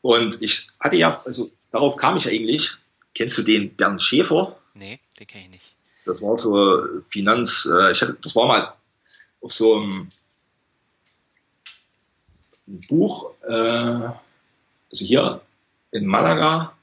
Und 0.00 0.40
ich 0.40 0.68
hatte 0.80 0.96
ja, 0.96 1.20
also 1.24 1.50
darauf 1.70 1.96
kam 1.96 2.16
ich 2.16 2.28
eigentlich. 2.28 2.70
Kennst 3.14 3.36
du 3.38 3.42
den 3.42 3.74
Bernd 3.74 4.02
Schäfer? 4.02 4.56
Nee, 4.74 5.00
den 5.18 5.26
kenne 5.26 5.44
ich 5.44 5.50
nicht. 5.50 5.76
Das 6.04 6.20
war 6.20 6.36
so 6.36 6.82
Finanz, 7.08 7.68
äh, 7.72 7.92
ich 7.92 8.02
hatte, 8.02 8.16
das 8.20 8.34
war 8.36 8.46
mal 8.46 8.74
auf 9.40 9.52
so 9.52 9.76
einem 9.76 10.08
ein 12.66 12.80
Buch, 12.88 13.30
äh, 13.46 13.52
also 13.52 14.14
hier 14.90 15.40
in 15.92 16.06
Malaga, 16.06 16.76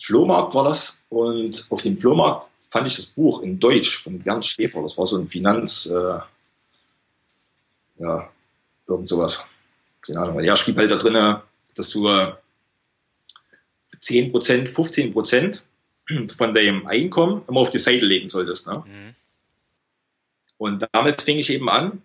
Flohmarkt 0.00 0.54
war 0.54 0.64
das, 0.64 1.00
und 1.08 1.66
auf 1.70 1.82
dem 1.82 1.96
Flohmarkt 1.96 2.50
fand 2.72 2.86
ich 2.86 2.96
das 2.96 3.04
Buch 3.04 3.42
in 3.42 3.60
Deutsch 3.60 3.98
von 3.98 4.18
Bernd 4.20 4.46
Schäfer. 4.46 4.80
Das 4.80 4.96
war 4.96 5.06
so 5.06 5.18
ein 5.18 5.28
Finanz, 5.28 5.84
äh, 5.84 6.20
ja, 7.98 8.30
irgend 8.88 9.10
sowas. 9.10 9.46
Keine 10.00 10.20
Ahnung. 10.20 10.40
Er 10.40 10.56
schrieb 10.56 10.78
halt 10.78 10.90
da 10.90 10.96
drin, 10.96 11.42
dass 11.76 11.90
du 11.90 12.08
10%, 12.08 12.32
15% 14.00 15.60
von 16.34 16.54
deinem 16.54 16.86
Einkommen 16.86 17.42
immer 17.46 17.60
auf 17.60 17.68
die 17.68 17.78
Seite 17.78 18.06
legen 18.06 18.30
solltest. 18.30 18.66
Ne? 18.66 18.82
Mhm. 18.86 19.12
Und 20.56 20.88
damit 20.92 21.20
fing 21.20 21.36
ich 21.38 21.50
eben 21.50 21.68
an, 21.68 22.00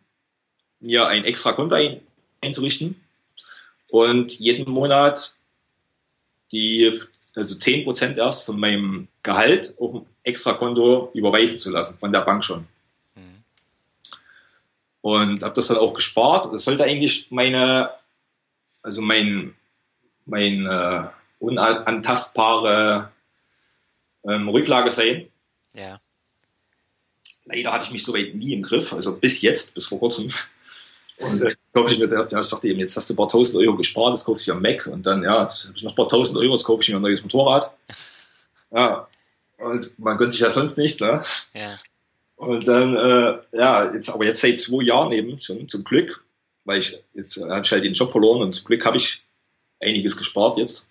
mir 0.82 1.08
ein 1.08 1.24
extra 1.24 1.54
Konto 1.54 1.76
ein, 1.76 2.02
einzurichten 2.42 3.00
und 3.90 4.38
jeden 4.38 4.70
Monat 4.70 5.38
die, 6.52 7.00
also 7.36 7.56
10% 7.56 8.18
erst 8.18 8.44
von 8.44 8.60
meinem 8.60 9.08
Gehalt 9.24 9.74
auf 9.80 10.04
Extrakonto 10.28 11.10
überweisen 11.14 11.58
zu 11.58 11.72
lassen, 11.72 11.98
von 11.98 12.12
der 12.12 12.22
Bank 12.22 12.44
schon. 12.44 12.68
Mhm. 13.16 13.44
und 15.02 15.42
habe 15.42 15.56
das 15.56 15.68
dann 15.68 15.78
auch 15.78 15.94
gespart. 15.94 16.54
Das 16.54 16.64
sollte 16.64 16.84
eigentlich 16.84 17.32
meine, 17.32 17.92
also 18.84 19.02
mein, 19.02 19.56
mein 20.26 20.66
äh, 20.66 21.08
unantastbare 21.40 23.12
ähm, 24.26 24.50
Rücklage 24.50 24.92
sein. 24.92 25.30
Ja. 25.74 25.98
Leider 27.46 27.72
hatte 27.72 27.86
ich 27.86 27.92
mich 27.92 28.04
soweit 28.04 28.36
nie 28.36 28.54
im 28.54 28.62
Griff, 28.62 28.92
also 28.92 29.16
bis 29.16 29.42
jetzt, 29.42 29.74
bis 29.74 29.88
vor 29.88 30.00
kurzem. 30.00 30.30
Und 31.20 31.42
äh, 31.42 31.56
kaufe 31.74 31.92
ich 31.92 31.98
mir 31.98 32.06
das 32.06 32.12
erste 32.12 32.36
Jahr, 32.36 32.44
ich 32.44 32.50
dachte 32.50 32.68
eben, 32.68 32.80
jetzt 32.80 32.96
hast 32.96 33.10
du 33.10 33.14
ein 33.14 33.18
paar 33.18 33.30
tausend 33.30 33.56
Euro 33.56 33.76
gespart, 33.76 34.14
das 34.14 34.26
kaufst 34.26 34.46
du 34.46 34.52
ja 34.52 34.60
Mac 34.60 34.86
und 34.88 35.06
dann, 35.06 35.24
ja, 35.24 35.42
jetzt 35.42 35.68
habe 35.68 35.78
ich 35.78 35.84
noch 35.84 35.94
ein 35.94 35.96
paar 35.96 36.10
tausend 36.10 36.38
Euro, 36.38 36.54
jetzt 36.54 36.66
kaufe 36.66 36.84
ich 36.84 36.90
mir 36.90 36.98
ein 36.98 37.02
neues 37.02 37.24
Motorrad. 37.24 37.72
Ja, 38.70 39.08
und 39.58 39.98
man 40.00 40.18
gönnt 40.18 40.34
sich 40.34 40.42
ja 40.42 40.50
sonst 40.50 40.78
nichts, 40.78 41.00
ne? 41.00 41.24
Ja. 41.54 41.78
Und 42.36 42.68
dann, 42.68 42.96
äh, 42.96 43.40
ja, 43.58 43.92
jetzt, 43.94 44.10
aber 44.10 44.26
jetzt 44.26 44.42
seit 44.42 44.60
zwei 44.60 44.84
Jahren 44.84 45.12
eben 45.12 45.40
schon, 45.40 45.68
zum 45.68 45.84
Glück, 45.84 46.24
weil 46.66 46.80
ich, 46.80 47.02
jetzt 47.14 47.38
habe 47.38 47.66
ich 47.66 47.72
halt 47.72 47.84
den 47.84 47.94
Job 47.94 48.12
verloren 48.12 48.44
und 48.44 48.54
zum 48.54 48.66
Glück 48.66 48.86
habe 48.86 48.98
ich 48.98 49.24
einiges 49.82 50.16
gespart 50.16 50.58
jetzt. 50.58 50.86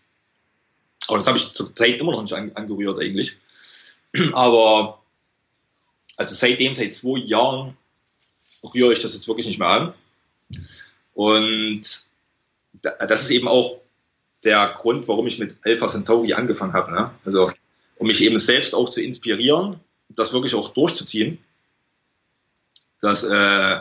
Aber 1.07 1.19
das 1.19 1.27
habe 1.27 1.39
ich 1.39 1.53
zur 1.53 1.75
Zeit 1.77 1.99
immer 1.99 2.13
noch 2.13 2.23
nicht 2.23 2.33
an, 2.33 2.51
angerührt 2.55 2.99
eigentlich. 3.01 3.37
Aber, 4.33 5.01
also 6.17 6.35
seitdem, 6.35 6.75
seit 6.75 6.95
zwei 6.95 7.19
Jahren, 7.19 7.77
rühre 8.75 8.93
ich 8.93 9.01
das 9.01 9.15
jetzt 9.15 9.29
wirklich 9.29 9.47
nicht 9.47 9.61
mehr 9.61 9.69
an. 9.69 9.95
Und 11.15 11.81
das 12.83 13.23
ist 13.23 13.31
eben 13.31 13.47
auch 13.47 13.79
der 14.45 14.75
Grund, 14.79 15.07
warum 15.07 15.27
ich 15.27 15.39
mit 15.39 15.57
Alpha 15.65 15.87
Centauri 15.87 16.33
angefangen 16.33 16.73
habe. 16.73 16.93
Ne? 16.93 17.11
Also, 17.25 17.53
um 17.97 18.07
mich 18.07 18.21
eben 18.21 18.39
selbst 18.39 18.75
auch 18.75 18.89
zu 18.89 19.03
inspirieren, 19.03 19.81
das 20.09 20.33
wirklich 20.33 20.55
auch 20.55 20.71
durchzuziehen. 20.71 21.39
Dass 23.01 23.25
äh, 23.25 23.81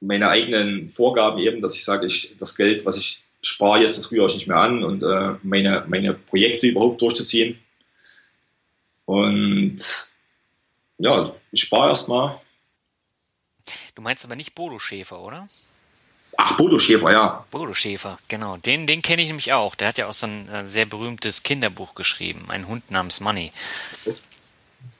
meine 0.00 0.28
eigenen 0.28 0.88
Vorgaben 0.88 1.38
eben, 1.38 1.60
dass 1.60 1.74
ich 1.74 1.84
sage, 1.84 2.06
ich 2.06 2.36
das 2.38 2.56
Geld, 2.56 2.84
was 2.84 2.96
ich 2.96 3.22
spare 3.42 3.82
jetzt, 3.82 3.98
das 3.98 4.10
rühre 4.10 4.26
ich 4.26 4.34
nicht 4.34 4.48
mehr 4.48 4.58
an 4.58 4.84
und 4.84 5.02
äh, 5.02 5.36
meine, 5.42 5.84
meine 5.88 6.14
Projekte 6.14 6.66
überhaupt 6.66 7.00
durchzuziehen. 7.00 7.58
Und 9.06 9.78
ja, 10.98 11.34
ich 11.52 11.60
spare 11.60 11.90
erstmal 11.90 12.40
Du 13.94 14.02
meinst 14.02 14.24
aber 14.24 14.36
nicht 14.36 14.54
Bodo 14.54 14.78
Schäfer, 14.78 15.20
oder? 15.20 15.48
Ach, 16.36 16.56
Bodo 16.56 16.78
Schäfer, 16.78 17.12
ja. 17.12 17.44
Bodo 17.50 17.74
Schäfer, 17.74 18.18
genau. 18.28 18.56
Den, 18.56 18.86
den 18.86 19.02
kenne 19.02 19.22
ich 19.22 19.28
nämlich 19.28 19.52
auch. 19.52 19.74
Der 19.74 19.88
hat 19.88 19.98
ja 19.98 20.06
auch 20.06 20.14
so 20.14 20.26
ein 20.26 20.48
äh, 20.48 20.64
sehr 20.64 20.86
berühmtes 20.86 21.42
Kinderbuch 21.42 21.94
geschrieben, 21.94 22.46
ein 22.48 22.66
Hund 22.66 22.90
namens 22.90 23.20
Money. 23.20 23.52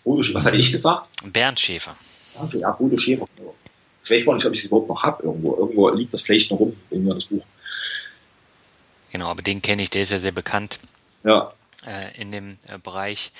Bodo 0.05 0.23
Schäfer, 0.23 0.37
was 0.39 0.47
hatte 0.47 0.57
ich 0.57 0.71
gesagt? 0.73 1.09
Bernd 1.25 1.59
Schäfer. 1.61 1.97
Okay, 2.37 2.59
ja, 2.59 2.71
Bodo 2.73 2.97
Schäfer. 2.99 3.27
Ich 4.05 4.11
weiß 4.11 4.25
gar 4.25 4.35
nicht, 4.35 4.47
ob 4.47 4.53
ich 4.55 4.61
es 4.61 4.65
überhaupt 4.67 4.89
noch 4.89 5.03
habe 5.03 5.23
irgendwo. 5.23 5.57
Irgendwo 5.57 5.89
liegt 5.91 6.13
das 6.13 6.23
vielleicht 6.23 6.51
noch 6.51 6.59
rum, 6.59 6.77
in 6.91 7.05
mir 7.05 7.15
das 7.15 7.27
Buch. 7.27 7.45
Genau, 9.13 9.29
aber 9.29 9.43
den 9.43 9.61
kenne 9.63 9.83
ich, 9.83 9.91
der 9.91 10.03
ist 10.03 10.13
ja 10.13 10.19
sehr 10.19 10.33
bekannt 10.33 10.79
Ja. 11.25 11.53
äh, 11.87 12.21
in 12.21 12.33
dem 12.33 12.59
äh, 12.69 12.79
Bereich. 12.79 13.33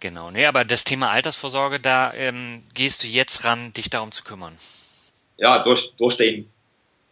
Genau, 0.00 0.30
nee, 0.30 0.46
aber 0.46 0.64
das 0.64 0.84
Thema 0.84 1.10
Altersvorsorge, 1.10 1.78
da 1.78 2.12
ähm, 2.14 2.62
gehst 2.74 3.04
du 3.04 3.06
jetzt 3.06 3.44
ran, 3.44 3.72
dich 3.72 3.88
darum 3.90 4.10
zu 4.12 4.24
kümmern. 4.24 4.56
Ja, 5.36 5.62
durch, 5.62 5.92
durch 5.96 6.16
den, 6.16 6.50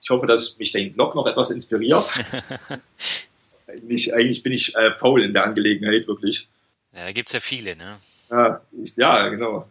ich 0.03 0.11
hoffe, 0.11 0.27
dass 0.27 0.59
mich 0.59 0.73
dein 0.73 0.93
Blog 0.93 1.15
noch 1.15 1.27
etwas 1.27 1.51
inspiriert. 1.51 2.05
eigentlich, 3.67 4.15
eigentlich 4.15 4.43
bin 4.43 4.53
ich 4.53 4.75
äh, 4.75 4.93
faul 4.99 5.23
in 5.23 5.33
der 5.33 5.45
Angelegenheit, 5.45 6.07
wirklich. 6.07 6.49
Ja, 6.95 7.05
da 7.05 7.13
gibt's 7.13 7.33
ja 7.33 7.41
viele, 7.41 7.77
ne? 7.77 7.99
Ja, 8.31 8.61
ich, 8.83 8.97
ja, 8.97 9.29
genau. 9.29 9.69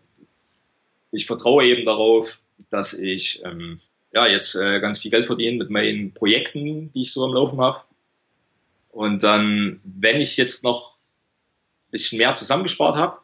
Ich 1.11 1.25
vertraue 1.25 1.65
eben 1.65 1.85
darauf, 1.85 2.39
dass 2.69 2.93
ich 2.93 3.43
ähm, 3.43 3.79
ja 4.13 4.27
jetzt 4.27 4.55
äh, 4.55 4.79
ganz 4.79 4.99
viel 4.99 5.11
Geld 5.11 5.25
verdiene 5.25 5.57
mit 5.57 5.69
meinen 5.69 6.13
Projekten, 6.13 6.91
die 6.91 7.01
ich 7.03 7.13
so 7.13 7.23
am 7.23 7.33
Laufen 7.33 7.59
habe. 7.61 7.81
Und 8.91 9.23
dann, 9.23 9.79
wenn 9.83 10.19
ich 10.19 10.37
jetzt 10.37 10.63
noch 10.63 10.93
ein 10.93 11.91
bisschen 11.91 12.17
mehr 12.17 12.33
zusammengespart 12.33 12.95
habe, 12.97 13.17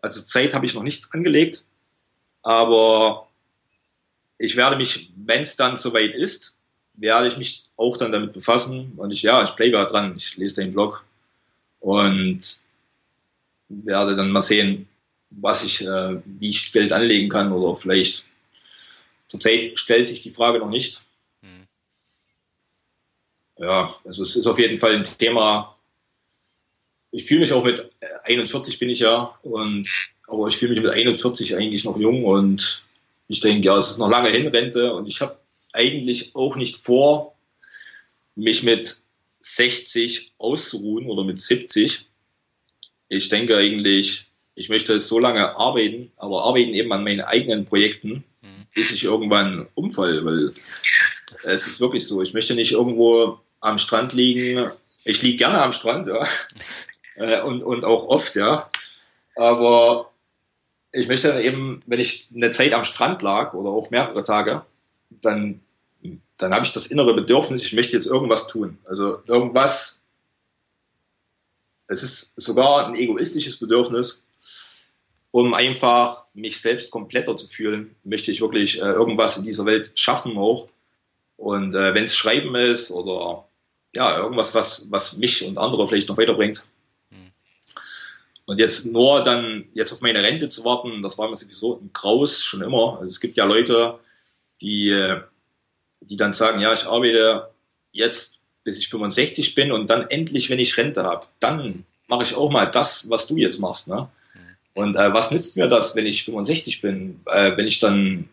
also 0.00 0.22
Zeit 0.22 0.54
habe 0.54 0.66
ich 0.66 0.74
noch 0.74 0.82
nichts 0.82 1.12
angelegt, 1.12 1.62
aber 2.42 3.28
ich 4.40 4.56
werde 4.56 4.76
mich, 4.76 5.10
wenn 5.16 5.42
es 5.42 5.54
dann 5.54 5.76
soweit 5.76 6.14
ist, 6.14 6.56
werde 6.94 7.28
ich 7.28 7.36
mich 7.36 7.64
auch 7.76 7.98
dann 7.98 8.10
damit 8.10 8.32
befassen 8.32 8.92
und 8.96 9.10
ich, 9.12 9.22
ja, 9.22 9.44
ich 9.44 9.50
bleibe 9.50 9.76
ja 9.76 9.84
dran, 9.84 10.14
ich 10.16 10.36
lese 10.38 10.62
den 10.62 10.70
Blog 10.70 11.04
und 11.78 12.38
werde 13.68 14.16
dann 14.16 14.30
mal 14.30 14.40
sehen, 14.40 14.88
was 15.28 15.62
ich, 15.62 15.82
äh, 15.82 16.20
wie 16.24 16.48
ich 16.48 16.72
Geld 16.72 16.92
anlegen 16.92 17.28
kann 17.28 17.52
oder 17.52 17.76
vielleicht 17.76 18.24
zurzeit 19.26 19.78
stellt 19.78 20.08
sich 20.08 20.22
die 20.22 20.32
Frage 20.32 20.58
noch 20.58 20.70
nicht. 20.70 21.02
Hm. 21.42 21.66
Ja, 23.58 23.94
also 24.04 24.22
es 24.22 24.36
ist 24.36 24.46
auf 24.46 24.58
jeden 24.58 24.78
Fall 24.78 24.96
ein 24.96 25.04
Thema. 25.04 25.76
Ich 27.12 27.26
fühle 27.26 27.40
mich 27.40 27.52
auch 27.52 27.64
mit 27.64 27.90
41 28.24 28.78
bin 28.78 28.88
ich 28.88 29.00
ja 29.00 29.38
und 29.42 29.88
aber 30.26 30.48
ich 30.48 30.56
fühle 30.56 30.72
mich 30.72 30.82
mit 30.82 30.92
41 30.92 31.56
eigentlich 31.56 31.84
noch 31.84 31.98
jung 31.98 32.24
und 32.24 32.89
ich 33.30 33.40
denke, 33.40 33.66
ja, 33.66 33.78
es 33.78 33.92
ist 33.92 33.98
noch 33.98 34.10
lange 34.10 34.28
hin 34.28 34.48
Rente 34.48 34.92
und 34.92 35.06
ich 35.06 35.20
habe 35.20 35.38
eigentlich 35.72 36.34
auch 36.34 36.56
nicht 36.56 36.78
vor, 36.78 37.36
mich 38.34 38.64
mit 38.64 38.96
60 39.38 40.32
auszuruhen 40.36 41.06
oder 41.06 41.22
mit 41.22 41.40
70. 41.40 42.06
Ich 43.08 43.28
denke 43.28 43.56
eigentlich, 43.56 44.26
ich 44.56 44.68
möchte 44.68 44.98
so 44.98 45.20
lange 45.20 45.56
arbeiten, 45.56 46.10
aber 46.16 46.42
arbeiten 46.44 46.74
eben 46.74 46.92
an 46.92 47.04
meinen 47.04 47.20
eigenen 47.20 47.66
Projekten, 47.66 48.24
bis 48.74 48.90
ich 48.90 49.04
irgendwann 49.04 49.68
umfall, 49.74 50.24
weil 50.24 50.52
es 51.44 51.68
ist 51.68 51.80
wirklich 51.80 52.08
so. 52.08 52.22
Ich 52.22 52.34
möchte 52.34 52.56
nicht 52.56 52.72
irgendwo 52.72 53.38
am 53.60 53.78
Strand 53.78 54.12
liegen. 54.12 54.72
Ich 55.04 55.22
liege 55.22 55.38
gerne 55.38 55.62
am 55.62 55.72
Strand, 55.72 56.08
ja. 56.08 56.26
Äh, 57.16 57.42
und, 57.42 57.62
und 57.62 57.84
auch 57.84 58.06
oft, 58.06 58.34
ja. 58.36 58.70
Aber 59.36 60.09
ich 60.92 61.08
möchte 61.08 61.28
dann 61.28 61.42
eben, 61.42 61.82
wenn 61.86 62.00
ich 62.00 62.28
eine 62.34 62.50
Zeit 62.50 62.72
am 62.72 62.84
Strand 62.84 63.22
lag 63.22 63.54
oder 63.54 63.70
auch 63.70 63.90
mehrere 63.90 64.22
Tage, 64.22 64.64
dann, 65.10 65.60
dann 66.38 66.54
habe 66.54 66.64
ich 66.64 66.72
das 66.72 66.86
innere 66.86 67.14
Bedürfnis, 67.14 67.62
ich 67.64 67.72
möchte 67.72 67.96
jetzt 67.96 68.06
irgendwas 68.06 68.48
tun. 68.48 68.78
Also 68.84 69.22
irgendwas, 69.26 70.06
es 71.86 72.02
ist 72.02 72.40
sogar 72.40 72.86
ein 72.86 72.94
egoistisches 72.94 73.58
Bedürfnis, 73.58 74.26
um 75.30 75.54
einfach 75.54 76.24
mich 76.34 76.60
selbst 76.60 76.90
kompletter 76.90 77.36
zu 77.36 77.46
fühlen, 77.46 77.94
möchte 78.02 78.32
ich 78.32 78.40
wirklich 78.40 78.80
äh, 78.80 78.86
irgendwas 78.86 79.36
in 79.36 79.44
dieser 79.44 79.64
Welt 79.64 79.92
schaffen 79.94 80.36
auch. 80.36 80.66
Und 81.36 81.74
äh, 81.74 81.94
wenn 81.94 82.04
es 82.04 82.16
Schreiben 82.16 82.54
ist 82.56 82.90
oder 82.90 83.46
ja, 83.94 84.18
irgendwas, 84.18 84.54
was, 84.54 84.90
was 84.90 85.16
mich 85.16 85.44
und 85.44 85.58
andere 85.58 85.86
vielleicht 85.88 86.08
noch 86.08 86.18
weiterbringt. 86.18 86.64
Und 88.50 88.58
jetzt 88.58 88.84
nur 88.84 89.22
dann 89.22 89.66
jetzt 89.74 89.92
auf 89.92 90.00
meine 90.00 90.24
Rente 90.24 90.48
zu 90.48 90.64
warten, 90.64 91.04
das 91.04 91.16
war 91.16 91.30
mir 91.30 91.36
sowieso 91.36 91.76
ein 91.76 91.90
Graus 91.92 92.42
schon 92.42 92.62
immer. 92.62 92.94
Also 92.94 93.04
es 93.04 93.20
gibt 93.20 93.36
ja 93.36 93.44
Leute, 93.44 94.00
die, 94.60 95.14
die 96.00 96.16
dann 96.16 96.32
sagen, 96.32 96.60
ja, 96.60 96.72
ich 96.72 96.84
arbeite 96.84 97.50
jetzt 97.92 98.40
bis 98.64 98.76
ich 98.76 98.88
65 98.88 99.54
bin 99.54 99.70
und 99.70 99.88
dann 99.88 100.10
endlich, 100.10 100.50
wenn 100.50 100.58
ich 100.58 100.76
Rente 100.76 101.04
habe, 101.04 101.28
dann 101.38 101.84
mache 102.08 102.24
ich 102.24 102.34
auch 102.34 102.50
mal 102.50 102.66
das, 102.66 103.08
was 103.08 103.28
du 103.28 103.36
jetzt 103.36 103.60
machst. 103.60 103.86
Ne? 103.86 104.08
Und 104.74 104.96
äh, 104.96 105.12
was 105.12 105.30
nützt 105.30 105.56
mir 105.56 105.68
das, 105.68 105.94
wenn 105.94 106.06
ich 106.06 106.24
65 106.24 106.80
bin? 106.80 107.20
Äh, 107.26 107.56
wenn 107.56 107.68
ich 107.68 107.78
dann, 107.78 108.28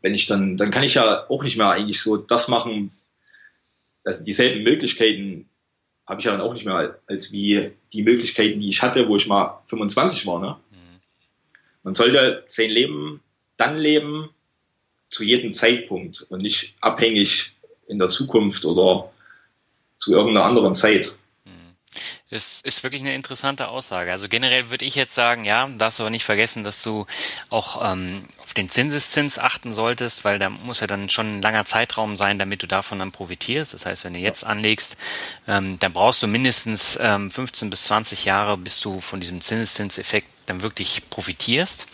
wenn 0.00 0.14
ich 0.14 0.28
dann, 0.28 0.56
dann 0.56 0.70
kann 0.70 0.84
ich 0.84 0.94
ja 0.94 1.28
auch 1.28 1.42
nicht 1.42 1.56
mehr 1.56 1.70
eigentlich 1.70 2.00
so 2.00 2.18
das 2.18 2.46
machen, 2.46 2.92
also 4.04 4.22
dieselben 4.22 4.62
Möglichkeiten 4.62 5.49
habe 6.10 6.20
ich 6.20 6.26
ja 6.26 6.32
dann 6.32 6.40
auch 6.40 6.52
nicht 6.52 6.66
mehr 6.66 6.98
als 7.06 7.32
wie 7.32 7.70
die 7.92 8.02
Möglichkeiten, 8.02 8.58
die 8.58 8.68
ich 8.68 8.82
hatte, 8.82 9.08
wo 9.08 9.16
ich 9.16 9.28
mal 9.28 9.62
25 9.68 10.26
war. 10.26 10.40
Ne? 10.40 10.56
Man 11.84 11.94
sollte 11.94 12.42
sein 12.46 12.68
Leben 12.68 13.22
dann 13.56 13.78
leben, 13.78 14.30
zu 15.10 15.24
jedem 15.24 15.52
Zeitpunkt 15.52 16.22
und 16.28 16.42
nicht 16.42 16.74
abhängig 16.80 17.54
in 17.88 17.98
der 17.98 18.08
Zukunft 18.08 18.64
oder 18.64 19.12
zu 19.98 20.12
irgendeiner 20.12 20.46
anderen 20.46 20.74
Zeit. 20.74 21.14
Das 22.30 22.60
ist 22.62 22.84
wirklich 22.84 23.02
eine 23.02 23.12
interessante 23.16 23.66
Aussage. 23.66 24.12
Also 24.12 24.28
generell 24.28 24.70
würde 24.70 24.84
ich 24.84 24.94
jetzt 24.94 25.16
sagen, 25.16 25.44
ja, 25.44 25.68
darfst 25.68 26.00
aber 26.00 26.10
nicht 26.10 26.24
vergessen, 26.24 26.62
dass 26.62 26.80
du 26.84 27.06
auch 27.48 27.92
ähm, 27.92 28.24
auf 28.38 28.54
den 28.54 28.70
Zinseszins 28.70 29.36
achten 29.40 29.72
solltest, 29.72 30.24
weil 30.24 30.38
da 30.38 30.48
muss 30.48 30.78
ja 30.78 30.86
dann 30.86 31.08
schon 31.08 31.38
ein 31.38 31.42
langer 31.42 31.64
Zeitraum 31.64 32.16
sein, 32.16 32.38
damit 32.38 32.62
du 32.62 32.68
davon 32.68 33.00
dann 33.00 33.10
profitierst. 33.10 33.74
Das 33.74 33.84
heißt, 33.84 34.04
wenn 34.04 34.14
du 34.14 34.20
jetzt 34.20 34.46
anlegst, 34.46 34.96
ähm, 35.48 35.80
dann 35.80 35.92
brauchst 35.92 36.22
du 36.22 36.28
mindestens 36.28 36.96
ähm, 37.02 37.32
15 37.32 37.68
bis 37.68 37.84
20 37.84 38.24
Jahre, 38.24 38.56
bis 38.56 38.80
du 38.80 39.00
von 39.00 39.18
diesem 39.18 39.40
Zinseszinseffekt 39.40 40.28
dann 40.46 40.62
wirklich 40.62 41.02
profitierst. 41.10 41.88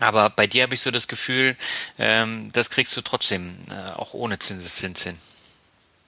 Aber 0.00 0.28
bei 0.28 0.46
dir 0.46 0.64
habe 0.64 0.74
ich 0.74 0.82
so 0.82 0.90
das 0.90 1.08
Gefühl, 1.08 1.56
ähm, 1.98 2.50
das 2.52 2.68
kriegst 2.68 2.94
du 2.94 3.00
trotzdem 3.00 3.56
äh, 3.70 3.92
auch 3.92 4.12
ohne 4.12 4.38
Zinseszins 4.38 5.02
hin. 5.02 5.16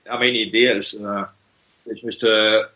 Ja, 0.04 0.18
meine 0.18 0.36
Idee 0.36 0.72
ist, 0.72 0.92
äh, 0.92 1.24
ich 1.86 2.02
möchte 2.02 2.70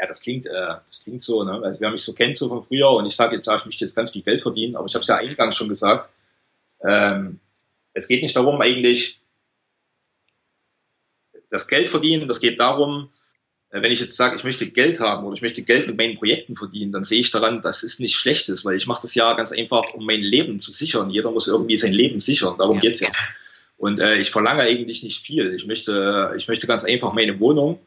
ja, 0.00 0.06
das 0.06 0.22
klingt, 0.22 0.46
äh, 0.46 0.52
das 0.86 1.04
klingt 1.04 1.22
so, 1.22 1.44
ne? 1.44 1.60
Also 1.62 1.80
wer 1.80 1.90
mich 1.90 2.02
so 2.02 2.12
kennt 2.14 2.36
so 2.36 2.48
von 2.48 2.64
früher 2.64 2.90
und 2.90 3.06
ich 3.06 3.14
sage 3.14 3.34
jetzt, 3.34 3.46
ja, 3.46 3.56
ich 3.56 3.66
möchte 3.66 3.84
jetzt 3.84 3.94
ganz 3.94 4.10
viel 4.10 4.22
Geld 4.22 4.40
verdienen, 4.40 4.76
aber 4.76 4.86
ich 4.86 4.94
habe 4.94 5.02
es 5.02 5.08
ja 5.08 5.16
eingangs 5.16 5.56
schon 5.56 5.68
gesagt, 5.68 6.10
Ähm, 6.82 7.40
es 7.92 8.08
geht 8.08 8.22
nicht 8.22 8.36
darum, 8.36 8.60
eigentlich 8.60 9.20
das 11.50 11.68
Geld 11.68 11.88
verdienen. 11.88 12.28
Das 12.28 12.40
geht 12.40 12.60
darum, 12.60 13.10
äh, 13.70 13.82
wenn 13.82 13.92
ich 13.92 14.00
jetzt 14.00 14.16
sage, 14.16 14.36
ich 14.36 14.44
möchte 14.44 14.70
Geld 14.70 15.00
haben 15.00 15.24
oder 15.24 15.34
ich 15.34 15.42
möchte 15.42 15.62
Geld 15.62 15.86
mit 15.86 15.96
meinen 15.96 16.16
Projekten 16.16 16.56
verdienen, 16.56 16.92
dann 16.92 17.04
sehe 17.04 17.20
ich 17.20 17.30
daran, 17.30 17.60
dass 17.60 17.82
es 17.82 17.98
nicht 17.98 18.16
schlecht 18.16 18.48
ist, 18.48 18.64
weil 18.64 18.76
ich 18.76 18.86
mache 18.86 19.02
das 19.02 19.14
ja 19.14 19.32
ganz 19.34 19.52
einfach, 19.52 19.92
um 19.94 20.06
mein 20.06 20.20
Leben 20.20 20.58
zu 20.58 20.72
sichern. 20.72 21.10
Jeder 21.10 21.30
muss 21.30 21.48
irgendwie 21.48 21.76
sein 21.76 21.92
Leben 21.92 22.20
sichern. 22.20 22.56
Darum 22.58 22.76
ja. 22.76 22.82
geht's 22.82 23.00
ja. 23.00 23.08
Und 23.76 23.98
äh, 23.98 24.16
ich 24.18 24.30
verlange 24.30 24.62
eigentlich 24.62 25.02
nicht 25.02 25.24
viel. 25.24 25.54
Ich 25.54 25.66
möchte, 25.66 26.32
ich 26.36 26.46
möchte 26.48 26.66
ganz 26.66 26.84
einfach 26.84 27.12
meine 27.12 27.40
Wohnung. 27.40 27.78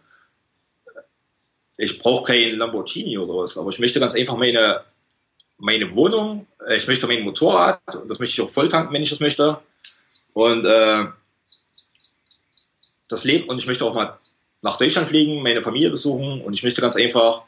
Ich 1.78 1.98
brauche 1.98 2.26
kein 2.26 2.58
Lamborghini 2.58 3.18
oder 3.18 3.34
was, 3.36 3.58
aber 3.58 3.70
ich 3.70 3.80
möchte 3.80 4.00
ganz 4.00 4.16
einfach 4.16 4.38
meine, 4.38 4.84
meine 5.58 5.96
Wohnung. 5.96 6.48
Äh, 6.68 6.78
ich 6.78 6.88
möchte 6.88 7.08
mein 7.08 7.24
Motorrad 7.24 7.80
und 7.96 8.10
das 8.10 8.20
möchte 8.20 8.34
ich 8.34 8.48
auch 8.48 8.52
volltanken, 8.52 8.94
wenn 8.94 9.04
ich 9.04 9.10
das 9.10 9.20
möchte. 9.20 9.60
Und 10.34 10.66
äh, 10.66 11.06
das 13.10 13.24
Leben 13.24 13.50
und 13.50 13.60
ich 13.60 13.68
möchte 13.68 13.86
auch 13.86 13.94
mal 13.94 14.18
nach 14.62 14.78
Deutschland 14.78 15.10
fliegen, 15.10 15.44
meine 15.44 15.62
Familie 15.62 15.90
besuchen 15.90 16.42
und 16.42 16.54
ich 16.54 16.64
möchte 16.64 16.82
ganz 16.82 16.96
einfach 16.96 17.44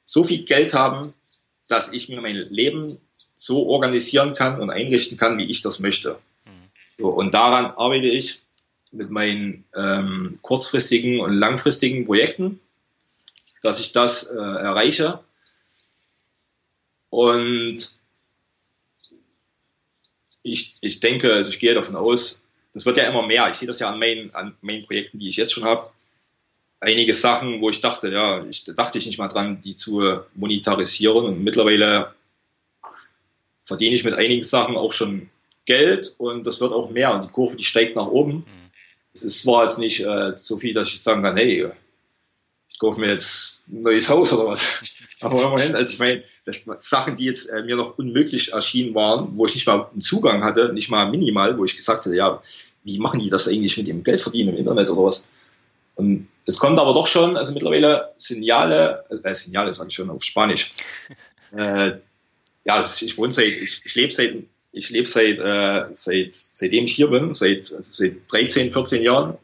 so 0.00 0.22
viel 0.24 0.44
Geld 0.44 0.74
haben, 0.74 1.14
dass 1.68 1.92
ich 1.92 2.08
mir 2.08 2.20
mein 2.20 2.34
Leben 2.34 2.98
so 3.34 3.66
organisieren 3.66 4.34
kann 4.34 4.60
und 4.60 4.70
einrichten 4.70 5.16
kann, 5.16 5.38
wie 5.38 5.46
ich 5.46 5.62
das 5.62 5.78
möchte. 5.78 6.18
So, 6.98 7.08
und 7.08 7.32
daran 7.32 7.66
arbeite 7.72 8.08
ich 8.08 8.42
mit 8.92 9.10
meinen 9.10 9.64
ähm, 9.74 10.38
kurzfristigen 10.42 11.20
und 11.20 11.32
langfristigen 11.32 12.04
Projekten, 12.04 12.60
dass 13.62 13.80
ich 13.80 13.92
das 13.92 14.24
äh, 14.24 14.36
erreiche. 14.36 15.20
Und 17.10 17.76
ich, 20.42 20.76
ich 20.80 21.00
denke, 21.00 21.32
also 21.32 21.50
ich 21.50 21.58
gehe 21.58 21.74
davon 21.74 21.96
aus, 21.96 22.48
das 22.72 22.86
wird 22.86 22.96
ja 22.96 23.08
immer 23.08 23.26
mehr. 23.26 23.48
Ich 23.50 23.56
sehe 23.56 23.68
das 23.68 23.78
ja 23.78 23.90
an 23.90 23.98
meinen, 23.98 24.34
an 24.34 24.56
meinen 24.60 24.84
Projekten, 24.84 25.18
die 25.18 25.28
ich 25.28 25.36
jetzt 25.36 25.52
schon 25.52 25.64
habe. 25.64 25.90
Einige 26.80 27.14
Sachen, 27.14 27.60
wo 27.60 27.70
ich 27.70 27.80
dachte, 27.80 28.08
ja, 28.08 28.44
ich 28.44 28.64
dachte 28.64 28.98
ich 28.98 29.06
nicht 29.06 29.18
mal 29.18 29.28
dran, 29.28 29.60
die 29.60 29.76
zu 29.76 30.22
monetarisieren. 30.34 31.26
Und 31.26 31.44
mittlerweile 31.44 32.12
verdiene 33.62 33.94
ich 33.94 34.04
mit 34.04 34.14
einigen 34.14 34.42
Sachen 34.42 34.76
auch 34.76 34.92
schon 34.92 35.28
Geld 35.64 36.14
und 36.18 36.44
das 36.44 36.60
wird 36.60 36.72
auch 36.72 36.90
mehr 36.90 37.14
und 37.14 37.24
die 37.24 37.28
Kurve, 37.28 37.56
die 37.56 37.64
steigt 37.64 37.94
nach 37.94 38.06
oben. 38.06 38.38
Mhm. 38.38 38.70
Es 39.14 39.22
ist 39.22 39.42
zwar 39.42 39.64
jetzt 39.64 39.78
nicht 39.78 40.00
äh, 40.00 40.32
so 40.36 40.58
viel, 40.58 40.74
dass 40.74 40.88
ich 40.88 41.00
sagen 41.00 41.22
kann, 41.22 41.36
hey, 41.36 41.70
kaufe 42.82 43.00
mir 43.00 43.10
jetzt 43.10 43.62
ein 43.68 43.82
neues 43.82 44.08
Haus 44.08 44.32
oder 44.32 44.48
was. 44.48 45.10
Aber 45.20 45.40
immerhin, 45.40 45.76
also 45.76 45.92
ich 45.92 46.00
meine, 46.00 46.24
das 46.44 46.64
Sachen, 46.80 47.16
die 47.16 47.26
jetzt 47.26 47.46
äh, 47.46 47.62
mir 47.62 47.76
noch 47.76 47.96
unmöglich 47.96 48.52
erschienen 48.52 48.92
waren, 48.94 49.36
wo 49.36 49.46
ich 49.46 49.54
nicht 49.54 49.68
mal 49.68 49.88
einen 49.92 50.00
Zugang 50.00 50.42
hatte, 50.42 50.72
nicht 50.72 50.90
mal 50.90 51.08
minimal, 51.08 51.56
wo 51.56 51.64
ich 51.64 51.76
gesagt 51.76 52.04
hatte, 52.04 52.16
ja, 52.16 52.42
wie 52.82 52.98
machen 52.98 53.20
die 53.20 53.30
das 53.30 53.46
eigentlich 53.46 53.76
mit 53.76 53.86
dem 53.86 54.02
Geld 54.02 54.20
verdienen 54.20 54.50
im 54.50 54.56
Internet 54.56 54.90
oder 54.90 55.04
was? 55.04 55.28
Und 55.94 56.26
es 56.44 56.58
kommt 56.58 56.80
aber 56.80 56.92
doch 56.92 57.06
schon, 57.06 57.36
also 57.36 57.52
mittlerweile 57.52 58.10
Signale, 58.16 59.04
äh, 59.22 59.32
Signale 59.32 59.72
sage 59.72 59.88
ich 59.88 59.94
schon 59.94 60.10
auf 60.10 60.24
Spanisch. 60.24 60.72
äh, 61.56 61.92
ja, 62.64 62.84
ich 63.00 63.16
wohne 63.16 63.32
seit, 63.32 63.46
ich, 63.46 63.82
ich 63.84 63.94
lebe 63.94 64.12
seit 64.12 64.34
ich 64.74 64.88
lebe 64.88 65.06
seit, 65.06 65.38
äh, 65.38 65.84
seit, 65.92 66.32
seitdem 66.32 66.86
ich 66.86 66.94
hier 66.94 67.08
bin, 67.08 67.34
seit, 67.34 67.70
also 67.72 67.92
seit 67.92 68.14
13, 68.32 68.72
14 68.72 69.02
Jahren 69.02 69.36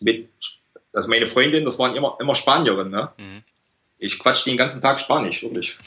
mit, 0.00 0.28
also 0.94 1.08
meine 1.08 1.26
Freundin, 1.26 1.64
das 1.64 1.78
waren 1.78 1.94
immer, 1.96 2.16
immer 2.20 2.34
Spanierinnen, 2.34 2.90
ne? 2.90 3.12
Mhm. 3.18 3.42
Ich 3.98 4.18
quatsch 4.18 4.46
den 4.46 4.56
ganzen 4.56 4.80
Tag 4.80 5.00
Spanisch, 5.00 5.42
wirklich. 5.42 5.78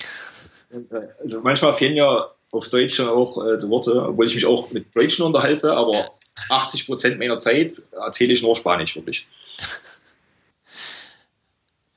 Also 1.19 1.41
manchmal 1.41 1.73
fehlen 1.73 1.95
ja 1.95 2.31
auf 2.51 2.69
Deutsch 2.69 2.99
auch 2.99 3.45
äh, 3.45 3.57
die 3.57 3.67
Worte, 3.67 4.03
obwohl 4.07 4.25
ich 4.25 4.35
mich 4.35 4.45
auch 4.45 4.71
mit 4.71 4.95
Deutschen 4.95 5.25
unterhalte, 5.25 5.73
aber 5.73 6.11
80 6.49 6.85
Prozent 6.85 7.19
meiner 7.19 7.37
Zeit 7.37 7.81
erzähle 7.91 8.33
ich 8.33 8.41
nur 8.41 8.55
Spanisch, 8.55 8.95
wirklich. 8.95 9.27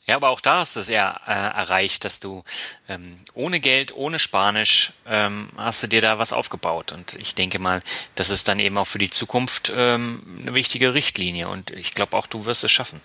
Ja, 0.06 0.16
aber 0.16 0.30
auch 0.30 0.40
da 0.40 0.60
hast 0.60 0.76
du 0.76 0.80
es 0.80 0.88
ja 0.88 1.20
äh, 1.26 1.30
erreicht, 1.32 2.04
dass 2.04 2.20
du 2.20 2.42
ähm, 2.88 3.20
ohne 3.34 3.60
Geld, 3.60 3.94
ohne 3.94 4.18
Spanisch 4.18 4.92
ähm, 5.06 5.50
hast 5.56 5.82
du 5.82 5.86
dir 5.86 6.00
da 6.00 6.18
was 6.18 6.32
aufgebaut. 6.32 6.92
Und 6.92 7.14
ich 7.14 7.34
denke 7.34 7.58
mal, 7.58 7.82
das 8.14 8.30
ist 8.30 8.48
dann 8.48 8.58
eben 8.58 8.78
auch 8.78 8.86
für 8.86 8.98
die 8.98 9.10
Zukunft 9.10 9.70
ähm, 9.74 10.40
eine 10.40 10.54
wichtige 10.54 10.94
Richtlinie. 10.94 11.48
Und 11.48 11.70
ich 11.70 11.94
glaube 11.94 12.16
auch, 12.16 12.26
du 12.26 12.46
wirst 12.46 12.64
es 12.64 12.72
schaffen. 12.72 13.00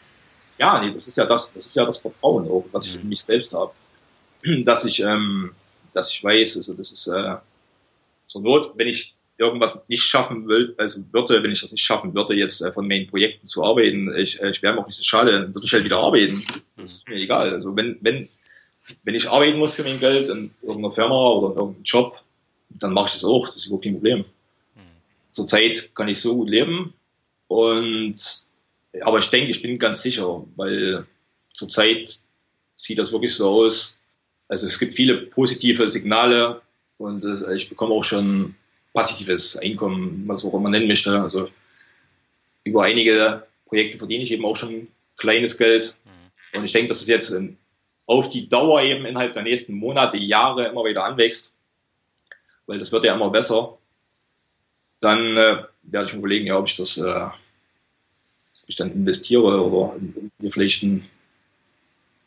Ja, 0.57 0.79
nee, 0.81 0.93
das 0.93 1.07
ist 1.07 1.17
ja 1.17 1.25
das, 1.25 1.51
das 1.53 1.65
ist 1.65 1.75
ja 1.75 1.85
das 1.85 1.97
Vertrauen 1.97 2.49
auch, 2.49 2.65
was 2.71 2.87
ich 2.87 2.95
in 2.95 3.09
mich 3.09 3.21
selbst 3.21 3.53
habe. 3.53 3.73
Dass 4.63 4.85
ich, 4.85 5.01
ähm, 5.01 5.55
dass 5.93 6.11
ich 6.11 6.23
weiß, 6.23 6.57
also 6.57 6.73
das 6.73 6.91
ist 6.91 7.07
äh, 7.07 7.35
zur 8.27 8.41
Not, 8.41 8.73
wenn 8.75 8.87
ich 8.87 9.15
irgendwas 9.37 9.77
nicht 9.87 10.03
schaffen 10.03 10.47
will, 10.47 10.73
also 10.77 11.01
würde, 11.11 11.43
wenn 11.43 11.51
ich 11.51 11.61
das 11.61 11.71
nicht 11.71 11.83
schaffen 11.83 12.13
würde, 12.13 12.35
jetzt 12.35 12.61
äh, 12.61 12.71
von 12.71 12.87
meinen 12.87 13.07
Projekten 13.07 13.47
zu 13.47 13.63
arbeiten, 13.63 14.13
ich, 14.15 14.41
äh, 14.41 14.49
ich 14.49 14.61
wäre 14.61 14.73
mir 14.73 14.81
auch 14.81 14.87
nicht 14.87 14.97
so 14.97 15.03
schade, 15.03 15.31
dann 15.31 15.53
würde 15.53 15.65
ich 15.65 15.73
halt 15.73 15.83
wieder 15.83 15.97
arbeiten. 15.97 16.43
Das 16.77 16.93
ist 16.93 17.07
mir 17.07 17.15
egal. 17.15 17.49
Also 17.49 17.75
wenn, 17.75 17.97
wenn, 18.01 18.29
wenn 19.03 19.15
ich 19.15 19.29
arbeiten 19.29 19.59
muss 19.59 19.73
für 19.73 19.83
mein 19.83 19.99
Geld 19.99 20.29
in 20.29 20.51
irgendeiner 20.61 20.91
Firma 20.91 21.29
oder 21.31 21.53
in 21.53 21.57
irgendeinem 21.57 21.83
Job, 21.83 22.21
dann 22.69 22.93
mache 22.93 23.07
ich 23.07 23.13
das 23.13 23.25
auch. 23.25 23.47
Das 23.47 23.57
ist 23.57 23.65
überhaupt 23.65 23.83
kein 23.83 23.95
Problem. 23.95 24.25
Zurzeit 25.31 25.93
kann 25.93 26.07
ich 26.07 26.21
so 26.21 26.35
gut 26.35 26.49
leben 26.49 26.93
und 27.47 28.45
aber 29.01 29.19
ich 29.19 29.29
denke, 29.29 29.51
ich 29.51 29.61
bin 29.61 29.77
ganz 29.77 30.01
sicher, 30.01 30.45
weil 30.55 31.05
zurzeit 31.53 32.19
sieht 32.75 32.97
das 32.97 33.11
wirklich 33.11 33.35
so 33.35 33.49
aus. 33.49 33.97
Also 34.47 34.65
es 34.67 34.79
gibt 34.79 34.93
viele 34.93 35.25
positive 35.27 35.87
Signale 35.89 36.61
und 36.97 37.23
äh, 37.23 37.55
ich 37.55 37.67
bekomme 37.67 37.93
auch 37.93 38.03
schon 38.03 38.55
passives 38.95 39.57
Einkommen, 39.57 40.23
was 40.25 40.43
auch 40.43 40.53
immer 40.55 40.69
nennen 40.69 40.87
möchte. 40.87 41.21
Also 41.21 41.49
über 42.63 42.83
einige 42.83 43.45
Projekte 43.67 43.99
verdiene 43.99 44.23
ich 44.23 44.31
eben 44.31 44.45
auch 44.45 44.55
schon 44.55 44.87
kleines 45.17 45.57
Geld. 45.57 45.93
Mhm. 46.05 46.57
Und 46.57 46.65
ich 46.65 46.71
denke, 46.71 46.87
dass 46.87 47.01
es 47.01 47.07
jetzt 47.07 47.35
auf 48.07 48.29
die 48.29 48.47
Dauer 48.49 48.81
eben 48.81 49.05
innerhalb 49.05 49.33
der 49.33 49.43
nächsten 49.43 49.75
Monate, 49.75 50.17
Jahre 50.17 50.67
immer 50.67 50.85
wieder 50.85 51.03
anwächst, 51.03 51.51
weil 52.65 52.79
das 52.79 52.91
wird 52.91 53.03
ja 53.03 53.13
immer 53.13 53.29
besser. 53.29 53.77
Dann 55.01 55.37
äh, 55.37 55.63
werde 55.83 56.07
ich 56.07 56.13
mir 56.13 56.19
überlegen, 56.19 56.47
ja, 56.47 56.57
ob 56.57 56.67
ich 56.67 56.77
das, 56.77 56.97
äh, 56.97 57.01
ob 57.03 57.33
ich 58.67 58.77
dann 58.77 58.91
investiere 58.91 59.43
oder 59.43 59.95
in, 59.97 60.31
in 60.39 60.49
vielleicht 60.49 60.83
ein, 60.83 61.05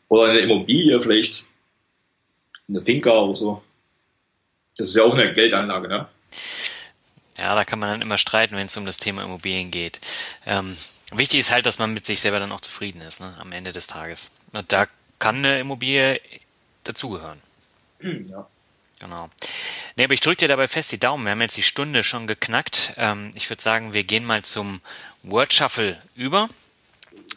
oder 0.07 0.29
eine 0.29 0.39
Immobilie 0.39 0.99
vielleicht, 1.01 1.45
eine 2.67 2.81
Finca 2.83 3.11
oder 3.11 3.35
so. 3.35 3.63
Das 4.77 4.89
ist 4.89 4.95
ja 4.95 5.03
auch 5.03 5.15
eine 5.15 5.33
Geldanlage, 5.33 5.87
ne? 5.87 6.07
Ja, 7.37 7.55
da 7.55 7.63
kann 7.63 7.79
man 7.79 7.89
dann 7.89 8.01
immer 8.01 8.17
streiten, 8.17 8.55
wenn 8.55 8.67
es 8.67 8.77
um 8.77 8.85
das 8.85 8.97
Thema 8.97 9.23
Immobilien 9.23 9.71
geht. 9.71 10.01
Ähm, 10.45 10.75
wichtig 11.11 11.39
ist 11.39 11.51
halt, 11.51 11.65
dass 11.65 11.79
man 11.79 11.93
mit 11.93 12.05
sich 12.05 12.19
selber 12.19 12.39
dann 12.39 12.51
auch 12.51 12.61
zufrieden 12.61 13.01
ist, 13.01 13.21
ne, 13.21 13.33
am 13.39 13.51
Ende 13.51 13.71
des 13.71 13.87
Tages. 13.87 14.31
Und 14.51 14.71
da 14.71 14.87
kann 15.19 15.37
eine 15.37 15.59
Immobilie 15.59 16.21
dazugehören. 16.83 17.41
Ja. 18.29 18.47
Genau. 18.99 19.29
Nee, 19.95 20.03
aber 20.03 20.13
ich 20.13 20.19
drücke 20.19 20.37
dir 20.37 20.47
dabei 20.49 20.67
fest 20.67 20.91
die 20.91 20.99
Daumen. 20.99 21.23
Wir 21.23 21.31
haben 21.31 21.41
jetzt 21.41 21.55
die 21.55 21.63
Stunde 21.63 22.03
schon 22.03 22.27
geknackt. 22.27 22.93
Ähm, 22.97 23.31
ich 23.33 23.49
würde 23.49 23.63
sagen, 23.63 23.93
wir 23.93 24.03
gehen 24.03 24.25
mal 24.25 24.43
zum 24.43 24.81
Word 25.23 25.53
Shuffle 25.53 26.01
über. 26.15 26.49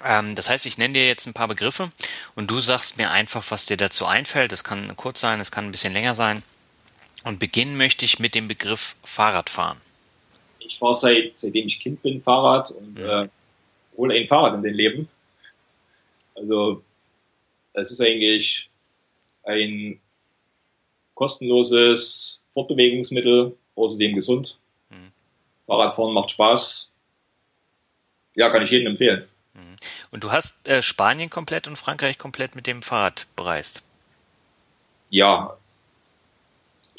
Ähm, 0.05 0.34
das 0.34 0.49
heißt, 0.49 0.66
ich 0.66 0.78
nenne 0.78 0.95
dir 0.95 1.07
jetzt 1.07 1.26
ein 1.26 1.34
paar 1.34 1.49
Begriffe 1.49 1.90
und 2.34 2.51
du 2.51 2.61
sagst 2.61 2.99
mir 2.99 3.11
einfach, 3.12 3.45
was 3.51 3.66
dir 3.66 3.76
dazu 3.76 4.07
einfällt. 4.07 4.51
Das 4.51 4.64
kann 4.64 4.97
kurz 4.97 5.20
sein, 5.20 5.40
es 5.40 5.53
kann 5.53 5.66
ein 5.66 5.70
bisschen 5.70 5.93
länger 5.93 6.14
sein. 6.14 6.43
Und 7.24 7.38
beginnen 7.38 7.76
möchte 7.76 8.04
ich 8.04 8.18
mit 8.18 8.34
dem 8.34 8.48
Begriff 8.48 8.96
Fahrradfahren. 9.04 9.78
Ich 10.58 10.78
fahre 10.78 10.94
seit, 10.94 11.38
seitdem 11.38 11.66
ich 11.66 11.80
Kind 11.80 12.02
bin 12.02 12.22
Fahrrad 12.22 12.70
und 12.70 12.98
ja. 12.98 13.24
äh, 13.24 13.28
hole 13.96 14.14
ein 14.14 14.26
Fahrrad 14.26 14.54
in 14.54 14.62
den 14.62 14.74
Leben. 14.74 15.08
Also 16.34 16.82
es 17.74 17.90
ist 17.90 18.00
eigentlich 18.00 18.68
ein 19.44 20.00
kostenloses 21.14 22.40
Fortbewegungsmittel, 22.54 23.56
außerdem 23.76 24.14
gesund. 24.14 24.58
Mhm. 24.90 25.12
Fahrradfahren 25.66 26.14
macht 26.14 26.30
Spaß. 26.30 26.88
Ja, 28.34 28.50
kann 28.50 28.62
ich 28.62 28.70
jedem 28.70 28.88
empfehlen. 28.88 29.28
Mhm. 29.54 29.76
Und 30.10 30.24
du 30.24 30.32
hast 30.32 30.66
äh, 30.68 30.82
Spanien 30.82 31.30
komplett 31.30 31.68
und 31.68 31.76
Frankreich 31.76 32.18
komplett 32.18 32.56
mit 32.56 32.66
dem 32.66 32.82
Fahrrad 32.82 33.26
bereist? 33.36 33.82
Ja, 35.10 35.58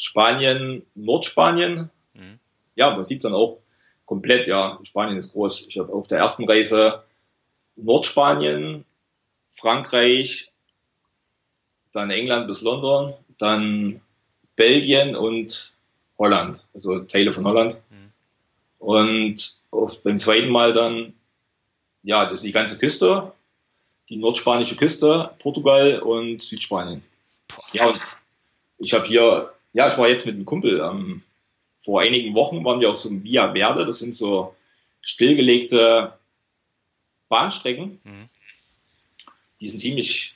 Spanien, 0.04 0.86
Nordspanien. 0.95 1.89
Mhm. 2.14 2.39
Ja, 2.76 2.93
man 2.93 3.04
sieht 3.04 3.24
dann 3.24 3.34
auch 3.34 3.60
komplett, 4.06 4.47
ja, 4.47 4.80
Spanien 4.84 5.18
ist 5.18 5.34
groß. 5.34 5.66
Ich 5.68 5.78
habe 5.80 5.93
auf 5.93 6.08
der 6.08 6.20
ersten 6.20 6.47
Reise 6.47 7.04
Nordspanien, 7.76 8.86
Frankreich, 9.54 10.51
dann 11.91 12.10
England 12.10 12.47
bis 12.47 12.62
London, 12.62 13.14
dann 13.38 14.01
Belgien 14.56 15.16
und 15.16 15.72
Holland, 16.18 16.64
also 16.74 16.99
Teile 16.99 17.34
von 17.34 17.45
Holland. 17.45 17.78
Mhm. 17.89 18.12
Und 18.80 19.58
auf, 19.72 20.01
beim 20.04 20.18
zweiten 20.18 20.49
Mal 20.49 20.74
dann, 20.74 21.14
ja, 22.04 22.26
das 22.26 22.39
ist 22.39 22.43
die 22.43 22.51
ganze 22.51 22.78
Küste, 22.78 23.32
die 24.10 24.18
nordspanische 24.18 24.76
Küste, 24.76 25.32
Portugal 25.39 25.99
und 25.99 26.41
Südspanien. 26.41 27.04
Boah. 27.47 27.64
Ja, 27.74 27.88
und 27.88 28.01
ich 28.80 28.93
habe 28.93 29.06
hier 29.06 29.53
ja, 29.74 29.88
ich 29.88 29.97
war 29.97 30.07
jetzt 30.07 30.26
mit 30.26 30.36
einem 30.36 30.45
Kumpel 30.45 30.82
am 30.82 31.24
vor 31.84 31.99
einigen 31.99 32.34
Wochen 32.34 32.63
waren 32.63 32.80
wir 32.80 32.89
auf 32.89 32.95
so 32.95 33.09
einem 33.09 33.24
Via 33.24 33.51
Verde, 33.51 33.86
das 33.86 33.99
sind 33.99 34.15
so 34.15 34.55
stillgelegte 35.01 36.17
Bahnstrecken. 37.28 37.99
Mhm. 38.03 38.30
Die 39.59 39.67
sind 39.67 39.80
ziemlich, 39.80 40.34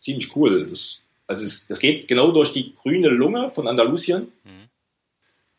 ziemlich 0.00 0.36
cool. 0.36 0.66
Das, 0.68 1.00
also 1.26 1.42
es, 1.42 1.66
das 1.66 1.78
geht 1.78 2.06
genau 2.06 2.32
durch 2.32 2.52
die 2.52 2.74
grüne 2.74 3.08
Lunge 3.08 3.50
von 3.50 3.66
Andalusien. 3.66 4.30
Mhm. 4.44 4.68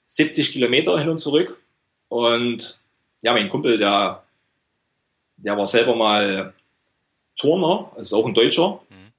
70 0.05 0.51
Kilometer 0.51 0.99
hin 0.99 1.09
und 1.09 1.17
zurück. 1.17 1.59
Und 2.07 2.79
ja, 3.23 3.33
mein 3.33 3.49
Kumpel, 3.49 3.79
der, 3.79 4.23
der 5.37 5.57
war 5.57 5.67
selber 5.67 5.95
mal 5.95 6.53
Turner, 7.35 7.91
ist 7.97 8.13
auch 8.13 8.27
ein 8.27 8.35
Deutscher. 8.35 8.79
Mhm. 8.89 9.11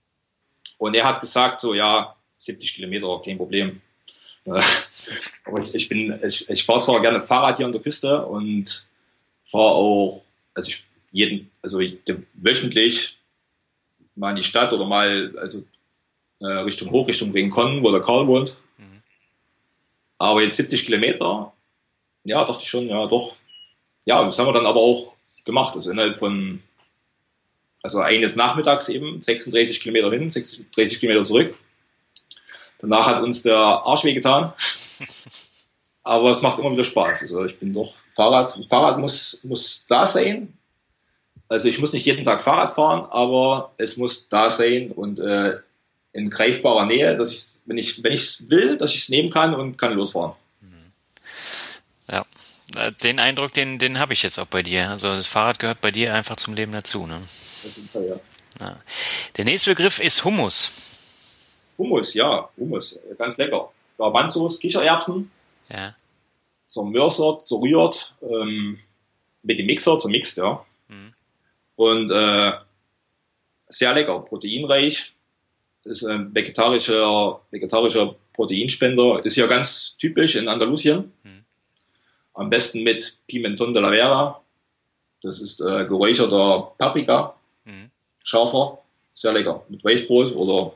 Und 0.79 0.95
er 0.95 1.05
hat 1.05 1.21
gesagt, 1.21 1.59
so, 1.59 1.75
ja, 1.75 2.15
70 2.39 2.75
Kilometer, 2.75 3.21
kein 3.25 3.39
Problem. 3.39 3.83
Aber 5.45 5.61
ich, 5.61 5.75
ich 5.75 5.89
bin, 5.89 6.19
ich, 6.25 6.49
ich 6.49 6.65
fahre 6.65 6.81
zwar 6.81 7.01
gerne 7.01 7.23
Fahrrad 7.23 7.57
hier 7.57 7.67
an 7.67 7.73
der 7.73 7.83
Küste 7.83 8.25
und 8.27 8.89
fahre 9.45 9.75
auch, 9.75 10.23
also 10.55 10.69
ich 10.69 10.87
jeden, 11.13 11.51
also 11.63 11.81
wöchentlich 12.35 13.17
mal 14.15 14.31
in 14.31 14.37
die 14.37 14.43
Stadt 14.43 14.73
oder 14.73 14.85
mal, 14.85 15.35
also 15.39 15.65
äh, 16.41 16.47
Richtung 16.47 16.91
Hoch, 16.91 17.09
Richtung 17.09 17.33
Rincon, 17.33 17.83
wo 17.83 17.91
der 17.91 18.03
Karl 18.03 18.27
wohnt. 18.27 18.57
Mhm. 18.79 19.03
Aber 20.19 20.43
jetzt 20.43 20.57
70 20.57 20.85
Kilometer, 20.85 21.53
ja, 22.25 22.45
dachte 22.45 22.63
ich 22.63 22.69
schon, 22.69 22.89
ja, 22.89 23.07
doch. 23.07 23.37
Ja, 24.05 24.25
das 24.25 24.39
haben 24.39 24.47
wir 24.47 24.53
dann 24.53 24.67
aber 24.67 24.81
auch 24.81 25.15
gemacht. 25.45 25.75
Also 25.75 25.91
innerhalb 25.91 26.19
von, 26.19 26.63
also 27.83 28.01
eines 28.01 28.37
Nachmittags 28.37 28.89
eben, 28.89 29.21
36 29.21 29.81
Kilometer 29.81 30.11
hin, 30.11 30.31
36 30.31 31.01
Kilometer 31.01 31.25
zurück. 31.25 31.55
Danach 32.79 33.07
hat 33.07 33.23
uns 33.23 33.43
der 33.43 33.57
Arsch 33.57 34.05
wehgetan. 34.05 34.53
Aber 36.03 36.31
es 36.31 36.41
macht 36.41 36.59
immer 36.59 36.71
wieder 36.71 36.85
Spaß. 36.85 37.23
Also 37.23 37.45
ich 37.45 37.59
bin 37.59 37.73
doch 37.73 37.97
Fahrrad. 38.15 38.57
Fahrrad 38.69 38.99
muss, 38.99 39.41
muss 39.43 39.85
da 39.89 40.07
sein. 40.07 40.57
Also 41.49 41.69
ich 41.69 41.81
muss 41.81 41.93
nicht 41.93 42.07
jeden 42.07 42.25
Tag 42.25 42.41
Fahrrad 42.41 42.73
fahren, 42.73 43.07
aber 43.11 43.73
es 43.77 43.97
muss 43.97 44.29
da 44.29 44.51
sein 44.51 44.91
und 44.91 45.21
äh, 45.21 45.59
in 46.13 46.31
greifbarer 46.31 46.87
Nähe, 46.87 47.17
dass 47.17 47.33
ich, 47.33 47.61
wenn 47.67 47.79
ich, 47.79 48.03
wenn 48.03 48.13
ich 48.13 48.49
will, 48.49 48.77
dass 48.77 48.93
ich 48.95 49.03
es 49.03 49.09
nehmen 49.09 49.31
kann 49.31 49.55
und 49.55 49.79
kann 49.79 49.95
losfahren. 49.95 50.33
Ja, 52.11 52.25
äh, 52.77 52.93
den 53.03 53.21
Eindruck, 53.21 53.53
den, 53.53 53.79
den 53.79 53.99
habe 53.99 54.13
ich 54.13 54.23
jetzt 54.23 54.39
auch 54.39 54.47
bei 54.47 54.63
dir. 54.63 54.91
Also 54.91 55.15
das 55.15 55.27
Fahrrad 55.27 55.59
gehört 55.59 55.81
bei 55.81 55.91
dir 55.91 56.15
einfach 56.15 56.37
zum 56.37 56.55
Leben 56.55 56.73
dazu. 56.73 57.07
Ne? 57.07 57.21
Fall, 57.93 58.07
ja. 58.09 58.21
Ja. 58.61 58.77
Der 59.37 59.45
nächste 59.45 59.71
Begriff 59.71 60.01
ist 60.01 60.25
Hummus. 60.25 60.86
Hummus, 61.79 62.15
ja, 62.15 62.49
Hummus, 62.57 62.99
ganz 63.19 63.37
lecker. 63.37 63.71
Garbanzos, 63.99 64.59
Kichererbsen, 64.59 65.31
ja. 65.69 65.95
zermörsert, 66.67 67.47
zerrührt, 67.47 68.15
ähm, 68.23 68.79
mit 69.43 69.59
dem 69.59 69.67
Mixer 69.67 69.99
zermixt, 69.99 70.37
ja. 70.37 70.65
Mhm. 70.89 71.15
Und 71.77 72.11
äh, 72.11 72.53
sehr 73.69 73.95
lecker, 73.95 74.21
proteinreich, 74.21 75.13
ist 75.85 76.05
ein 76.05 76.35
vegetarischer, 76.35 77.41
vegetarischer 77.51 78.17
Proteinspender, 78.33 79.25
ist 79.25 79.37
ja 79.37 79.47
ganz 79.47 79.97
typisch 79.99 80.35
in 80.35 80.49
Andalusien. 80.49 81.13
Mhm. 81.23 81.45
Am 82.35 82.51
besten 82.51 82.83
mit 82.83 83.19
Pimenton 83.29 83.73
de 83.73 83.81
la 83.81 83.91
Vera, 83.91 84.43
das 85.23 85.41
ist 85.41 85.61
äh, 85.61 85.87
geräucherter 85.87 86.73
Paprika, 86.77 87.35
mhm. 87.65 87.91
scharfer, 88.25 88.79
sehr 89.15 89.33
lecker, 89.33 89.65
mit 89.69 89.83
Weißbrot 89.85 90.35
oder 90.35 90.73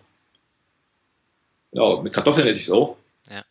ja, 1.73 2.01
mit 2.01 2.13
Kartoffeln 2.13 2.47
esse 2.47 2.61
ich 2.61 2.67
es 2.67 2.73
auch. 2.73 2.97
Ja. 3.31 3.45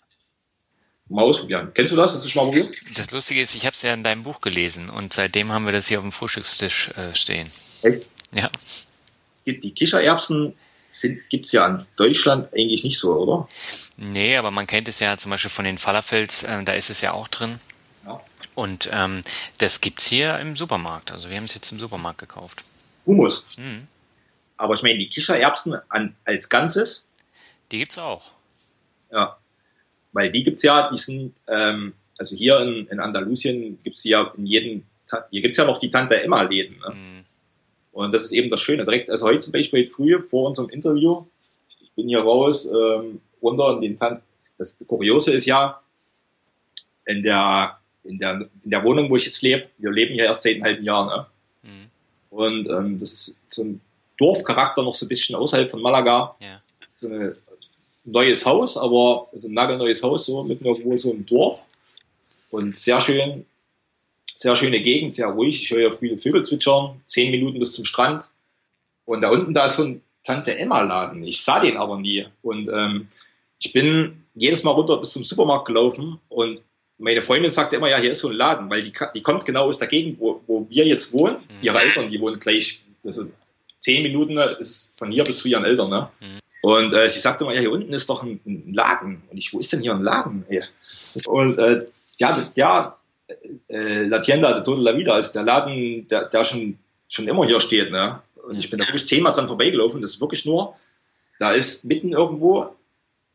Mal 1.07 1.23
ausprobieren. 1.23 1.71
Kennst 1.73 1.91
du 1.91 1.95
das? 1.95 2.13
Hast 2.13 2.23
du 2.23 2.29
schon 2.29 2.45
mal 2.45 2.51
probiert? 2.51 2.75
Das 2.95 3.11
Lustige 3.11 3.41
ist, 3.41 3.55
ich 3.55 3.65
habe 3.65 3.73
es 3.73 3.81
ja 3.81 3.93
in 3.93 4.03
deinem 4.03 4.23
Buch 4.23 4.41
gelesen 4.41 4.89
und 4.89 5.13
seitdem 5.13 5.51
haben 5.51 5.65
wir 5.65 5.73
das 5.73 5.87
hier 5.87 5.99
auf 5.99 6.03
dem 6.03 6.11
Frühstückstisch 6.11 6.89
äh, 6.89 7.13
stehen. 7.15 7.49
Echt? 7.81 8.07
Ja. 8.33 8.49
Die 9.45 9.71
Kichererbsen 9.71 10.53
gibt 11.29 11.45
es 11.45 11.51
ja 11.51 11.67
in 11.67 11.85
Deutschland 11.95 12.53
eigentlich 12.53 12.83
nicht 12.83 12.99
so, 12.99 13.13
oder? 13.13 13.47
Nee, 13.97 14.37
aber 14.37 14.51
man 14.51 14.67
kennt 14.67 14.87
es 14.87 14.99
ja 14.99 15.17
zum 15.17 15.31
Beispiel 15.31 15.49
von 15.49 15.65
den 15.65 15.77
Falafels, 15.77 16.43
äh, 16.43 16.63
da 16.63 16.73
ist 16.73 16.89
es 16.89 17.01
ja 17.01 17.13
auch 17.13 17.27
drin. 17.27 17.59
Ja. 18.05 18.21
Und 18.55 18.89
ähm, 18.91 19.23
das 19.57 19.79
es 19.83 20.05
hier 20.05 20.37
im 20.39 20.55
Supermarkt. 20.55 21.11
Also 21.11 21.29
wir 21.29 21.37
haben 21.37 21.45
es 21.45 21.55
jetzt 21.55 21.71
im 21.71 21.79
Supermarkt 21.79 22.19
gekauft. 22.19 22.63
Humus. 23.05 23.43
Mhm. 23.57 23.87
Aber 24.57 24.73
ich 24.73 24.83
meine, 24.83 24.99
die 24.99 25.07
Kichererbsen 25.07 25.77
an, 25.89 26.15
als 26.25 26.49
Ganzes, 26.49 27.05
die 27.71 27.79
gibt's 27.79 27.97
auch. 27.97 28.31
Ja. 29.11 29.37
Weil 30.11 30.31
die 30.31 30.43
gibt's 30.43 30.63
ja, 30.63 30.89
die 30.89 30.97
sind, 30.97 31.35
ähm, 31.47 31.93
also 32.17 32.35
hier 32.35 32.59
in, 32.61 32.87
in 32.87 32.99
Andalusien 32.99 33.79
gibt's 33.83 34.01
die 34.03 34.09
ja 34.09 34.33
in 34.37 34.45
jedem, 34.45 34.83
hier 35.31 35.41
gibt's 35.41 35.57
ja 35.57 35.65
noch 35.65 35.79
die 35.79 35.89
Tante 35.89 36.21
Emma 36.21 36.41
Läden. 36.41 36.79
Ne? 36.79 36.95
Mhm. 36.95 37.25
Und 37.91 38.13
das 38.13 38.25
ist 38.25 38.31
eben 38.31 38.49
das 38.49 38.61
Schöne. 38.61 38.83
Direkt, 38.85 39.09
also 39.09 39.25
heute 39.25 39.39
zum 39.39 39.53
Beispiel 39.53 39.89
früh 39.89 40.21
vor 40.29 40.47
unserem 40.47 40.69
Interview, 40.69 41.25
ich 41.81 41.91
bin 41.91 42.07
hier 42.07 42.21
raus, 42.21 42.71
ähm, 42.71 43.21
runter 43.41 43.75
in 43.75 43.81
den 43.81 43.97
Tante. 43.97 44.21
Das 44.57 44.83
Kuriose 44.87 45.33
ist 45.33 45.45
ja, 45.45 45.81
in 47.05 47.23
der, 47.23 47.79
in 48.03 48.19
der, 48.19 48.49
in 48.63 48.69
der 48.69 48.83
Wohnung, 48.83 49.09
wo 49.09 49.15
ich 49.15 49.25
jetzt 49.25 49.41
lebe, 49.41 49.67
wir 49.77 49.91
leben 49.91 50.15
ja 50.15 50.25
erst 50.25 50.43
seit 50.43 50.55
einem 50.55 50.63
halben 50.63 50.83
Jahr, 50.83 51.05
ne? 51.05 51.25
Mhm. 51.63 51.89
Und 52.29 52.67
ähm, 52.69 52.99
das 52.99 53.13
ist 53.13 53.39
so 53.47 53.63
ein 53.63 53.81
Dorfcharakter 54.17 54.83
noch 54.83 54.93
so 54.93 55.05
ein 55.05 55.09
bisschen 55.09 55.35
außerhalb 55.35 55.71
von 55.71 55.81
Malaga. 55.81 56.35
Ja. 56.39 56.61
So 57.01 57.07
eine 57.07 57.35
neues 58.11 58.45
Haus, 58.45 58.77
aber 58.77 59.27
also 59.31 59.47
ein 59.47 59.53
nagelneues 59.53 60.03
Haus, 60.03 60.25
so 60.25 60.43
mitten 60.43 60.65
irgendwo 60.65 60.95
so 60.97 61.11
im 61.11 61.25
Dorf. 61.25 61.59
Und 62.51 62.75
sehr 62.75 62.99
schön, 62.99 63.45
sehr 64.33 64.55
schöne 64.55 64.81
Gegend, 64.81 65.13
sehr 65.13 65.27
ruhig. 65.27 65.61
Ich 65.63 65.71
höre 65.71 65.81
ja 65.81 65.91
viele 65.91 66.17
Vögel 66.17 66.43
zwitschern, 66.43 67.01
zehn 67.05 67.31
Minuten 67.31 67.59
bis 67.59 67.73
zum 67.73 67.85
Strand. 67.85 68.25
Und 69.05 69.21
da 69.21 69.29
unten 69.29 69.53
da 69.53 69.65
ist 69.65 69.75
so 69.75 69.83
ein 69.83 70.01
Tante 70.23 70.57
Emma 70.57 70.81
Laden. 70.81 71.23
Ich 71.23 71.41
sah 71.41 71.59
den 71.59 71.77
aber 71.77 71.97
nie. 71.97 72.25
Und 72.41 72.69
ähm, 72.69 73.07
ich 73.59 73.73
bin 73.73 74.23
jedes 74.35 74.63
Mal 74.63 74.71
runter 74.71 74.97
bis 74.97 75.11
zum 75.11 75.23
Supermarkt 75.23 75.65
gelaufen 75.65 76.19
und 76.29 76.61
meine 76.99 77.21
Freundin 77.21 77.49
sagte 77.49 77.77
immer, 77.77 77.89
ja, 77.89 77.97
hier 77.97 78.11
ist 78.11 78.19
so 78.19 78.27
ein 78.27 78.35
Laden, 78.35 78.69
weil 78.69 78.83
die, 78.83 78.93
die 79.15 79.21
kommt 79.21 79.45
genau 79.45 79.65
aus 79.65 79.77
der 79.77 79.87
Gegend, 79.87 80.19
wo, 80.19 80.41
wo 80.47 80.67
wir 80.69 80.85
jetzt 80.85 81.11
wohnen. 81.13 81.37
Mhm. 81.37 81.55
Ihre 81.61 81.79
Eltern, 81.79 82.07
die 82.07 82.19
wohnen 82.19 82.39
gleich, 82.39 82.81
also 83.03 83.29
zehn 83.79 84.03
Minuten 84.03 84.37
ist 84.59 84.93
von 84.97 85.11
hier 85.11 85.23
bis 85.23 85.39
zu 85.39 85.47
ihren 85.47 85.63
Eltern, 85.63 85.89
ne? 85.89 86.09
Mhm. 86.19 86.39
Und 86.61 86.93
äh, 86.93 87.09
sie 87.09 87.19
sagte 87.19 87.45
mal, 87.45 87.53
ja, 87.53 87.61
hier 87.61 87.71
unten 87.71 87.93
ist 87.93 88.09
doch 88.09 88.23
ein, 88.23 88.39
ein 88.45 88.73
Laden. 88.73 89.23
Und 89.29 89.37
ich, 89.37 89.53
wo 89.53 89.59
ist 89.59 89.71
denn 89.71 89.81
hier 89.81 89.93
ein 89.93 90.01
Laden? 90.01 90.45
Und 91.25 91.57
äh, 91.57 91.85
ja, 92.17 92.37
ja 92.55 92.97
äh, 93.67 94.03
La 94.03 94.19
Tienda 94.19 94.53
de 94.53 94.63
Toda 94.63 94.81
la 94.81 94.97
Vida 94.97 95.17
ist 95.17 95.31
der 95.31 95.43
Laden, 95.43 96.07
der, 96.07 96.25
der 96.25 96.43
schon, 96.43 96.77
schon 97.07 97.27
immer 97.27 97.45
hier 97.45 97.61
steht. 97.61 97.91
Ne? 97.91 98.21
Und 98.47 98.57
ich 98.57 98.69
bin 98.69 98.79
da 98.79 98.85
wirklich 98.85 99.07
zehnmal 99.07 99.33
dran 99.33 99.47
vorbeigelaufen. 99.47 100.01
Das 100.01 100.11
ist 100.11 100.21
wirklich 100.21 100.45
nur, 100.45 100.75
da 101.37 101.51
ist 101.51 101.85
mitten 101.85 102.11
irgendwo 102.11 102.75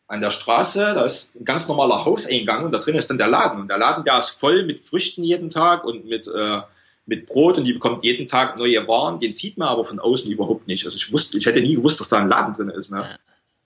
an 0.06 0.20
der 0.20 0.30
Straße, 0.30 0.92
da 0.94 1.04
ist 1.04 1.34
ein 1.34 1.46
ganz 1.46 1.66
normaler 1.66 2.04
Hauseingang 2.04 2.64
und 2.64 2.72
da 2.72 2.78
drin 2.78 2.94
ist 2.94 3.08
dann 3.08 3.18
der 3.18 3.28
Laden. 3.28 3.60
Und 3.60 3.68
der 3.68 3.78
Laden, 3.78 4.04
der 4.04 4.18
ist 4.18 4.30
voll 4.30 4.64
mit 4.64 4.80
Früchten 4.80 5.24
jeden 5.24 5.48
Tag 5.48 5.84
und 5.84 6.04
mit 6.04 6.26
äh, 6.26 6.60
mit 7.06 7.26
Brot 7.26 7.58
und 7.58 7.64
die 7.64 7.72
bekommt 7.72 8.02
jeden 8.02 8.26
Tag 8.26 8.58
neue 8.58 8.86
Waren. 8.88 9.18
Den 9.18 9.34
sieht 9.34 9.58
man 9.58 9.68
aber 9.68 9.84
von 9.84 9.98
außen 9.98 10.30
überhaupt 10.30 10.66
nicht. 10.66 10.84
Also 10.84 10.96
ich 10.96 11.12
wusste, 11.12 11.36
ich 11.38 11.46
hätte 11.46 11.60
nie 11.60 11.74
gewusst, 11.74 12.00
dass 12.00 12.08
da 12.08 12.18
ein 12.18 12.28
Laden 12.28 12.54
drin 12.54 12.70
ist. 12.70 12.90
Ne? 12.90 13.18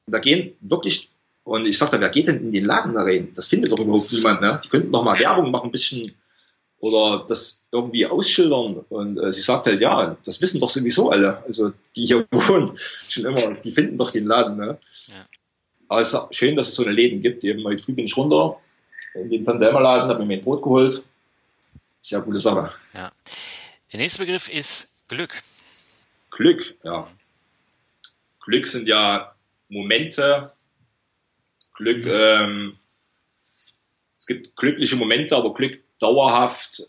Und 0.06 0.12
da 0.12 0.18
gehen 0.18 0.52
wirklich, 0.60 1.10
und 1.44 1.66
ich 1.66 1.78
sagte, 1.78 2.00
wer 2.00 2.08
geht 2.08 2.26
denn 2.26 2.40
in 2.40 2.52
den 2.52 2.64
Laden 2.64 2.94
da 2.94 3.02
rein? 3.02 3.32
Das 3.34 3.46
findet 3.46 3.72
doch 3.72 3.78
überhaupt 3.78 4.12
niemand. 4.12 4.40
Ne? 4.40 4.60
Die 4.64 4.68
könnten 4.68 4.92
doch 4.92 5.04
mal 5.04 5.18
Werbung 5.18 5.50
machen, 5.50 5.68
ein 5.68 5.72
bisschen 5.72 6.12
oder 6.80 7.24
das 7.26 7.66
irgendwie 7.72 8.06
ausschildern. 8.06 8.84
Und 8.88 9.18
äh, 9.18 9.32
sie 9.32 9.40
sagt 9.40 9.66
halt, 9.66 9.80
ja, 9.80 10.16
das 10.24 10.40
wissen 10.40 10.60
doch 10.60 10.70
sowieso 10.70 11.10
alle. 11.10 11.42
Also 11.44 11.72
die 11.96 12.06
hier 12.06 12.26
wohnen 12.30 12.76
schon 13.08 13.24
immer, 13.24 13.40
die 13.64 13.72
finden 13.72 13.98
doch 13.98 14.10
den 14.10 14.26
Laden. 14.26 14.56
Ne? 14.56 14.78
Ja. 15.08 15.26
Aber 15.88 16.00
es 16.00 16.12
ist 16.12 16.34
schön, 16.34 16.54
dass 16.56 16.68
es 16.68 16.74
so 16.74 16.84
eine 16.84 16.92
Läden 16.92 17.20
gibt. 17.20 17.44
Eben 17.44 17.64
heute 17.64 17.82
früh 17.82 17.92
bin 17.92 18.04
ich 18.04 18.16
runter 18.16 18.58
in 19.14 19.30
den 19.30 19.44
Tante-Emma-Laden, 19.44 20.08
habe 20.08 20.20
mir 20.20 20.36
mein 20.36 20.44
Brot 20.44 20.62
geholt 20.62 21.04
sehr 22.08 22.22
coole 22.22 22.40
Sache. 22.40 22.74
Ja. 22.94 23.12
Der 23.92 24.00
nächste 24.00 24.20
Begriff 24.20 24.48
ist 24.48 24.94
Glück. 25.08 25.42
Glück, 26.30 26.76
ja. 26.82 27.08
Glück 28.44 28.66
sind 28.66 28.86
ja 28.86 29.34
Momente. 29.68 30.52
Glück, 31.74 32.04
mhm. 32.04 32.10
ähm, 32.12 32.78
es 34.16 34.26
gibt 34.26 34.56
glückliche 34.56 34.96
Momente, 34.96 35.36
aber 35.36 35.54
Glück 35.54 35.80
dauerhaft 35.98 36.88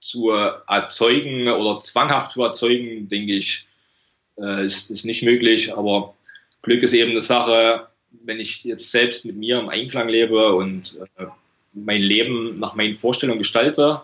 zu 0.00 0.30
erzeugen 0.30 1.48
oder 1.48 1.78
zwanghaft 1.78 2.32
zu 2.32 2.42
erzeugen, 2.42 3.08
denke 3.08 3.34
ich, 3.34 3.66
äh, 4.38 4.64
ist, 4.64 4.90
ist 4.90 5.04
nicht 5.04 5.22
möglich. 5.22 5.74
Aber 5.76 6.14
Glück 6.62 6.82
ist 6.82 6.92
eben 6.92 7.12
eine 7.12 7.22
Sache, 7.22 7.88
wenn 8.10 8.40
ich 8.40 8.64
jetzt 8.64 8.90
selbst 8.90 9.24
mit 9.24 9.36
mir 9.36 9.58
im 9.60 9.68
Einklang 9.68 10.08
lebe 10.08 10.54
und 10.54 10.98
äh, 11.16 11.26
mein 11.74 12.02
Leben 12.02 12.54
nach 12.54 12.74
meinen 12.74 12.96
Vorstellungen 12.96 13.40
gestalte, 13.40 14.02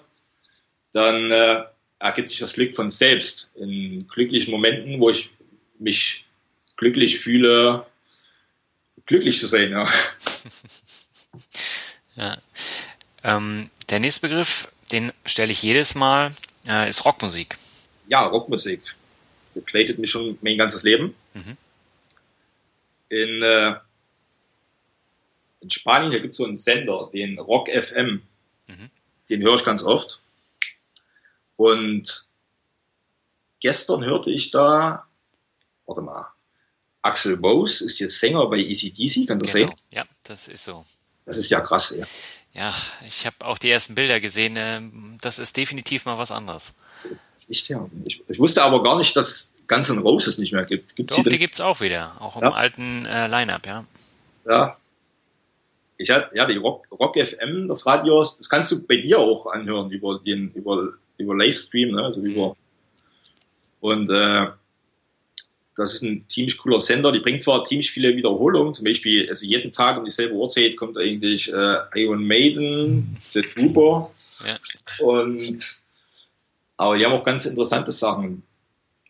dann 0.92 1.30
äh, 1.30 1.62
ergibt 1.98 2.28
sich 2.28 2.38
das 2.38 2.52
Glück 2.52 2.74
von 2.74 2.88
selbst. 2.88 3.48
In 3.54 4.08
glücklichen 4.08 4.50
Momenten, 4.50 5.00
wo 5.00 5.10
ich 5.10 5.30
mich 5.78 6.24
glücklich 6.76 7.20
fühle, 7.20 7.86
glücklich 9.06 9.38
zu 9.38 9.46
sein. 9.46 9.72
Ja. 9.72 9.88
Ja. 12.16 12.36
Ähm, 13.24 13.70
der 13.88 13.98
nächste 13.98 14.28
Begriff, 14.28 14.70
den 14.92 15.12
stelle 15.24 15.52
ich 15.52 15.62
jedes 15.62 15.94
Mal, 15.94 16.32
äh, 16.68 16.88
ist 16.88 17.04
Rockmusik. 17.04 17.56
Ja, 18.08 18.26
Rockmusik. 18.26 18.82
Begleitet 19.54 19.98
mich 19.98 20.10
schon 20.10 20.36
mein 20.42 20.58
ganzes 20.58 20.82
Leben. 20.82 21.14
Mhm. 21.32 21.56
In, 23.08 23.42
äh, 23.42 23.76
in 25.60 25.70
Spanien, 25.70 26.10
hier 26.10 26.20
gibt 26.20 26.32
es 26.32 26.38
so 26.38 26.44
einen 26.44 26.56
Sender, 26.56 27.10
den 27.12 27.38
Rock 27.38 27.68
FM. 27.68 28.22
Mhm. 28.66 28.90
Den 29.28 29.42
höre 29.42 29.54
ich 29.54 29.64
ganz 29.64 29.82
oft. 29.82 30.18
Und 31.56 32.26
gestern 33.60 34.04
hörte 34.04 34.30
ich 34.30 34.50
da, 34.50 35.06
warte 35.86 36.00
mal, 36.00 36.26
Axel 37.02 37.36
Bose 37.36 37.84
ist 37.84 37.98
jetzt 37.98 38.18
Sänger 38.18 38.46
bei 38.48 38.58
ECDC, 38.58 39.26
kann 39.28 39.38
das 39.38 39.52
genau. 39.52 39.68
sein? 39.68 39.76
Ja, 39.90 40.04
das 40.24 40.48
ist 40.48 40.64
so. 40.64 40.84
Das 41.24 41.38
ist 41.38 41.50
ja 41.50 41.60
krass, 41.60 41.94
ja. 41.96 42.06
Ja, 42.52 42.74
ich 43.06 43.26
habe 43.26 43.36
auch 43.44 43.58
die 43.58 43.70
ersten 43.70 43.94
Bilder 43.94 44.20
gesehen. 44.20 44.54
Ähm, 44.56 45.16
das 45.20 45.38
ist 45.38 45.56
definitiv 45.56 46.04
mal 46.04 46.18
was 46.18 46.32
anderes. 46.32 46.74
Ja. 47.48 47.88
Ich, 48.04 48.22
ich 48.28 48.38
wusste 48.38 48.62
aber 48.62 48.82
gar 48.82 48.98
nicht, 48.98 49.14
dass 49.14 49.28
es 49.28 49.52
Guns 49.68 49.88
N' 49.88 49.98
Roses 49.98 50.36
nicht 50.38 50.52
mehr 50.52 50.64
gibt. 50.64 50.96
Gibt's 50.96 51.14
Doch, 51.14 51.22
die, 51.22 51.30
die 51.30 51.38
gibt 51.38 51.54
es 51.54 51.60
auch 51.60 51.80
wieder, 51.80 52.20
auch 52.20 52.36
im 52.36 52.42
ja. 52.42 52.52
alten 52.52 53.06
äh, 53.06 53.28
Line-Up, 53.28 53.66
ja. 53.66 53.84
Ja. 54.46 54.76
Ich 56.00 56.10
hatte, 56.10 56.34
ja, 56.34 56.46
die 56.46 56.56
Rock, 56.56 56.86
Rock 56.90 57.18
FM, 57.18 57.68
das 57.68 57.84
Radio, 57.86 58.20
das 58.20 58.48
kannst 58.48 58.72
du 58.72 58.86
bei 58.86 58.96
dir 58.96 59.18
auch 59.18 59.46
anhören 59.46 59.90
über 59.90 60.18
den, 60.18 60.50
über, 60.52 60.94
über 61.18 61.36
Livestream, 61.36 61.92
ne, 61.92 62.02
also 62.02 62.22
über, 62.22 62.56
und, 63.80 64.08
äh, 64.08 64.46
das 65.76 65.94
ist 65.94 66.02
ein 66.02 66.24
ziemlich 66.28 66.58
cooler 66.58 66.80
Sender. 66.80 67.10
Die 67.10 67.20
bringt 67.20 67.40
zwar 67.40 67.64
ziemlich 67.64 67.90
viele 67.90 68.14
Wiederholungen, 68.14 68.74
zum 68.74 68.84
Beispiel, 68.84 69.28
also 69.28 69.46
jeden 69.46 69.72
Tag 69.72 69.96
um 69.96 70.04
dieselbe 70.04 70.34
Uhrzeit 70.34 70.76
kommt 70.76 70.98
eigentlich 70.98 71.50
äh, 71.50 71.76
Iron 71.94 72.26
Maiden, 72.26 73.16
The 73.18 73.40
Trooper. 73.42 74.10
Ja. 74.46 74.58
Und 74.98 75.80
aber 76.76 76.96
die 76.96 77.04
haben 77.04 77.12
auch 77.12 77.24
ganz 77.24 77.44
interessante 77.44 77.92
Sachen. 77.92 78.42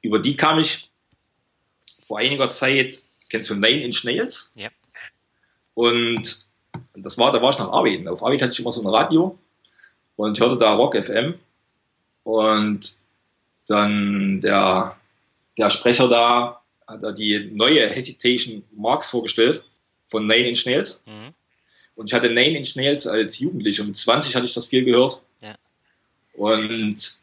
Über 0.03 0.19
die 0.19 0.37
kam 0.37 0.59
ich 0.59 0.91
vor 2.03 2.19
einiger 2.19 2.51
Zeit, 2.51 3.01
kennst 3.29 3.49
du 3.49 3.55
Nine 3.55 3.85
Inch 3.85 4.03
Nails? 4.05 4.51
Ja. 4.57 4.71
Und 5.75 6.50
das 7.03 7.19
war, 7.19 7.33
da 7.33 7.43
war 7.43 7.51
ich 7.51 7.59
nach 7.59 7.73
Arbeit. 7.73 8.07
Auf 8.09 8.23
Arbeit 8.23 8.43
hatte 8.43 8.53
ich 8.53 8.61
immer 8.61 8.73
so 8.73 8.81
ein 8.81 8.87
Radio 8.87 9.39
und 10.17 10.39
hörte 10.39 10.57
da 10.57 10.75
Rock 10.75 10.97
FM. 10.97 11.35
Und 12.25 12.97
dann 13.67 14.41
der 14.41 14.97
der 15.61 15.71
Sprecher 15.71 16.09
da 16.09 16.61
hat 16.87 17.03
er 17.03 17.13
die 17.13 17.51
neue 17.53 17.89
Hesitation 17.89 18.65
Marks 18.73 19.07
vorgestellt 19.07 19.63
von 20.09 20.27
Nine 20.27 20.49
Inch 20.49 20.67
Nails. 20.67 21.03
Mhm. 21.07 21.35
Und 21.95 22.09
ich 22.09 22.15
hatte 22.15 22.29
Nine 22.29 22.59
Inch 22.59 22.77
Nails 22.77 23.07
als 23.07 23.39
Jugendlicher. 23.39 23.85
Um 23.85 23.95
20 23.95 24.35
hatte 24.35 24.47
ich 24.47 24.55
das 24.55 24.67
viel 24.67 24.85
gehört. 24.85 25.21
Ja. 25.41 25.55
Und 26.35 27.21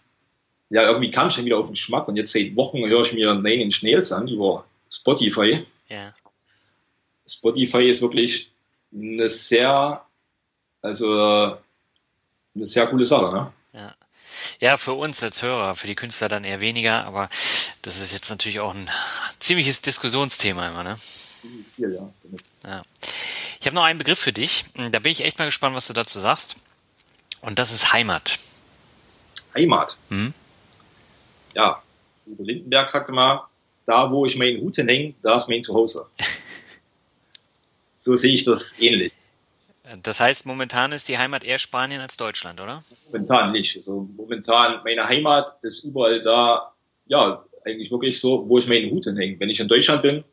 ja, 0.69 0.83
irgendwie 0.83 1.11
kam 1.11 1.27
ich 1.29 1.35
dann 1.35 1.45
wieder 1.45 1.57
auf 1.57 1.65
den 1.65 1.73
Geschmack. 1.73 2.07
Und 2.07 2.15
jetzt 2.15 2.31
seit 2.31 2.55
Wochen 2.55 2.85
höre 2.85 3.01
ich 3.01 3.13
mir 3.13 3.33
Nine 3.33 3.63
Inch 3.63 3.81
Nails 3.83 4.11
an 4.11 4.27
über 4.27 4.65
Spotify. 4.89 5.65
Ja. 5.89 6.13
Spotify 7.27 7.89
ist 7.89 8.01
wirklich 8.01 8.51
eine 8.93 9.29
sehr, 9.29 10.05
also 10.81 11.57
eine 12.55 12.65
sehr 12.67 12.87
coole 12.87 13.05
Sache. 13.05 13.33
Ne? 13.33 13.53
Ja. 13.73 13.95
ja, 14.59 14.77
für 14.77 14.93
uns 14.93 15.21
als 15.23 15.41
Hörer, 15.41 15.75
für 15.75 15.87
die 15.87 15.95
Künstler 15.95 16.29
dann 16.29 16.43
eher 16.43 16.59
weniger, 16.59 17.05
aber 17.05 17.29
das 17.81 18.01
ist 18.01 18.13
jetzt 18.13 18.29
natürlich 18.29 18.59
auch 18.59 18.73
ein 18.73 18.89
ziemliches 19.39 19.81
Diskussionsthema 19.81 20.67
immer, 20.67 20.83
ne? 20.83 20.97
Ja, 21.77 21.89
ja. 21.89 22.13
ja. 22.65 22.83
Ich 23.59 23.65
habe 23.65 23.75
noch 23.75 23.83
einen 23.83 23.99
Begriff 23.99 24.19
für 24.19 24.33
dich. 24.33 24.65
Da 24.75 24.99
bin 24.99 25.11
ich 25.11 25.23
echt 25.23 25.39
mal 25.39 25.45
gespannt, 25.45 25.75
was 25.75 25.87
du 25.87 25.93
dazu 25.93 26.19
sagst. 26.19 26.57
Und 27.41 27.59
das 27.59 27.71
ist 27.71 27.93
Heimat. 27.93 28.39
Heimat? 29.55 29.97
Hm? 30.09 30.33
Ja, 31.53 31.81
Uwe 32.25 32.43
Lindenberg 32.43 32.89
sagte 32.89 33.11
mal, 33.11 33.47
da 33.85 34.11
wo 34.11 34.25
ich 34.25 34.35
meinen 34.35 34.61
Hut 34.61 34.75
hinhänge, 34.75 35.13
da 35.21 35.37
ist 35.37 35.47
mein 35.47 35.63
Zuhause. 35.63 36.07
so 38.07 38.15
sehe 38.15 38.33
ich 38.33 38.45
das 38.45 38.79
ähnlich. 38.79 39.11
Das 40.01 40.19
heißt, 40.19 40.45
momentan 40.45 40.91
ist 40.91 41.07
die 41.07 41.17
Heimat 41.17 41.43
eher 41.43 41.59
Spanien 41.59 42.01
als 42.01 42.17
Deutschland, 42.17 42.59
oder? 42.59 42.83
Momentan 43.07 43.51
nicht. 43.51 43.77
Also 43.77 44.07
momentan, 44.15 44.81
meine 44.83 45.07
Heimat 45.07 45.57
ist 45.61 45.83
überall 45.83 46.21
da, 46.21 46.73
ja, 47.05 47.45
eigentlich 47.65 47.91
wirklich 47.91 48.19
so, 48.19 48.47
wo 48.47 48.59
ich 48.59 48.67
meinen 48.67 48.91
Hut 48.91 49.05
hinhänge. 49.05 49.39
Wenn 49.39 49.49
ich 49.49 49.59
in 49.59 49.67
Deutschland 49.67 50.01
bin, 50.01 50.23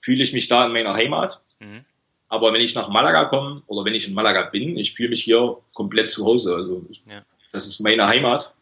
fühle 0.00 0.22
ich 0.22 0.32
mich 0.32 0.48
da 0.48 0.66
in 0.66 0.72
meiner 0.72 0.94
Heimat. 0.94 1.40
Mhm. 1.60 1.84
Aber 2.28 2.52
wenn 2.52 2.60
ich 2.60 2.74
nach 2.74 2.88
Malaga 2.88 3.26
komme 3.26 3.62
oder 3.66 3.84
wenn 3.84 3.94
ich 3.94 4.08
in 4.08 4.14
Malaga 4.14 4.42
bin, 4.42 4.76
ich 4.76 4.94
fühle 4.94 5.10
mich 5.10 5.22
hier 5.22 5.58
komplett 5.74 6.10
zu 6.10 6.24
Hause. 6.24 6.54
Also 6.54 6.84
ich, 6.88 7.02
ja. 7.06 7.22
das 7.52 7.66
ist 7.66 7.80
meine 7.80 8.06
Heimat. 8.06 8.52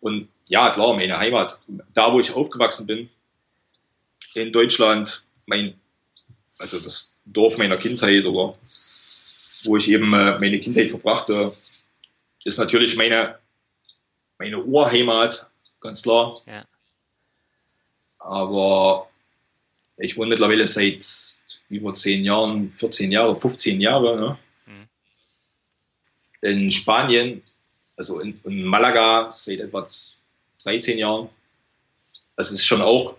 Und 0.00 0.28
ja, 0.48 0.70
klar, 0.70 0.94
meine 0.94 1.18
Heimat. 1.18 1.58
Da, 1.92 2.12
wo 2.12 2.20
ich 2.20 2.34
aufgewachsen 2.34 2.86
bin, 2.86 3.08
in 4.34 4.52
Deutschland, 4.52 5.22
mein, 5.46 5.74
also 6.58 6.78
das 6.80 7.16
Dorf 7.24 7.56
meiner 7.56 7.76
Kindheit 7.76 8.26
oder 8.26 8.56
wo 9.64 9.76
ich 9.76 9.88
eben 9.88 10.12
äh, 10.14 10.38
meine 10.38 10.60
Kindheit 10.60 10.90
verbrachte, 10.90 11.52
ist 12.44 12.58
natürlich 12.58 12.96
meine, 12.96 13.38
meine 14.38 14.62
Urheimat, 14.62 15.48
ganz 15.80 16.02
klar. 16.02 16.40
Ja. 16.46 16.64
Aber 18.18 19.08
ich 19.96 20.16
wohne 20.16 20.30
mittlerweile 20.30 20.66
seit 20.66 21.04
über 21.68 21.94
10 21.94 22.24
Jahren, 22.24 22.72
14 22.72 23.12
Jahre, 23.12 23.38
15 23.38 23.80
Jahre 23.80 24.16
ne? 24.16 24.38
Mhm. 24.66 24.88
in 26.48 26.70
Spanien, 26.70 27.42
also 27.96 28.20
in, 28.20 28.32
in, 28.46 28.64
Malaga 28.64 29.30
seit 29.30 29.60
etwa 29.60 29.86
13 30.62 30.98
Jahren. 30.98 31.28
Also 32.36 32.54
es 32.54 32.60
ist 32.60 32.66
schon 32.66 32.82
auch 32.82 33.16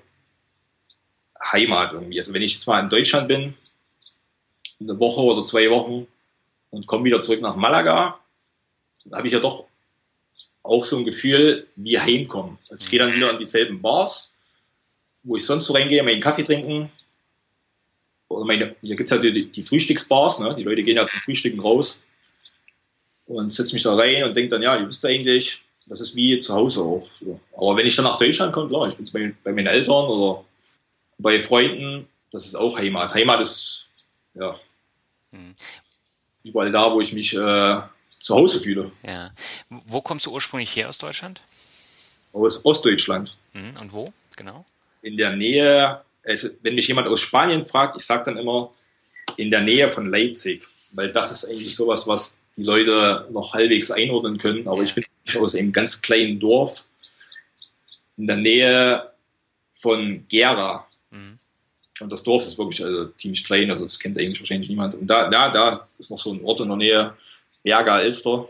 Heimat 1.52 1.94
irgendwie. 1.94 2.20
Also 2.20 2.34
wenn 2.34 2.42
ich 2.42 2.56
jetzt 2.56 2.68
mal 2.68 2.80
in 2.80 2.90
Deutschland 2.90 3.28
bin, 3.28 3.56
eine 4.80 5.00
Woche 5.00 5.22
oder 5.22 5.44
zwei 5.44 5.70
Wochen 5.70 6.08
und 6.70 6.88
komme 6.88 7.06
wieder 7.06 7.22
zurück 7.22 7.42
nach 7.42 7.56
Malaga, 7.56 8.20
habe 9.12 9.28
ich 9.28 9.34
ja 9.34 9.40
doch 9.40 9.66
auch 10.64 10.86
so 10.86 10.98
ein 10.98 11.06
Gefühl 11.06 11.68
wie 11.76 12.00
Heimkommen. 12.00 12.58
Also 12.70 12.84
ich 12.84 12.92
gehe 12.92 13.00
dann 13.00 13.14
wieder 13.14 13.30
an 13.30 13.38
dieselben 13.38 13.82
Bars, 13.82 14.32
wo 15.24 15.36
ich 15.36 15.46
sonst 15.46 15.66
so 15.66 15.74
reingehe, 15.74 16.04
meinen 16.04 16.22
Kaffee 16.22 16.44
trinken. 16.44 16.90
Oder 18.28 18.46
meine, 18.46 18.76
hier 18.82 18.96
gibt 18.96 19.10
es 19.10 19.12
halt 19.12 19.24
die, 19.24 19.52
die 19.52 19.64
Frühstücksbars, 19.64 20.40
ne? 20.40 20.56
die 20.56 20.64
Leute 20.64 20.84
gehen 20.84 20.98
ja 20.98 21.06
zum 21.06 21.20
Frühstücken 21.22 21.60
raus 21.60 22.04
und 23.26 23.52
setze 23.52 23.74
mich 23.74 23.84
da 23.84 23.96
rein 23.96 24.24
und 24.24 24.36
denke 24.36 24.50
dann, 24.50 24.62
ja, 24.62 24.78
ihr 24.78 24.88
wisst 24.88 25.06
eigentlich, 25.06 25.62
das 25.88 26.00
ist 26.00 26.16
wie 26.16 26.38
zu 26.38 26.54
Hause 26.54 26.82
auch. 26.82 27.08
So. 27.20 27.40
Aber 27.58 27.78
wenn 27.78 27.88
ich 27.88 27.96
dann 27.96 28.06
nach 28.06 28.20
Deutschland 28.20 28.54
komme, 28.54 28.70
klar, 28.70 28.88
ich 28.90 28.96
bin 28.96 29.10
bei, 29.12 29.36
bei 29.44 29.52
meinen 29.52 29.68
Eltern 29.68 30.06
oder 30.06 30.46
bei 31.20 31.40
Freunden, 31.40 32.08
das 32.32 32.48
ist 32.48 32.56
auch 32.56 32.78
Heimat. 32.78 33.14
Heimat 33.14 33.40
ist, 33.40 33.88
ja, 34.34 34.60
hm. 35.32 35.54
überall 36.44 36.72
da, 36.72 36.92
wo 36.92 37.02
ich 37.02 37.14
mich 37.14 37.34
äh, 37.34 37.82
zu 38.20 38.36
Hause 38.36 38.60
fühle. 38.60 38.92
Ja. 39.04 39.32
Wo 39.70 40.02
kommst 40.02 40.26
du 40.26 40.32
ursprünglich 40.32 40.76
her 40.76 40.90
aus 40.90 40.98
Deutschland? 40.98 41.42
Aus 42.34 42.66
Ostdeutschland. 42.66 43.36
Hm. 43.54 43.74
Und 43.80 43.94
wo, 43.94 44.12
genau? 44.36 44.66
in 45.02 45.18
der 45.18 45.36
Nähe, 45.36 46.02
also 46.24 46.50
wenn 46.62 46.76
mich 46.76 46.88
jemand 46.88 47.08
aus 47.08 47.22
Spanien 47.22 47.66
fragt, 47.66 47.96
ich 47.98 48.06
sage 48.06 48.26
dann 48.26 48.38
immer 48.38 48.72
in 49.38 49.50
der 49.52 49.62
Nähe 49.62 49.90
von 49.90 50.08
Leipzig, 50.08 50.64
weil 50.96 51.12
das 51.12 51.32
ist 51.32 51.46
eigentlich 51.46 51.76
sowas, 51.76 52.08
was 52.08 52.40
die 52.58 52.64
Leute 52.64 53.28
noch 53.32 53.54
halbwegs 53.54 53.92
einordnen 53.92 54.38
können. 54.38 54.68
Aber 54.68 54.82
ich 54.82 54.94
bin 54.94 55.06
aus 55.40 55.56
einem 55.56 55.72
ganz 55.72 56.02
kleinen 56.02 56.40
Dorf 56.40 56.86
in 58.18 58.28
der 58.28 58.38
Nähe 58.38 59.12
von 59.80 60.26
Gera. 60.28 60.86
Mhm. 61.12 61.40
Und 62.00 62.12
das 62.12 62.24
Dorf 62.24 62.46
ist 62.46 62.58
wirklich 62.58 62.84
also, 62.84 63.08
ziemlich 63.10 63.44
klein, 63.44 63.70
also 63.72 63.84
das 63.84 64.00
kennt 64.00 64.18
eigentlich 64.18 64.40
wahrscheinlich 64.40 64.70
niemand. 64.70 64.96
Und 64.96 65.08
da, 65.08 65.30
da, 65.30 65.52
da 65.52 65.88
ist 65.98 66.10
noch 66.10 66.18
so 66.18 66.32
ein 66.32 66.44
Ort 66.44 66.62
in 66.62 66.70
der 66.70 66.78
Nähe, 66.78 67.18
Berga 67.64 68.00
Elster. 68.00 68.48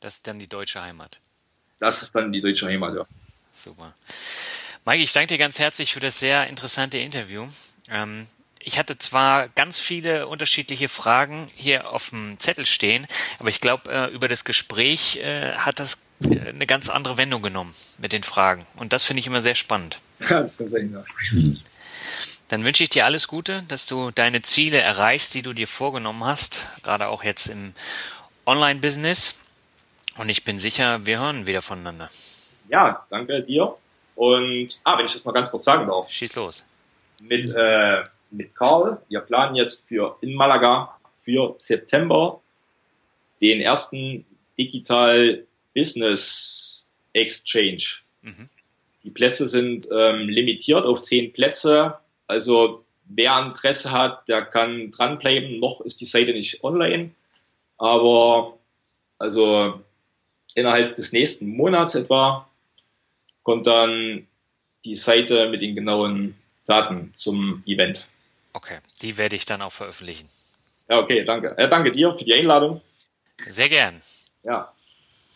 Das 0.00 0.16
ist 0.16 0.26
dann 0.26 0.38
die 0.38 0.46
deutsche 0.46 0.80
Heimat. 0.80 1.20
Das 1.78 2.02
ist 2.02 2.14
dann 2.14 2.30
die 2.30 2.40
deutsche 2.40 2.66
Heimat, 2.66 2.94
ja. 2.94 3.04
Super. 3.52 3.94
Mike, 4.84 5.02
ich 5.02 5.12
danke 5.12 5.28
dir 5.28 5.38
ganz 5.38 5.58
herzlich 5.58 5.92
für 5.92 6.00
das 6.00 6.18
sehr 6.18 6.46
interessante 6.46 6.98
Interview. 6.98 7.48
Ähm, 7.88 8.28
ich 8.66 8.78
hatte 8.78 8.98
zwar 8.98 9.48
ganz 9.50 9.78
viele 9.78 10.26
unterschiedliche 10.26 10.88
Fragen 10.88 11.48
hier 11.54 11.90
auf 11.90 12.10
dem 12.10 12.38
Zettel 12.38 12.66
stehen, 12.66 13.06
aber 13.38 13.48
ich 13.48 13.60
glaube, 13.60 13.90
äh, 13.90 14.12
über 14.12 14.28
das 14.28 14.44
Gespräch 14.44 15.16
äh, 15.16 15.52
hat 15.54 15.80
das 15.80 16.02
äh, 16.22 16.48
eine 16.48 16.66
ganz 16.66 16.90
andere 16.90 17.16
Wendung 17.16 17.40
genommen 17.40 17.74
mit 17.98 18.12
den 18.12 18.22
Fragen. 18.22 18.66
Und 18.76 18.92
das 18.92 19.04
finde 19.04 19.20
ich 19.20 19.26
immer 19.26 19.42
sehr 19.42 19.54
spannend. 19.54 19.98
Ja, 20.28 20.40
das 20.42 20.58
kann 20.58 20.68
sein, 20.68 20.92
ja. 20.92 21.04
Dann 22.48 22.64
wünsche 22.64 22.84
ich 22.84 22.90
dir 22.90 23.06
alles 23.06 23.26
Gute, 23.26 23.64
dass 23.68 23.86
du 23.86 24.10
deine 24.10 24.40
Ziele 24.40 24.78
erreichst, 24.78 25.34
die 25.34 25.42
du 25.42 25.52
dir 25.52 25.66
vorgenommen 25.66 26.24
hast, 26.24 26.66
gerade 26.82 27.08
auch 27.08 27.24
jetzt 27.24 27.46
im 27.46 27.72
Online-Business. 28.44 29.40
Und 30.16 30.28
ich 30.28 30.44
bin 30.44 30.58
sicher, 30.58 31.06
wir 31.06 31.18
hören 31.18 31.46
wieder 31.46 31.62
voneinander 31.62 32.10
ja, 32.68 33.04
danke 33.10 33.42
dir. 33.42 33.74
Und, 34.14 34.80
ah, 34.84 34.98
wenn 34.98 35.06
ich 35.06 35.12
das 35.12 35.24
mal 35.24 35.32
ganz 35.32 35.50
kurz 35.50 35.64
sagen 35.64 35.86
darf. 35.86 36.10
Schieß 36.10 36.34
los. 36.36 36.64
Mit, 37.20 37.54
äh, 37.54 38.02
mit 38.36 38.54
Karl, 38.54 39.00
wir 39.08 39.20
planen 39.20 39.56
jetzt 39.56 39.88
für 39.88 40.16
in 40.20 40.34
Malaga 40.34 40.96
für 41.18 41.54
September 41.58 42.40
den 43.40 43.60
ersten 43.60 44.24
Digital 44.58 45.44
Business 45.74 46.86
Exchange. 47.12 47.82
Mhm. 48.22 48.48
Die 49.02 49.10
Plätze 49.10 49.46
sind 49.46 49.88
ähm, 49.92 50.28
limitiert 50.28 50.84
auf 50.84 51.02
zehn 51.02 51.32
Plätze. 51.32 51.98
Also 52.26 52.84
wer 53.04 53.38
Interesse 53.44 53.92
hat, 53.92 54.28
der 54.28 54.44
kann 54.44 54.90
dranbleiben. 54.90 55.60
Noch 55.60 55.80
ist 55.80 56.00
die 56.00 56.06
Seite 56.06 56.32
nicht 56.32 56.64
online, 56.64 57.10
aber 57.78 58.58
also 59.18 59.80
innerhalb 60.54 60.94
des 60.94 61.12
nächsten 61.12 61.48
Monats 61.48 61.94
etwa 61.94 62.48
kommt 63.42 63.66
dann 63.66 64.26
die 64.84 64.96
Seite 64.96 65.48
mit 65.48 65.62
den 65.62 65.74
genauen 65.74 66.36
Daten 66.66 67.10
zum 67.14 67.62
Event. 67.66 68.08
Okay, 68.56 68.78
die 69.02 69.18
werde 69.18 69.36
ich 69.36 69.44
dann 69.44 69.60
auch 69.60 69.70
veröffentlichen. 69.70 70.30
Ja, 70.88 71.00
okay, 71.00 71.24
danke. 71.26 71.54
Ja, 71.58 71.66
danke 71.66 71.92
dir 71.92 72.16
für 72.16 72.24
die 72.24 72.32
Einladung. 72.32 72.80
Sehr 73.50 73.68
gern. 73.68 74.00
Ja, 74.44 74.72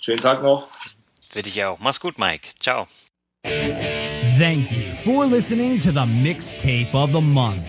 schönen 0.00 0.22
Tag 0.22 0.42
noch. 0.42 0.68
Für 1.20 1.42
dich 1.42 1.62
auch. 1.62 1.78
Mach's 1.80 2.00
gut, 2.00 2.16
Mike. 2.16 2.48
Ciao. 2.58 2.86
Thank 3.44 4.72
you 4.72 4.96
for 5.04 5.26
listening 5.26 5.78
to 5.80 5.92
the 5.92 6.06
mixtape 6.06 6.94
of 6.94 7.12
the 7.12 7.20
month. 7.20 7.68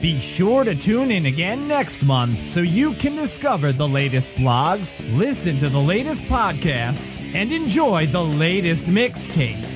Be 0.00 0.20
sure 0.20 0.62
to 0.62 0.76
tune 0.76 1.10
in 1.10 1.26
again 1.26 1.66
next 1.66 2.04
month 2.04 2.46
so 2.46 2.60
you 2.60 2.92
can 2.94 3.16
discover 3.16 3.72
the 3.72 3.88
latest 3.88 4.30
blogs, 4.34 4.94
listen 5.18 5.58
to 5.58 5.68
the 5.68 5.80
latest 5.80 6.22
podcasts, 6.28 7.18
and 7.34 7.50
enjoy 7.50 8.06
the 8.06 8.22
latest 8.22 8.86
mixtape. 8.86 9.75